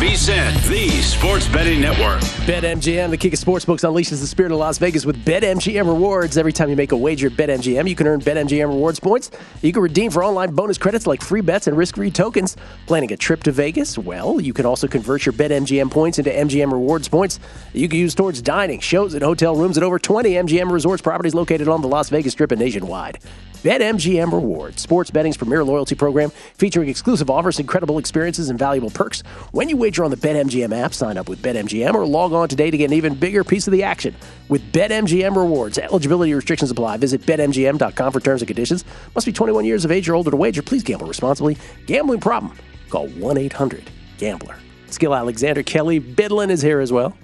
VSIN, 0.00 0.66
the 0.70 0.88
sports 1.02 1.46
betting 1.46 1.78
network. 1.78 2.22
BetMGM, 2.46 3.10
the 3.10 3.18
king 3.18 3.34
of 3.34 3.38
sportsbooks, 3.38 3.86
unleashes 3.86 4.22
the 4.22 4.26
spirit 4.26 4.50
of 4.50 4.56
Las 4.56 4.78
Vegas 4.78 5.04
with 5.04 5.22
BetMGM 5.26 5.86
rewards. 5.86 6.38
Every 6.38 6.54
time 6.54 6.70
you 6.70 6.74
make 6.74 6.92
a 6.92 6.96
wager 6.96 7.26
at 7.26 7.34
BetMGM, 7.34 7.86
you 7.86 7.94
can 7.94 8.06
earn 8.06 8.18
BetMGM 8.22 8.70
rewards 8.70 8.98
points. 8.98 9.30
You 9.60 9.74
can 9.74 9.82
redeem 9.82 10.10
for 10.10 10.24
online 10.24 10.54
bonus 10.54 10.78
credits 10.78 11.06
like 11.06 11.20
free 11.20 11.42
bets 11.42 11.66
and 11.66 11.76
risk-free 11.76 12.12
tokens. 12.12 12.56
Planning 12.86 13.12
a 13.12 13.16
trip 13.18 13.42
to 13.42 13.52
Vegas? 13.52 13.98
Well, 13.98 14.40
you 14.40 14.54
can 14.54 14.64
also 14.64 14.88
convert 14.88 15.26
your 15.26 15.34
BetMGM 15.34 15.90
points 15.90 16.18
into 16.18 16.30
MGM 16.30 16.72
rewards 16.72 17.06
points 17.06 17.38
you 17.74 17.86
can 17.86 17.98
use 17.98 18.14
towards 18.14 18.40
dining, 18.40 18.80
shows, 18.80 19.12
and 19.12 19.22
hotel 19.22 19.54
rooms 19.54 19.76
at 19.76 19.82
over 19.82 19.98
20 19.98 20.30
MGM 20.30 20.72
resorts 20.72 21.02
properties 21.02 21.34
located 21.34 21.68
on 21.68 21.82
the 21.82 21.88
Las 21.88 22.08
Vegas 22.08 22.32
Strip 22.32 22.52
and 22.52 22.60
nationwide. 22.60 23.18
BetMGM 23.62 24.32
Rewards, 24.32 24.80
sports 24.80 25.10
betting's 25.10 25.36
premier 25.36 25.62
loyalty 25.62 25.94
program 25.94 26.30
featuring 26.56 26.88
exclusive 26.88 27.28
offers, 27.28 27.58
incredible 27.58 27.98
experiences, 27.98 28.48
and 28.48 28.58
valuable 28.58 28.88
perks. 28.88 29.20
When 29.52 29.68
you 29.68 29.76
wager 29.76 30.02
on 30.02 30.10
the 30.10 30.16
BetMGM 30.16 30.72
app, 30.72 30.94
sign 30.94 31.18
up 31.18 31.28
with 31.28 31.42
BetMGM 31.42 31.94
or 31.94 32.06
log 32.06 32.32
on 32.32 32.48
today 32.48 32.70
to 32.70 32.76
get 32.78 32.86
an 32.86 32.94
even 32.94 33.14
bigger 33.14 33.44
piece 33.44 33.66
of 33.66 33.72
the 33.72 33.82
action 33.82 34.16
with 34.48 34.72
BetMGM 34.72 35.36
Rewards. 35.36 35.76
Eligibility 35.76 36.32
restrictions 36.32 36.70
apply. 36.70 36.96
Visit 36.96 37.20
BetMGM.com 37.22 38.12
for 38.12 38.20
terms 38.20 38.40
and 38.40 38.46
conditions. 38.46 38.86
Must 39.14 39.26
be 39.26 39.32
21 39.32 39.66
years 39.66 39.84
of 39.84 39.90
age 39.90 40.08
or 40.08 40.14
older 40.14 40.30
to 40.30 40.36
wager. 40.38 40.62
Please 40.62 40.82
gamble 40.82 41.06
responsibly. 41.06 41.58
Gambling 41.86 42.20
problem? 42.20 42.56
Call 42.88 43.08
1 43.08 43.36
800 43.36 43.90
Gambler. 44.16 44.56
Gill 44.98 45.14
Alexander 45.14 45.62
Kelley 45.62 46.00
Bydlon 46.00 46.50
is 46.50 46.62
here 46.62 46.80
as 46.80 46.92
well. 46.92 47.14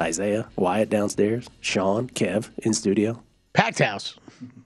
Isaiah 0.00 0.48
Wyatt 0.56 0.88
downstairs. 0.88 1.48
Sean 1.60 2.08
Kev 2.08 2.50
in 2.58 2.74
studio. 2.74 3.22
Packed 3.52 3.80
house. 3.80 4.18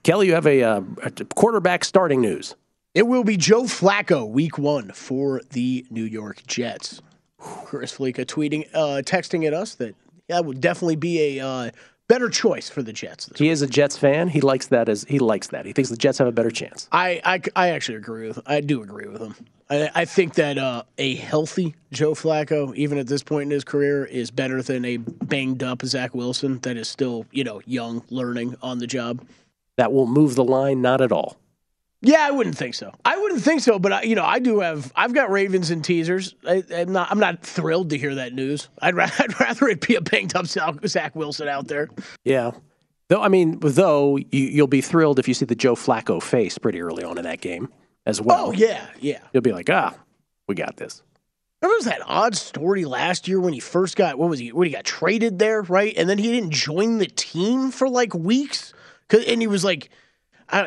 Kelley, 0.03 0.27
you 0.27 0.33
have 0.33 0.47
a, 0.47 0.63
uh, 0.63 0.81
a 1.03 1.11
quarterback 1.35 1.83
starting 1.85 2.21
news. 2.21 2.55
It 2.93 3.05
will 3.05 3.23
be 3.23 3.37
Joe 3.37 3.63
Flacco, 3.63 4.27
week 4.27 4.57
one 4.57 4.91
for 4.91 5.41
the 5.51 5.85
New 5.89 6.03
York 6.03 6.41
Jets. 6.47 7.01
Chris 7.39 7.95
Fallica 7.95 8.25
tweeting, 8.25 8.67
uh, 8.73 9.01
texting 9.03 9.45
at 9.45 9.53
us 9.53 9.75
that 9.75 9.95
that 10.29 10.45
would 10.45 10.59
definitely 10.59 10.95
be 10.95 11.37
a 11.37 11.45
uh, 11.45 11.71
better 12.07 12.29
choice 12.29 12.69
for 12.69 12.81
the 12.81 12.93
Jets. 12.93 13.29
He 13.35 13.45
week. 13.45 13.51
is 13.51 13.61
a 13.61 13.67
Jets 13.67 13.97
fan. 13.97 14.29
He 14.29 14.41
likes 14.41 14.67
that 14.67 14.89
as 14.89 15.03
he 15.03 15.19
likes 15.19 15.47
that. 15.47 15.65
He 15.65 15.73
thinks 15.73 15.89
the 15.89 15.97
Jets 15.97 16.17
have 16.17 16.27
a 16.27 16.31
better 16.31 16.49
chance. 16.49 16.87
I 16.91 17.21
I, 17.23 17.41
I 17.55 17.69
actually 17.69 17.97
agree 17.97 18.27
with. 18.27 18.39
I 18.45 18.61
do 18.61 18.81
agree 18.81 19.07
with 19.07 19.21
him. 19.21 19.35
I, 19.69 19.89
I 19.93 20.05
think 20.05 20.35
that 20.35 20.57
uh, 20.57 20.83
a 20.97 21.15
healthy 21.15 21.75
Joe 21.91 22.13
Flacco, 22.13 22.73
even 22.75 22.97
at 22.97 23.07
this 23.07 23.23
point 23.23 23.43
in 23.43 23.51
his 23.51 23.63
career, 23.63 24.05
is 24.05 24.31
better 24.31 24.61
than 24.61 24.85
a 24.85 24.97
banged 24.97 25.63
up 25.63 25.83
Zach 25.83 26.15
Wilson 26.15 26.59
that 26.59 26.77
is 26.77 26.87
still 26.87 27.25
you 27.31 27.43
know 27.43 27.61
young, 27.65 28.03
learning 28.09 28.55
on 28.61 28.79
the 28.79 28.87
job 28.87 29.21
that 29.77 29.93
will 29.93 30.07
move 30.07 30.35
the 30.35 30.43
line? 30.43 30.81
Not 30.81 31.01
at 31.01 31.11
all. 31.11 31.37
Yeah, 32.01 32.25
I 32.27 32.31
wouldn't 32.31 32.57
think 32.57 32.75
so. 32.75 32.93
I 33.05 33.17
wouldn't 33.17 33.41
think 33.41 33.61
so, 33.61 33.79
but 33.79 33.91
I, 33.91 34.01
you 34.03 34.15
know, 34.15 34.23
I 34.23 34.37
do 34.37 34.59
have. 34.59 34.91
I've 34.95 35.13
got 35.13 35.31
Ravens 35.31 35.71
and 35.71 35.83
teasers. 35.83 36.35
I, 36.47 36.63
am 36.69 36.91
not. 36.91 37.09
I'm 37.09 37.19
not 37.19 37.41
thrilled 37.41 37.89
to 37.89 37.97
hear 37.97 38.15
that 38.15 38.33
news. 38.33 38.69
I'd, 38.81 38.95
ra- 38.95 39.09
I'd 39.19 39.39
rather 39.39 39.67
it 39.67 39.85
be 39.85 39.95
a 39.95 40.01
banged 40.01 40.35
up 40.35 40.45
Zach 40.45 41.15
Wilson 41.15 41.47
out 41.47 41.67
there. 41.67 41.89
Yeah. 42.23 42.51
Though 43.09 43.21
I 43.21 43.29
mean, 43.29 43.59
though 43.61 44.17
you, 44.31 44.61
will 44.61 44.67
be 44.67 44.81
thrilled 44.81 45.17
if 45.17 45.27
you 45.27 45.33
see 45.33 45.45
the 45.45 45.55
Joe 45.55 45.75
Flacco 45.75 46.21
face 46.21 46.57
pretty 46.57 46.81
early 46.81 47.03
on 47.03 47.17
in 47.17 47.23
that 47.23 47.41
game 47.41 47.69
as 48.05 48.21
well. 48.21 48.47
Oh 48.47 48.51
yeah, 48.51 48.85
yeah. 48.99 49.19
You'll 49.33 49.41
be 49.41 49.53
like, 49.53 49.69
ah, 49.69 49.95
we 50.47 50.55
got 50.55 50.77
this. 50.77 51.01
Remember 51.61 51.85
that 51.85 52.01
odd 52.05 52.35
story 52.35 52.85
last 52.85 53.27
year 53.27 53.39
when 53.39 53.53
he 53.53 53.59
first 53.59 53.95
got 53.95 54.19
what 54.19 54.29
was 54.29 54.39
he 54.39 54.51
when 54.51 54.67
he 54.67 54.73
got 54.73 54.83
traded 54.83 55.39
there, 55.39 55.61
right? 55.63 55.93
And 55.97 56.09
then 56.09 56.17
he 56.17 56.31
didn't 56.31 56.51
join 56.51 56.99
the 56.99 57.07
team 57.07 57.71
for 57.71 57.89
like 57.89 58.13
weeks 58.13 58.73
and 59.11 59.41
he 59.41 59.47
was 59.47 59.63
like, 59.63 59.89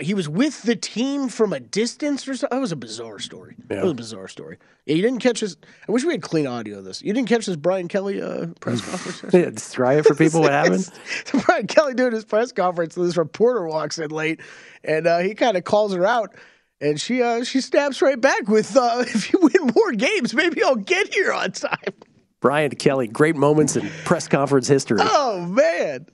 he 0.01 0.15
was 0.15 0.29
with 0.29 0.63
the 0.63 0.77
team 0.77 1.29
from 1.29 1.53
a 1.53 1.61
distance 1.61 2.29
or 2.29 2.35
something. 2.35 2.57
That 2.57 2.61
was 2.61 2.73
a 2.73 2.77
bizarre 2.77 3.19
story. 3.19 3.57
Yeah. 3.59 3.77
That 3.77 3.83
was 3.85 3.93
a 3.93 3.97
bizarre 3.97 4.29
story. 4.29 4.59
Yeah, 4.87 4.95
you 4.97 5.03
didn't 5.03 5.21
catch 5.21 5.41
his. 5.41 5.57
I 5.89 5.93
wish 5.93 6.05
we 6.05 6.13
had 6.13 6.23
clean 6.23 6.47
audio 6.47 6.79
of 6.79 6.85
this. 6.85 7.03
You 7.03 7.13
didn't 7.13 7.29
catch 7.29 7.47
this 7.47 7.57
Brian 7.57 7.89
Kelly 7.89 8.21
uh, 8.21 8.49
press 8.61 8.81
conference. 8.81 9.23
yeah, 9.35 9.51
describe 9.51 9.99
it 9.99 10.07
for 10.07 10.15
people. 10.15 10.41
What 10.41 10.53
happened? 10.53 10.91
Brian 11.47 11.67
Kelly 11.67 11.95
doing 11.95 12.13
his 12.13 12.25
press 12.25 12.53
conference. 12.53 12.97
And 12.97 13.07
this 13.07 13.17
reporter 13.17 13.67
walks 13.67 13.99
in 13.99 14.11
late, 14.11 14.41
and 14.85 15.07
uh, 15.07 15.21
he 15.21 15.35
kind 15.35 15.57
of 15.57 15.65
calls 15.65 15.95
her 15.95 16.07
out. 16.07 16.35
And 16.81 17.01
she 17.01 17.23
uh, 17.23 17.45
she 17.45 17.61
snaps 17.61 18.01
right 18.03 18.21
back 18.21 18.49
with, 18.49 18.77
uh, 18.77 19.05
"If 19.07 19.33
you 19.33 19.39
win 19.43 19.73
more 19.75 19.93
games, 19.93 20.35
maybe 20.35 20.63
I'll 20.63 20.77
get 20.77 21.13
here 21.13 21.33
on 21.33 21.53
time." 21.53 21.95
Brian 22.41 22.71
Kelly, 22.71 23.07
great 23.07 23.37
moments 23.37 23.77
in 23.77 23.89
press 24.05 24.27
conference 24.27 24.67
history. 24.67 24.99
Oh 25.01 25.45
man! 25.47 26.07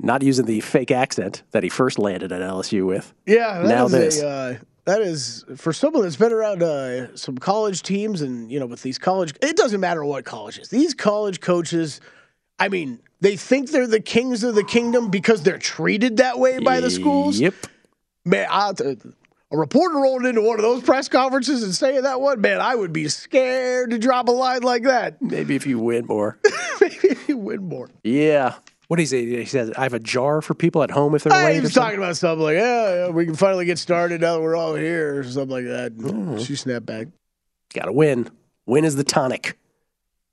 Not 0.00 0.22
using 0.22 0.46
the 0.46 0.60
fake 0.60 0.90
accent 0.90 1.42
that 1.50 1.62
he 1.62 1.68
first 1.68 1.98
landed 1.98 2.32
at 2.32 2.40
LSU 2.40 2.86
with. 2.86 3.12
Yeah, 3.26 3.64
Now 3.66 3.86
is 3.86 3.92
this. 3.92 4.22
A, 4.22 4.28
uh, 4.28 4.56
that 4.84 5.02
is 5.02 5.44
for 5.56 5.72
someone 5.74 6.04
that's 6.04 6.16
been 6.16 6.32
around 6.32 6.62
uh, 6.62 7.14
some 7.14 7.36
college 7.36 7.82
teams, 7.82 8.22
and 8.22 8.50
you 8.50 8.58
know, 8.58 8.66
with 8.66 8.82
these 8.82 8.96
college, 8.96 9.34
it 9.42 9.56
doesn't 9.56 9.80
matter 9.80 10.04
what 10.04 10.24
colleges. 10.24 10.70
These 10.70 10.94
college 10.94 11.40
coaches, 11.40 12.00
I 12.58 12.68
mean, 12.68 13.00
they 13.20 13.36
think 13.36 13.70
they're 13.70 13.86
the 13.86 14.00
kings 14.00 14.44
of 14.44 14.54
the 14.54 14.64
kingdom 14.64 15.10
because 15.10 15.42
they're 15.42 15.58
treated 15.58 16.16
that 16.18 16.38
way 16.38 16.58
by 16.58 16.80
the 16.80 16.90
schools. 16.90 17.38
Yep. 17.38 17.54
Man, 18.24 18.46
I, 18.50 18.72
a 19.50 19.56
reporter 19.56 19.96
rolled 19.96 20.26
into 20.26 20.42
one 20.42 20.56
of 20.56 20.62
those 20.62 20.82
press 20.82 21.08
conferences 21.08 21.62
and 21.62 21.74
saying 21.74 22.02
that 22.02 22.20
one, 22.20 22.40
man, 22.40 22.60
I 22.60 22.74
would 22.74 22.92
be 22.92 23.08
scared 23.08 23.90
to 23.90 23.98
drop 23.98 24.28
a 24.28 24.32
line 24.32 24.62
like 24.62 24.84
that. 24.84 25.20
Maybe 25.20 25.54
if 25.56 25.66
you 25.66 25.78
win 25.78 26.06
more. 26.06 26.38
Maybe 26.80 27.08
if 27.08 27.28
you 27.28 27.36
win 27.36 27.68
more. 27.68 27.90
yeah. 28.04 28.54
What 28.88 28.96
do 28.96 29.02
he 29.02 29.06
say? 29.06 29.26
He 29.26 29.44
says, 29.44 29.70
I 29.76 29.82
have 29.82 29.92
a 29.92 29.98
jar 29.98 30.40
for 30.40 30.54
people 30.54 30.82
at 30.82 30.90
home 30.90 31.14
if 31.14 31.22
they're 31.22 31.44
late. 31.44 31.58
or 31.58 31.62
was 31.62 31.74
talking 31.74 31.98
about 31.98 32.16
something 32.16 32.42
like, 32.42 32.56
yeah, 32.56 32.94
yeah, 32.94 33.08
we 33.10 33.26
can 33.26 33.34
finally 33.34 33.66
get 33.66 33.78
started 33.78 34.22
now 34.22 34.36
that 34.36 34.42
we're 34.42 34.56
all 34.56 34.74
here, 34.74 35.18
or 35.18 35.24
something 35.24 35.50
like 35.50 35.66
that. 35.66 35.96
Mm. 35.96 36.44
She 36.44 36.56
snapped 36.56 36.86
back. 36.86 37.08
Got 37.74 37.84
to 37.84 37.92
win. 37.92 38.30
Win 38.64 38.86
is 38.86 38.96
the 38.96 39.04
tonic. 39.04 39.58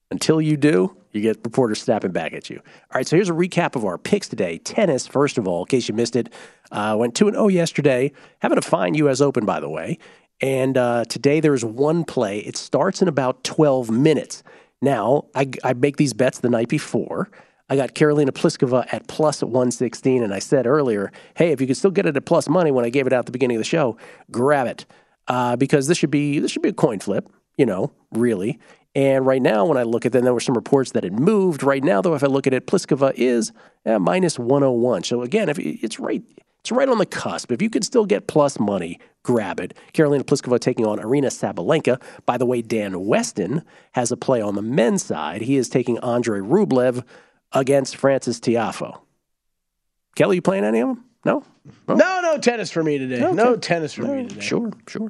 Until 0.10 0.39
you 0.39 0.56
do, 0.56 0.95
you 1.12 1.22
get 1.22 1.39
reporters 1.43 1.82
snapping 1.82 2.12
back 2.12 2.32
at 2.32 2.49
you. 2.49 2.58
All 2.58 2.95
right, 2.95 3.08
so 3.08 3.18
here's 3.18 3.30
a 3.30 3.34
recap 3.34 3.76
of 3.76 3.84
our 3.84 3.97
picks 3.97 4.30
today. 4.30 4.58
Tennis, 4.60 5.06
first 5.06 5.38
of 5.38 5.47
all, 5.47 5.64
in 5.64 5.68
case 5.68 5.89
you 5.89 5.95
missed 5.95 6.16
it, 6.16 6.32
uh, 6.72 6.95
went 6.97 7.16
2 7.16 7.28
and 7.28 7.36
0 7.36 7.49
yesterday. 7.49 8.12
Having 8.39 8.60
a 8.60 8.62
fine 8.62 8.93
U.S. 8.95 9.20
Open, 9.20 9.45
by 9.45 9.60
the 9.60 9.70
way. 9.70 9.97
And 10.39 10.78
uh, 10.78 11.06
today 11.06 11.39
there's 11.39 11.66
one 11.66 12.06
play. 12.06 12.39
It 12.39 12.56
starts 12.56 13.01
in 13.01 13.08
about 13.08 13.43
12 13.43 13.89
minutes. 13.89 14.43
Now, 14.82 15.26
I, 15.34 15.49
I 15.64 15.74
make 15.74 15.97
these 15.97 16.14
bets 16.14 16.39
the 16.39 16.49
night 16.49 16.70
before. 16.70 17.30
I 17.70 17.76
got 17.76 17.95
Karolina 17.95 18.30
Pliskova 18.30 18.86
at 18.93 19.07
plus 19.07 19.41
116, 19.41 20.24
and 20.24 20.34
I 20.34 20.39
said 20.39 20.68
earlier, 20.68 21.11
hey, 21.36 21.51
if 21.51 21.59
you 21.59 21.68
could 21.68 21.78
still 21.78 21.91
get 21.91 22.05
it 22.05 22.16
at 22.16 22.26
plus 22.26 22.47
money 22.47 22.72
when 22.72 22.86
I 22.86 22.89
gave 22.89 23.07
it 23.07 23.13
out 23.13 23.20
at 23.20 23.26
the 23.26 23.32
beginning 23.32 23.57
of 23.57 23.61
the 23.61 23.66
show, 23.66 23.97
grab 24.30 24.68
it 24.68 24.86
uh, 25.28 25.55
because 25.55 25.88
this 25.88 25.97
should 25.97 26.11
be 26.11 26.39
this 26.39 26.51
should 26.51 26.61
be 26.61 26.70
a 26.70 26.74
coin 26.74 26.99
flip, 26.99 27.28
you 27.57 27.66
know, 27.66 27.91
really. 28.11 28.59
And 28.93 29.26
right 29.26 29.41
now, 29.41 29.66
when 29.66 29.78
I 29.78 29.84
look 29.84 30.05
at 30.05 30.13
them, 30.13 30.24
there 30.24 30.34
were 30.34 30.39
some 30.39 30.55
reports 30.55 30.91
that 30.91 31.03
it 31.03 31.11
moved. 31.11 31.63
Right 31.63 31.84
now, 31.84 32.01
though, 32.01 32.16
if 32.16 32.24
I 32.24 32.28
look 32.28 32.47
at 32.47 32.53
it, 32.53 32.66
Pliskova 32.66 33.13
is 33.16 33.51
minus 33.86 34.39
101. 34.39 35.03
So 35.03 35.22
again, 35.22 35.49
if 35.49 35.59
it's 35.59 35.99
right, 35.99 36.24
it's 36.61 36.72
right 36.72 36.88
on 36.88 36.99
the 36.99 37.05
cusp. 37.05 37.51
If 37.51 37.61
you 37.61 37.70
can 37.70 37.82
still 37.82 38.05
get 38.05 38.28
plus 38.28 38.57
money, 38.57 38.99
grab 39.24 39.59
it. 39.59 39.76
Karolina 39.93 40.24
Pliskova 40.24 40.59
taking 40.59 40.86
on 40.86 40.99
Aryna 40.99 41.26
Sabalenka. 41.26 42.01
By 42.26 42.38
the 42.38 42.45
way, 42.45 42.61
Dan 42.61 43.05
Weston 43.05 43.63
has 43.93 44.13
a 44.13 44.18
play 44.18 44.39
on 44.39 44.55
the 44.55 44.61
men's 44.61 45.03
side. 45.03 45.41
He 45.41 45.57
is 45.57 45.68
taking 45.68 45.99
Andre 45.99 46.39
Rublev 46.39 47.03
against 47.56 47.95
Frances 47.95 48.39
Tiafoe. 48.39 48.99
Kelley, 50.16 50.36
you 50.38 50.41
playing 50.41 50.64
any 50.64 50.80
of 50.80 50.89
them? 50.89 51.06
No? 51.26 51.43
No, 51.88 52.22
no 52.22 52.38
tennis 52.38 52.72
for 52.72 52.84
me 52.84 52.97
today. 52.97 53.24
Okay. 53.24 53.34
No 53.34 53.56
tennis 53.56 53.93
for 53.93 54.03
me 54.03 54.28
today. 54.28 54.41
Sure, 54.41 54.72
sure. 54.88 55.10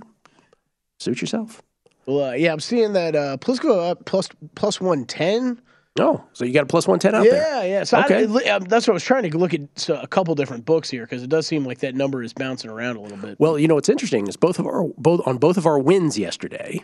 Suit 0.99 1.19
yourself. 1.19 1.61
Well, 2.05 2.29
uh, 2.29 2.33
yeah, 2.33 2.53
I'm 2.53 2.59
seeing 2.59 2.93
that 2.93 3.15
uh, 3.15 3.37
Pliskova 3.37 3.91
up 3.91 4.05
plus 4.05 4.29
plus 4.55 4.79
one 4.79 5.05
ten. 5.05 5.61
Oh, 5.97 6.23
so 6.33 6.43
you 6.43 6.53
got 6.53 6.63
a 6.63 6.65
plus 6.65 6.89
110 6.89 7.15
out 7.15 7.23
there? 7.23 7.41
Yeah, 7.41 7.63
yeah. 7.63 7.83
So 7.85 7.97
Okay. 8.01 8.25
I, 8.25 8.55
um, 8.55 8.65
that's 8.65 8.85
what 8.85 8.91
I 8.91 8.95
was 8.95 9.03
trying 9.05 9.31
to 9.31 9.37
look 9.37 9.53
at 9.53 9.61
so, 9.77 9.95
a 9.95 10.07
couple 10.07 10.35
different 10.35 10.65
books 10.65 10.89
here 10.89 11.05
because 11.05 11.23
it 11.23 11.29
does 11.29 11.47
seem 11.47 11.65
like 11.65 11.79
that 11.79 11.95
number 11.95 12.21
is 12.21 12.33
bouncing 12.33 12.69
around 12.69 12.97
a 12.97 13.01
little 13.01 13.17
bit. 13.17 13.39
Well, 13.39 13.57
you 13.57 13.69
know 13.69 13.75
what's 13.75 13.87
interesting 13.87 14.27
is 14.27 14.35
both 14.35 14.59
of 14.59 14.65
our 14.65 14.83
both 14.97 15.25
on 15.25 15.37
both 15.37 15.55
of 15.55 15.65
our 15.65 15.79
wins 15.79 16.19
yesterday. 16.19 16.83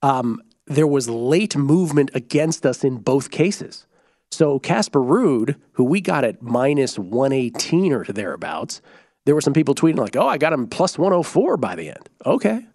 Um, 0.00 0.40
there 0.66 0.86
was 0.86 1.08
late 1.10 1.54
movement 1.54 2.10
against 2.14 2.64
us 2.64 2.82
in 2.82 2.96
both 2.96 3.30
cases. 3.30 3.86
So 4.34 4.58
Casper 4.58 5.00
Ruud, 5.00 5.56
who 5.72 5.84
we 5.84 6.00
got 6.00 6.24
at 6.24 6.42
minus 6.42 6.98
one 6.98 7.32
eighteen 7.32 7.92
or 7.92 8.04
thereabouts, 8.04 8.82
there 9.24 9.34
were 9.34 9.40
some 9.40 9.52
people 9.52 9.74
tweeting 9.74 9.98
like, 9.98 10.16
"Oh, 10.16 10.26
I 10.26 10.38
got 10.38 10.52
him 10.52 10.66
plus 10.66 10.98
one 10.98 11.12
hundred 11.12 11.24
four 11.24 11.56
by 11.56 11.76
the 11.76 11.88
end." 11.88 12.08
Okay, 12.26 12.66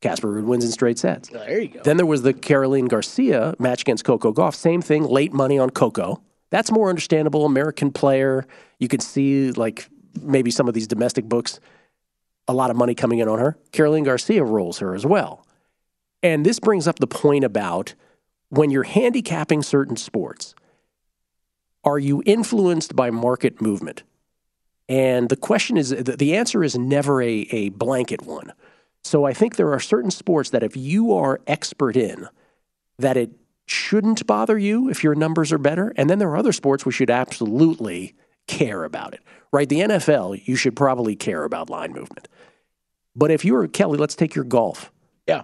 Casper 0.00 0.28
Ruud 0.28 0.44
wins 0.44 0.64
in 0.64 0.70
straight 0.70 0.98
sets. 0.98 1.30
There 1.30 1.60
you 1.60 1.68
go. 1.68 1.80
Then 1.82 1.96
there 1.96 2.06
was 2.06 2.22
the 2.22 2.34
Caroline 2.34 2.86
Garcia 2.86 3.54
match 3.58 3.80
against 3.80 4.04
Coco 4.04 4.32
Gauff. 4.32 4.54
Same 4.54 4.82
thing, 4.82 5.04
late 5.04 5.32
money 5.32 5.58
on 5.58 5.70
Coco. 5.70 6.22
That's 6.50 6.70
more 6.70 6.90
understandable. 6.90 7.46
American 7.46 7.90
player. 7.90 8.46
You 8.78 8.88
could 8.88 9.02
see 9.02 9.50
like 9.52 9.88
maybe 10.20 10.50
some 10.50 10.68
of 10.68 10.74
these 10.74 10.86
domestic 10.86 11.24
books, 11.24 11.58
a 12.46 12.52
lot 12.52 12.70
of 12.70 12.76
money 12.76 12.94
coming 12.94 13.20
in 13.20 13.28
on 13.28 13.38
her. 13.38 13.56
Caroline 13.72 14.04
Garcia 14.04 14.44
rolls 14.44 14.78
her 14.78 14.94
as 14.94 15.06
well. 15.06 15.46
And 16.22 16.44
this 16.44 16.60
brings 16.60 16.86
up 16.86 16.98
the 16.98 17.06
point 17.06 17.42
about 17.44 17.94
when 18.50 18.70
you're 18.70 18.84
handicapping 18.84 19.62
certain 19.62 19.96
sports, 19.96 20.54
are 21.84 21.98
you 21.98 22.22
influenced 22.26 22.96
by 22.96 23.10
market 23.10 23.60
movement? 23.60 24.02
And 24.88 25.28
the 25.28 25.36
question 25.36 25.76
is 25.76 25.90
the 25.90 26.36
answer 26.36 26.62
is 26.62 26.76
never 26.76 27.22
a, 27.22 27.46
a 27.50 27.70
blanket 27.70 28.22
one. 28.22 28.52
So 29.02 29.24
I 29.24 29.32
think 29.32 29.56
there 29.56 29.72
are 29.72 29.80
certain 29.80 30.10
sports 30.10 30.50
that 30.50 30.62
if 30.62 30.76
you 30.76 31.12
are 31.14 31.40
expert 31.46 31.96
in, 31.96 32.28
that 32.98 33.16
it 33.16 33.32
shouldn't 33.66 34.26
bother 34.26 34.58
you 34.58 34.88
if 34.88 35.02
your 35.02 35.14
numbers 35.14 35.52
are 35.52 35.58
better. 35.58 35.92
And 35.96 36.08
then 36.08 36.18
there 36.18 36.28
are 36.30 36.36
other 36.36 36.52
sports 36.52 36.84
we 36.84 36.92
should 36.92 37.10
absolutely 37.10 38.14
care 38.46 38.84
about 38.84 39.14
it, 39.14 39.20
right? 39.52 39.68
The 39.68 39.80
NFL, 39.80 40.46
you 40.46 40.56
should 40.56 40.76
probably 40.76 41.16
care 41.16 41.44
about 41.44 41.70
line 41.70 41.92
movement. 41.92 42.28
But 43.16 43.30
if 43.30 43.44
you're 43.44 43.66
Kelley, 43.68 43.98
let's 43.98 44.16
take 44.16 44.34
your 44.34 44.44
golf. 44.44 44.92
yeah. 45.26 45.42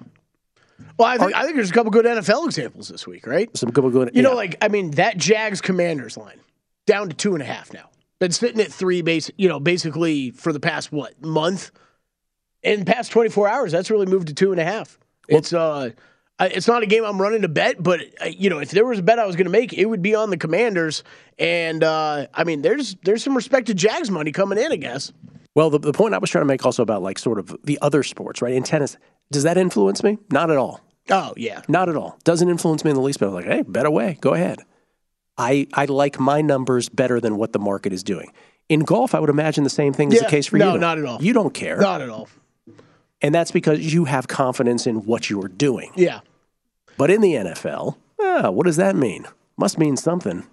Well, 0.99 1.09
I 1.09 1.18
think, 1.18 1.35
I 1.35 1.43
think 1.45 1.57
there's 1.57 1.70
a 1.70 1.72
couple 1.72 1.91
good 1.91 2.05
NFL 2.05 2.47
examples 2.47 2.89
this 2.89 3.07
week, 3.07 3.26
right? 3.26 3.55
Some 3.57 3.70
good, 3.70 3.91
good 3.93 4.11
You 4.14 4.22
know, 4.22 4.35
like 4.35 4.57
I 4.61 4.68
mean, 4.68 4.93
that 4.93 5.16
Jags 5.16 5.61
Commanders 5.61 6.16
line 6.16 6.41
down 6.87 7.09
to 7.09 7.14
two 7.14 7.35
and 7.35 7.43
a 7.43 7.47
half 7.47 7.72
now. 7.72 7.89
Been 8.18 8.33
sitting 8.33 8.61
at 8.61 8.70
three 8.70 9.01
base, 9.01 9.31
you 9.39 9.49
know, 9.49 9.59
basically 9.61 10.31
for 10.31 10.53
the 10.53 10.61
past 10.61 10.93
what 10.93 11.22
month. 11.22 11.70
In 12.62 12.81
the 12.81 12.85
past 12.85 13.11
24 13.11 13.49
hours, 13.49 13.72
that's 13.72 13.91
really 13.91 14.05
moved 14.05 14.28
to 14.28 14.35
two 14.35 14.53
and 14.53 14.61
a 14.61 14.64
half. 14.64 14.99
It's 15.28 15.53
uh, 15.55 15.91
it's 16.41 16.66
not 16.66 16.83
a 16.83 16.87
game 16.87 17.05
I'm 17.05 17.20
running 17.20 17.43
to 17.43 17.49
bet, 17.49 17.83
but 17.83 18.01
uh, 18.20 18.26
you 18.26 18.51
know, 18.51 18.59
if 18.59 18.70
there 18.70 18.85
was 18.85 18.99
a 18.99 19.03
bet 19.03 19.18
I 19.18 19.26
was 19.26 19.37
going 19.37 19.47
to 19.47 19.51
make, 19.51 19.72
it 19.72 19.87
would 19.87 20.03
be 20.03 20.14
on 20.14 20.31
the 20.31 20.37
Commanders. 20.37 21.03
And 21.39 21.83
uh, 21.83 22.26
I 22.35 22.45
mean, 22.45 22.62
there's 22.62 22.97
there's 23.05 23.22
some 23.22 23.37
respected 23.37 23.76
Jags 23.76 24.11
money 24.11 24.33
coming 24.33 24.59
in, 24.59 24.72
I 24.72 24.76
guess. 24.76 25.12
Well, 25.55 25.70
the, 25.70 25.78
the 25.78 25.92
point 25.92 26.14
I 26.14 26.18
was 26.18 26.30
trying 26.30 26.42
to 26.42 26.46
make 26.46 26.64
also 26.64 26.82
about 26.82 27.03
like 27.03 27.18
sort 27.18 27.38
of 27.38 27.57
the 27.64 27.78
other 27.82 28.03
sports, 28.03 28.40
right? 28.40 28.53
In 28.53 28.62
tennis, 28.62 28.96
does 29.30 29.42
that 29.42 29.57
influence 29.57 30.03
me? 30.03 30.18
Not 30.30 30.51
at 30.51 30.57
all. 30.57 30.80
Oh 31.11 31.32
yeah, 31.36 31.62
Not 31.66 31.88
at 31.88 31.96
all. 31.96 32.18
Doesn't 32.24 32.48
influence 32.48 32.84
me 32.84 32.90
in 32.90 32.96
the 32.96 33.03
least 33.03 33.18
bit. 33.18 33.26
I'm 33.28 33.34
like, 33.34 33.46
hey, 33.46 33.62
bet 33.62 33.86
away. 33.86 34.18
Go 34.20 34.34
ahead. 34.34 34.62
I, 35.36 35.66
I 35.72 35.86
like 35.86 36.20
my 36.20 36.42
numbers 36.42 36.88
better 36.88 37.18
than 37.20 37.36
what 37.36 37.53
the 37.53 37.59
market 37.59 37.92
is 37.92 38.03
doing. 38.05 38.32
In 38.68 38.80
golf, 38.80 39.14
I 39.14 39.20
would 39.20 39.30
imagine 39.30 39.64
the 39.64 39.70
same 39.70 39.92
thing 39.92 40.12
is 40.12 40.20
the 40.20 40.26
case 40.26 40.46
for 40.46 40.59
no, 40.59 40.74
you. 40.74 40.78
not 40.78 40.98
at 40.98 41.05
all. 41.05 41.20
You 41.22 41.32
don't 41.32 41.55
care. 41.55 41.78
not 41.78 42.01
at 42.03 42.11
all. 42.11 42.28
And 43.22 43.34
that's 43.34 43.51
because 43.51 43.92
you 43.92 44.05
have 44.05 44.28
confidence 44.28 44.86
in 44.86 45.05
what 45.07 45.28
you're 45.28 45.48
doing. 45.48 45.92
Yeah. 45.96 46.20
But 46.96 47.11
in 47.11 47.20
the 47.20 47.34
NFL, 47.34 47.96
ah, 48.20 48.51
what 48.51 48.66
does 48.66 48.76
that 48.76 48.94
mean? 48.94 49.26
Must 49.57 49.78
mean 49.78 49.96
something. 49.96 50.46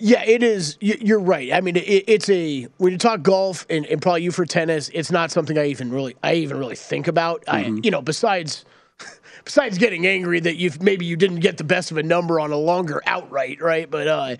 Yeah, 0.00 0.22
it 0.22 0.44
is. 0.44 0.76
You're 0.80 1.18
right. 1.18 1.52
I 1.52 1.60
mean, 1.60 1.74
it's 1.76 2.28
a 2.30 2.68
when 2.76 2.92
you 2.92 2.98
talk 2.98 3.22
golf 3.22 3.66
and, 3.68 3.84
and 3.86 4.00
probably 4.00 4.22
you 4.22 4.30
for 4.30 4.46
tennis, 4.46 4.90
it's 4.90 5.10
not 5.10 5.32
something 5.32 5.58
I 5.58 5.66
even 5.66 5.90
really 5.90 6.16
I 6.22 6.34
even 6.34 6.56
really 6.56 6.76
think 6.76 7.08
about. 7.08 7.42
I 7.48 7.64
you 7.82 7.90
know 7.90 8.00
besides 8.00 8.64
besides 9.44 9.76
getting 9.76 10.06
angry 10.06 10.38
that 10.38 10.54
you 10.54 10.70
maybe 10.80 11.04
you 11.04 11.16
didn't 11.16 11.40
get 11.40 11.58
the 11.58 11.64
best 11.64 11.90
of 11.90 11.96
a 11.96 12.02
number 12.04 12.38
on 12.38 12.52
a 12.52 12.56
longer 12.56 13.02
outright, 13.06 13.60
right? 13.60 13.90
But 13.90 14.06
uh, 14.06 14.36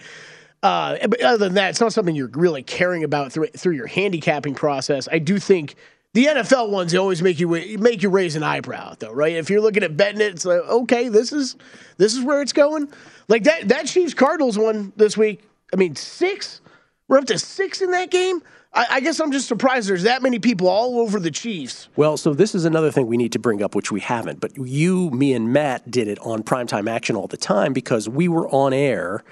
uh, 0.63 1.09
but 1.09 1.21
other 1.23 1.39
than 1.39 1.55
that, 1.55 1.71
it's 1.71 1.81
not 1.81 1.93
something 1.93 2.15
you're 2.15 2.29
really 2.29 2.63
caring 2.63 3.03
about 3.03 3.33
through 3.33 3.49
through 3.49 3.75
your 3.75 3.89
handicapping 3.89 4.55
process. 4.55 5.09
I 5.11 5.19
do 5.19 5.39
think. 5.39 5.75
The 6.15 6.27
NFL 6.27 6.71
ones 6.71 6.93
they 6.93 6.99
always 6.99 7.23
make 7.23 7.39
you 7.39 7.49
make 7.79 8.03
you 8.03 8.09
raise 8.09 8.35
an 8.35 8.43
eyebrow, 8.43 8.95
though, 8.99 9.13
right? 9.13 9.35
If 9.35 9.51
you're 9.51 9.61
looking 9.61 9.83
at 9.83 9.97
betting 9.97 10.21
it, 10.21 10.33
it's 10.33 10.45
like, 10.45 10.61
okay, 10.61 11.09
this 11.09 11.33
is 11.33 11.57
this 11.99 12.15
is 12.15 12.25
where 12.25 12.41
it's 12.41 12.53
going. 12.53 12.89
Like 13.29 13.45
that 13.45 13.69
that 13.69 13.87
Chiefs 13.87 14.15
Cardinals 14.15 14.59
one 14.59 14.93
this 14.97 15.17
week. 15.17 15.43
I 15.73 15.77
mean, 15.77 15.95
six. 15.97 16.61
We're 17.09 17.19
up 17.19 17.27
to 17.27 17.39
six 17.39 17.81
in 17.81 17.91
that 17.93 18.11
game. 18.11 18.43
I, 18.73 18.87
I 18.91 19.01
guess 19.01 19.21
I'm 19.21 19.33
just 19.33 19.49
surprised 19.49 19.89
there's 19.89 20.03
that 20.03 20.23
many 20.23 20.39
people 20.39 20.69
all 20.69 21.01
over 21.01 21.19
the 21.19 21.31
Chiefs. 21.31 21.89
Well, 21.97 22.17
so 22.17 22.35
this 22.35 22.55
is 22.55 22.65
another 22.65 22.91
thing 22.91 23.07
we 23.07 23.17
need 23.17 23.33
to 23.33 23.39
bring 23.39 23.63
up, 23.63 23.75
which 23.75 23.91
we 23.91 24.01
haven't. 24.01 24.41
But 24.41 24.57
you, 24.57 25.11
me, 25.11 25.33
and 25.33 25.53
Matt 25.53 25.91
did 25.91 26.09
it 26.09 26.19
on 26.21 26.43
primetime 26.43 26.89
action 26.91 27.17
all 27.17 27.27
the 27.27 27.37
time 27.37 27.73
because 27.73 28.09
we 28.09 28.29
were 28.29 28.49
on 28.49 28.73
air 28.73 29.25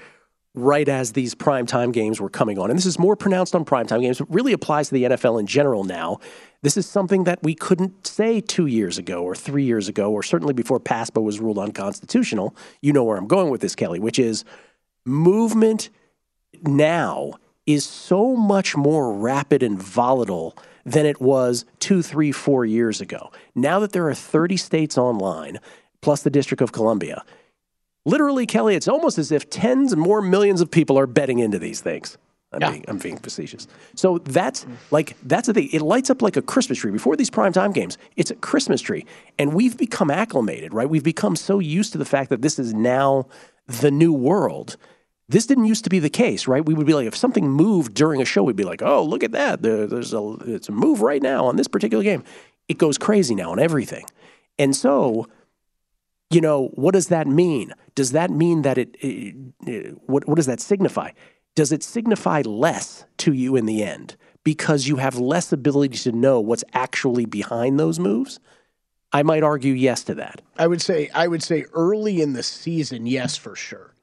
right 0.57 0.89
as 0.89 1.13
these 1.13 1.35
primetime 1.35 1.93
games 1.93 2.19
were 2.19 2.29
coming 2.29 2.57
on. 2.57 2.69
And 2.69 2.77
this 2.77 2.85
is 2.85 2.97
more 2.97 3.15
pronounced 3.15 3.53
on 3.53 3.63
primetime 3.63 4.01
games, 4.01 4.17
but 4.17 4.33
really 4.33 4.53
applies 4.53 4.89
to 4.89 4.95
the 4.95 5.03
NFL 5.03 5.39
in 5.39 5.45
general 5.45 5.83
now. 5.83 6.19
This 6.63 6.77
is 6.77 6.87
something 6.87 7.25
that 7.25 7.43
we 7.43 7.53
couldn't 7.53 8.07
say 8.07 8.41
two 8.41 8.65
years 8.65 8.97
ago 8.97 9.23
or 9.23 9.35
three 9.35 9.63
years 9.63 9.87
ago, 9.87 10.11
or 10.11 10.23
certainly 10.23 10.53
before 10.53 10.79
PASPA 10.79 11.21
was 11.21 11.39
ruled 11.39 11.59
unconstitutional. 11.59 12.55
You 12.81 12.93
know 12.93 13.03
where 13.03 13.17
I'm 13.17 13.27
going 13.27 13.51
with 13.51 13.61
this, 13.61 13.75
Kelley, 13.75 13.99
which 13.99 14.17
is 14.17 14.43
movement 15.05 15.89
now 16.63 17.33
is 17.65 17.85
so 17.85 18.35
much 18.35 18.75
more 18.75 19.13
rapid 19.13 19.61
and 19.61 19.81
volatile 19.81 20.57
than 20.85 21.05
it 21.05 21.21
was 21.21 21.65
two, 21.79 22.01
three, 22.01 22.31
four 22.31 22.65
years 22.65 23.01
ago. 23.01 23.29
Now 23.53 23.79
that 23.79 23.91
there 23.91 24.07
are 24.07 24.13
30 24.13 24.57
states 24.57 24.97
online, 24.97 25.59
plus 26.01 26.23
the 26.23 26.29
District 26.29 26.61
of 26.61 26.71
Columbia, 26.71 27.23
literally, 28.05 28.45
Kelley, 28.45 28.75
it's 28.75 28.87
almost 28.87 29.17
as 29.17 29.31
if 29.31 29.49
tens 29.49 29.95
more 29.95 30.21
millions 30.21 30.61
of 30.61 30.71
people 30.71 30.97
are 30.97 31.07
betting 31.07 31.39
into 31.39 31.59
these 31.59 31.81
things. 31.81 32.17
I'm, 32.53 32.61
Yeah. 32.61 32.71
being, 32.71 32.85
I'm 32.87 32.97
being 32.97 33.17
facetious. 33.17 33.67
So 33.95 34.19
that's 34.19 34.65
like 34.91 35.17
that's 35.23 35.47
the 35.47 35.53
thing. 35.53 35.69
It 35.73 35.81
lights 35.81 36.09
up 36.09 36.21
like 36.21 36.37
a 36.37 36.41
Christmas 36.41 36.79
tree 36.79 36.91
before 36.91 37.15
these 37.17 37.29
primetime 37.29 37.73
games. 37.73 37.97
It's 38.15 38.31
a 38.31 38.35
Christmas 38.35 38.79
tree, 38.81 39.05
and 39.37 39.53
we've 39.53 39.77
become 39.77 40.09
acclimated, 40.09 40.73
right? 40.73 40.89
We've 40.89 41.03
become 41.03 41.35
so 41.35 41.59
used 41.59 41.91
to 41.91 41.97
the 41.97 42.05
fact 42.05 42.29
that 42.29 42.41
this 42.41 42.57
is 42.57 42.73
now 42.73 43.27
the 43.67 43.91
new 43.91 44.13
world. 44.13 44.77
This 45.29 45.45
didn't 45.45 45.65
used 45.65 45.83
to 45.83 45.89
be 45.89 45.99
the 45.99 46.09
case, 46.09 46.47
right? 46.47 46.65
We 46.65 46.73
would 46.73 46.87
be 46.87 46.93
like, 46.93 47.05
if 47.05 47.17
something 47.17 47.49
moved 47.49 47.93
during 47.93 48.21
a 48.21 48.25
show, 48.25 48.43
we'd 48.43 48.55
be 48.55 48.63
like, 48.63 48.81
"Oh, 48.81 49.03
look 49.03 49.23
at 49.25 49.33
that! 49.33 49.61
There, 49.61 49.85
there's 49.85 50.13
a 50.13 50.37
it's 50.45 50.69
a 50.69 50.71
move 50.71 51.01
right 51.01 51.21
now 51.21 51.45
on 51.45 51.57
this 51.57 51.67
particular 51.67 52.03
game." 52.03 52.23
It 52.69 52.77
goes 52.77 52.97
crazy 52.97 53.35
now 53.35 53.51
on 53.51 53.59
everything, 53.59 54.05
and 54.57 54.73
so 54.73 55.27
you 56.29 56.41
know, 56.41 56.67
what 56.75 56.91
does 56.93 57.07
that 57.07 57.25
mean? 57.27 57.73
Does 57.95 58.11
that 58.11 58.29
mean 58.29 58.61
that 58.63 58.77
it, 58.77 58.95
it, 58.99 59.33
it- 59.65 59.97
what, 60.07 60.27
what 60.27 60.35
does 60.35 60.45
that 60.45 60.59
signify? 60.59 61.11
Does 61.57 61.71
it 61.71 61.81
signify 61.81 62.43
less 62.43 63.03
to 63.17 63.33
you 63.33 63.55
in 63.55 63.65
the 63.65 63.81
end 63.81 64.15
because 64.43 64.87
you 64.87 64.97
have 64.97 65.17
less 65.17 65.51
ability 65.51 65.97
to 65.97 66.11
know 66.11 66.39
what's 66.39 66.63
actually 66.71 67.25
behind 67.25 67.79
those 67.79 67.97
moves? 67.97 68.39
I 69.11 69.23
might 69.23 69.41
argue 69.41 69.73
yes 69.73 70.03
to 70.03 70.13
that. 70.13 70.43
I 70.59 70.67
would 70.67 70.83
say 70.83 71.09
I 71.15 71.27
would 71.27 71.41
say 71.41 71.65
early 71.73 72.21
in 72.21 72.33
the 72.33 72.43
season, 72.43 73.07
yes, 73.07 73.37
for 73.37 73.55
sure. 73.55 73.95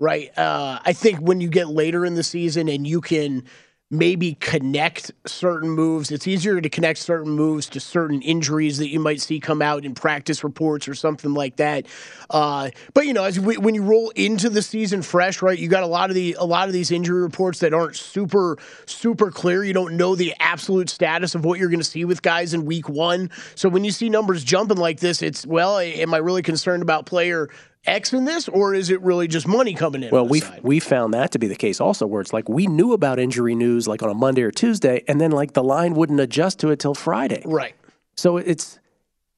Right. 0.00 0.30
Uh, 0.38 0.78
I 0.82 0.94
think 0.94 1.18
when 1.18 1.42
you 1.42 1.50
get 1.50 1.68
later 1.68 2.06
in 2.06 2.14
the 2.14 2.22
season 2.22 2.70
and 2.70 2.86
you 2.86 3.02
can 3.02 3.44
maybe 3.90 4.34
connect 4.34 5.12
certain 5.26 5.70
moves, 5.70 6.10
it's 6.10 6.26
easier 6.26 6.60
to 6.60 6.68
connect 6.68 6.98
certain 6.98 7.32
moves 7.32 7.68
to 7.68 7.80
certain 7.80 8.22
injuries 8.22 8.78
that 8.78 8.88
you 8.88 8.98
might 8.98 9.20
see 9.20 9.38
come 9.38 9.60
out 9.62 9.84
in 9.84 9.94
practice 9.94 10.42
reports 10.42 10.88
or 10.88 10.94
something 10.94 11.34
like 11.34 11.56
that. 11.56 11.86
Uh, 12.30 12.70
but 12.94 13.06
you 13.06 13.12
know, 13.12 13.24
as 13.24 13.38
we, 13.38 13.56
when 13.56 13.74
you 13.74 13.82
roll 13.82 14.10
into 14.10 14.48
the 14.48 14.62
season 14.62 15.02
fresh, 15.02 15.42
right, 15.42 15.58
you 15.58 15.68
got 15.68 15.82
a 15.82 15.86
lot 15.86 16.10
of 16.10 16.14
the 16.14 16.36
a 16.38 16.44
lot 16.44 16.66
of 16.66 16.72
these 16.72 16.90
injury 16.90 17.22
reports 17.22 17.60
that 17.60 17.74
aren't 17.74 17.96
super 17.96 18.58
super 18.86 19.30
clear. 19.30 19.62
You 19.62 19.74
don't 19.74 19.96
know 19.96 20.16
the 20.16 20.34
absolute 20.40 20.88
status 20.88 21.34
of 21.34 21.44
what 21.44 21.58
you're 21.58 21.70
going 21.70 21.80
to 21.80 21.84
see 21.84 22.04
with 22.04 22.22
guys 22.22 22.54
in 22.54 22.64
week 22.64 22.88
one. 22.88 23.30
So 23.54 23.68
when 23.68 23.84
you 23.84 23.92
see 23.92 24.08
numbers 24.08 24.42
jumping 24.42 24.78
like 24.78 25.00
this, 25.00 25.22
it's 25.22 25.46
well, 25.46 25.78
am 25.78 26.14
I 26.14 26.18
really 26.18 26.42
concerned 26.42 26.82
about 26.82 27.06
player? 27.06 27.48
X 27.86 28.12
in 28.12 28.24
this, 28.24 28.48
or 28.48 28.74
is 28.74 28.90
it 28.90 29.00
really 29.02 29.28
just 29.28 29.46
money 29.46 29.74
coming 29.74 30.02
in? 30.02 30.10
Well, 30.10 30.26
we 30.26 30.42
we 30.62 30.80
found 30.80 31.12
that 31.14 31.30
to 31.32 31.38
be 31.38 31.46
the 31.48 31.54
case 31.56 31.80
also, 31.80 32.06
where 32.06 32.20
it's 32.20 32.32
like 32.32 32.48
we 32.48 32.66
knew 32.66 32.92
about 32.92 33.18
injury 33.18 33.54
news 33.54 33.86
like 33.86 34.02
on 34.02 34.08
a 34.10 34.14
Monday 34.14 34.42
or 34.42 34.50
Tuesday, 34.50 35.02
and 35.08 35.20
then 35.20 35.30
like 35.30 35.52
the 35.52 35.62
line 35.64 35.94
wouldn't 35.94 36.20
adjust 36.20 36.58
to 36.60 36.70
it 36.70 36.78
till 36.78 36.94
Friday. 36.94 37.42
right. 37.44 37.74
So 38.16 38.36
it's 38.36 38.78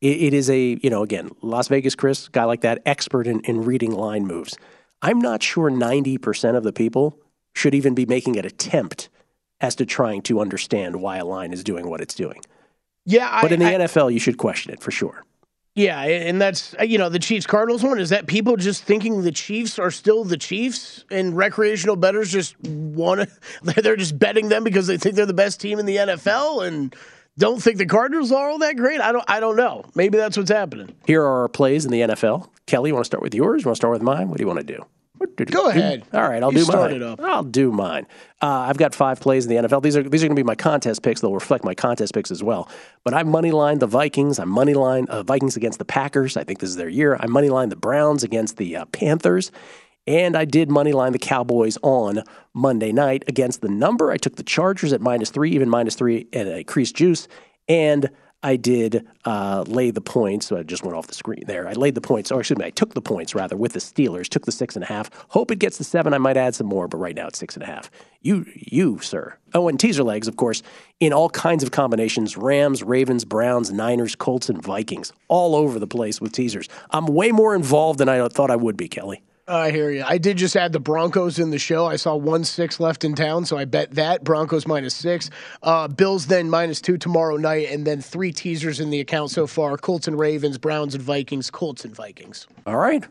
it, 0.01 0.23
it 0.23 0.35
is 0.35 0.49
a 0.51 0.79
you 0.83 0.91
know 0.91 1.03
again 1.03 1.31
Las 1.43 1.69
Vegas 1.69 1.95
Chris 1.95 2.29
guy 2.29 2.45
like 2.45 2.61
that 2.61 2.83
expert 2.87 3.27
in, 3.27 3.41
in 3.41 3.65
reading 3.65 3.93
line 3.93 4.27
moves. 4.27 4.57
I'm 5.03 5.19
not 5.21 5.43
sure 5.43 5.71
90 5.71 6.19
percent 6.19 6.57
of 6.57 6.63
the 6.63 6.73
people 6.73 7.19
should 7.55 7.75
even 7.75 7.95
be 7.95 8.07
making 8.07 8.37
an 8.39 8.45
attempt 8.45 9.09
as 9.61 9.75
to 9.77 9.87
trying 9.87 10.21
to 10.23 10.41
understand 10.41 11.01
why 11.01 11.17
a 11.17 11.25
line 11.25 11.53
is 11.53 11.65
doing 11.65 11.89
what 11.89 12.01
it's 12.03 12.15
doing. 12.15 12.41
Yeah, 13.07 13.41
But 13.41 13.51
I, 13.53 13.55
in 13.55 13.61
the 13.61 13.67
I- 13.67 13.87
NFL, 13.87 14.13
you 14.13 14.19
should 14.19 14.37
question 14.37 14.73
it 14.73 14.81
for 14.83 14.91
sure. 14.91 15.25
Yeah, 15.77 16.01
and 16.01 16.41
that's 16.41 16.75
uh, 16.81 16.85
you 16.85 16.97
know 16.97 17.11
the 17.11 17.19
Chiefs 17.19 17.47
Cardinals 17.47 17.83
one 17.83 18.01
is 18.01 18.09
that 18.09 18.27
people 18.27 18.57
just 18.57 18.83
thinking 18.83 19.21
the 19.23 19.31
Chiefs 19.31 19.79
are 19.79 19.91
still 19.91 20.25
the 20.25 20.39
Chiefs 20.39 21.05
and 21.11 21.37
recreational 21.37 21.97
bettors 21.97 22.33
just 22.33 22.59
want 22.63 23.29
to 23.65 23.83
they're 23.83 23.95
just 23.95 24.19
betting 24.19 24.49
them 24.49 24.65
because 24.65 24.87
they 24.87 24.97
think 24.97 25.17
they're 25.17 25.27
the 25.27 25.35
best 25.35 25.61
team 25.61 25.79
in 25.79 25.85
the 25.85 25.97
NFL 25.97 26.67
and 26.67 26.97
don't 27.37 27.63
think 27.63 27.77
the 27.77 27.85
Cardinals 27.85 28.33
are 28.33 28.49
all 28.49 28.59
that 28.59 28.77
great. 28.79 29.03
I 29.03 29.13
don't 29.13 29.25
I 29.29 29.39
don't 29.39 29.57
know. 29.57 29.85
Maybe 29.95 30.17
that's 30.17 30.39
what's 30.39 30.51
happening. 30.51 30.95
Here 31.07 31.23
are 31.23 31.43
our 31.43 31.49
plays 31.49 31.85
in 31.85 31.91
the 31.91 32.01
NFL. 32.01 32.49
Kelley, 32.65 32.89
you 32.89 32.95
want 32.95 33.05
to 33.05 33.09
start 33.09 33.23
with 33.23 33.35
yours? 33.35 33.63
You 33.63 33.69
want 33.69 33.77
to 33.77 33.81
start 33.81 33.93
with 33.93 34.03
mine? 34.03 34.31
What 34.31 34.39
do 34.39 34.43
you 34.43 34.49
want 34.49 34.61
to 34.61 34.65
do? 34.65 34.83
Go 35.51 35.69
ahead. 35.69 36.05
All 36.13 36.29
right, 36.29 36.43
I'll 36.43 36.53
You 36.53 36.65
do 36.65 36.73
mine. 36.73 37.03
up. 37.03 37.21
I'll 37.21 37.43
do 37.43 37.71
mine. 37.73 38.07
Uh, 38.43 38.47
I've 38.47 38.79
got 38.79 38.95
five 38.95 39.21
plays 39.21 39.47
in 39.47 39.55
the 39.55 39.69
NFL. 39.69 39.83
These 39.83 39.97
are 39.97 40.03
these 40.03 40.23
are 40.23 40.27
going 40.27 40.37
to 40.37 40.41
be 40.43 40.47
my 40.47 40.55
contest 40.55 41.03
picks. 41.03 41.21
They'll 41.21 41.35
reflect 41.35 41.65
my 41.65 41.75
contest 41.75 42.15
picks 42.15 42.31
as 42.31 42.43
well. 42.43 42.69
But 43.05 43.15
I 43.15 43.23
moneylined 43.23 43.81
the 43.81 43.87
Vikings. 43.87 44.39
I 44.39 44.45
moneylined 44.45 45.09
uh, 45.09 45.23
Vikings 45.23 45.57
against 45.57 45.79
the 45.79 45.85
Packers. 45.85 46.37
I 46.37 46.45
think 46.45 46.61
this 46.61 46.71
is 46.71 46.77
their 46.77 46.89
year. 46.89 47.17
I 47.17 47.27
moneylined 47.27 47.71
the 47.71 47.77
Browns 47.77 48.23
against 48.23 48.57
the 48.57 48.77
uh, 48.77 48.85
Panthers. 48.87 49.51
And 50.09 50.37
I 50.37 50.45
did 50.45 50.69
moneyline 50.69 51.11
the 51.13 51.19
Cowboys 51.19 51.77
on 51.83 52.23
Monday 52.55 52.93
night 52.93 53.25
against 53.27 53.61
the 53.61 53.69
number. 53.69 54.13
I 54.13 54.17
took 54.17 54.37
the 54.37 54.45
Chargers 54.45 54.93
at 54.93 55.01
minus 55.01 55.31
three, 55.31 55.51
even 55.51 55.69
minus 55.69 55.97
three, 55.97 56.29
and 56.33 56.49
a 56.49 56.59
increased 56.59 56.95
juice. 56.95 57.27
And 57.69 58.09
I 58.43 58.57
did 58.57 59.07
uh, 59.25 59.65
lay 59.67 59.91
the 59.91 60.01
points. 60.01 60.47
So 60.47 60.57
I 60.57 60.63
just 60.63 60.85
went 60.85 60.97
off 60.97 61.07
the 61.07 61.15
screen 61.15 61.45
there. 61.47 61.67
I 61.67 61.73
laid 61.73 61.95
the 61.95 62.01
points, 62.01 62.31
or 62.31 62.41
excuse 62.41 62.59
me, 62.59 62.67
I 62.67 62.71
took 62.71 62.95
the 62.95 63.01
points 63.01 63.35
rather 63.35 63.57
with 63.57 63.73
the 63.73 63.81
Steelers. 63.81 64.29
Took 64.29 64.47
the 64.47 64.53
six 64.53 64.77
and 64.77 64.85
a 64.85 64.87
half. 64.87 65.11
Hope 65.29 65.51
it 65.51 65.59
gets 65.59 65.79
the 65.79 65.85
seven. 65.85 66.15
I 66.15 66.19
might 66.19 66.37
add 66.37 66.55
some 66.55 66.67
more, 66.67 66.87
but 66.89 66.99
right 66.99 67.15
now 67.15 67.27
it's 67.27 67.39
six 67.39 67.55
and 67.55 67.63
a 67.63 67.67
half. 67.67 67.91
You, 68.21 68.47
you, 68.55 68.99
sir. 69.01 69.37
Oh, 69.55 69.69
and 69.69 69.79
teaser 69.79 70.03
legs, 70.03 70.29
of 70.29 70.37
course, 70.37 70.63
in 71.01 71.13
all 71.13 71.31
kinds 71.31 71.63
of 71.63 71.71
combinations: 71.71 72.37
Rams, 72.37 72.83
Ravens, 72.83 73.25
Browns, 73.25 73.73
Niners, 73.73 74.15
Colts, 74.15 74.49
and 74.49 74.63
Vikings, 74.63 75.13
all 75.29 75.55
over 75.55 75.79
the 75.79 75.87
place 75.87 76.21
with 76.21 76.33
teasers. 76.33 76.69
I'm 76.91 77.07
way 77.07 77.33
more 77.33 77.55
involved 77.55 77.99
than 77.99 78.09
I 78.09 78.27
thought 78.29 78.51
I 78.51 78.57
would 78.57 78.77
be, 78.77 78.89
Kelley. 78.89 79.23
I 79.49 79.71
hear 79.71 79.91
you. 79.91 80.03
I 80.05 80.19
did 80.19 80.39
just 80.39 80.57
add 80.57 80.73
the 80.73 80.81
Broncos 80.81 81.39
in 81.39 81.51
the 81.51 81.59
show. 81.59 81.87
I 81.87 81.97
saw 81.97 82.17
one 82.17 82.43
six 82.43 82.81
left 82.81 83.05
in 83.05 83.15
town, 83.15 83.45
so 83.45 83.57
I 83.57 83.65
bet 83.65 83.93
that 83.93 84.25
Broncos 84.25 84.67
minus 84.67 84.95
six. 84.95 85.31
Uh, 85.63 85.87
Bills 85.87 86.27
then 86.27 86.51
minus 86.51 86.81
two 86.81 86.99
tomorrow 86.99 87.37
night, 87.37 87.69
and 87.71 87.87
then 87.87 88.01
three 88.01 88.33
teasers 88.33 88.81
in 88.81 88.91
the 88.91 88.99
account 88.99 89.31
so 89.31 89.47
far: 89.47 89.77
Colts 89.77 90.09
and 90.09 90.19
Ravens, 90.19 90.59
Browns 90.59 90.95
and 90.95 91.03
Vikings, 91.03 91.49
Colts 91.51 91.85
and 91.85 91.95
Vikings. 91.95 92.49
All 92.67 92.77
right. 92.77 93.05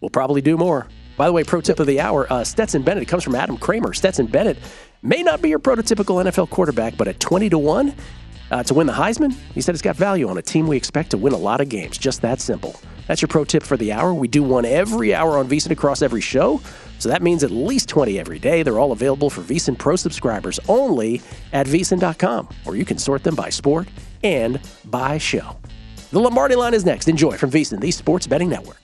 We'll 0.00 0.10
probably 0.10 0.40
do 0.40 0.56
more. 0.56 0.86
By 1.16 1.26
the 1.26 1.32
way, 1.32 1.42
pro 1.42 1.60
tip 1.60 1.80
of 1.80 1.86
the 1.86 2.00
hour 2.00 2.32
uh, 2.32 2.44
Stetson 2.44 2.82
Bennett 2.82 3.08
comes 3.08 3.24
from 3.24 3.34
Adam 3.34 3.56
Kramer. 3.56 3.92
Stetson 3.92 4.26
Bennett 4.26 4.58
may 5.02 5.22
not 5.22 5.42
be 5.42 5.48
your 5.48 5.58
prototypical 5.58 6.24
NFL 6.24 6.50
quarterback, 6.50 6.96
but 6.96 7.08
at 7.08 7.18
20 7.18 7.50
to 7.50 7.58
1 7.58 7.94
uh, 8.50 8.62
to 8.64 8.74
win 8.74 8.86
the 8.86 8.92
Heisman, 8.92 9.32
he 9.54 9.60
said 9.60 9.74
it's 9.74 9.82
got 9.82 9.96
value 9.96 10.28
on 10.28 10.38
a 10.38 10.42
team 10.42 10.66
we 10.66 10.76
expect 10.76 11.10
to 11.10 11.18
win 11.18 11.32
a 11.32 11.38
lot 11.38 11.60
of 11.60 11.68
games. 11.68 11.98
Just 11.98 12.22
that 12.22 12.40
simple. 12.40 12.80
That's 13.06 13.20
your 13.20 13.28
pro 13.28 13.44
tip 13.44 13.62
for 13.62 13.76
the 13.76 13.92
hour. 13.92 14.14
We 14.14 14.28
do 14.28 14.42
one 14.42 14.64
every 14.64 15.14
hour 15.14 15.38
on 15.38 15.48
VSiN 15.48 15.70
across 15.70 16.02
every 16.02 16.20
show. 16.20 16.60
So 16.98 17.08
that 17.08 17.22
means 17.22 17.44
at 17.44 17.50
least 17.50 17.88
20 17.88 18.18
every 18.18 18.38
day. 18.38 18.62
They're 18.62 18.78
all 18.78 18.92
available 18.92 19.28
for 19.28 19.42
VSiN 19.42 19.76
Pro 19.76 19.96
subscribers 19.96 20.58
only 20.68 21.20
at 21.52 21.66
VSiN.com, 21.66 22.48
or 22.64 22.76
you 22.76 22.84
can 22.84 22.98
sort 22.98 23.22
them 23.22 23.34
by 23.34 23.50
sport 23.50 23.88
and 24.22 24.60
by 24.86 25.18
show. 25.18 25.56
The 26.10 26.20
Lombardi 26.20 26.54
line 26.54 26.74
is 26.74 26.84
next. 26.84 27.08
Enjoy 27.08 27.36
from 27.36 27.50
VSiN, 27.50 27.80
the 27.80 27.90
Sports 27.90 28.26
Betting 28.26 28.48
Network. 28.48 28.83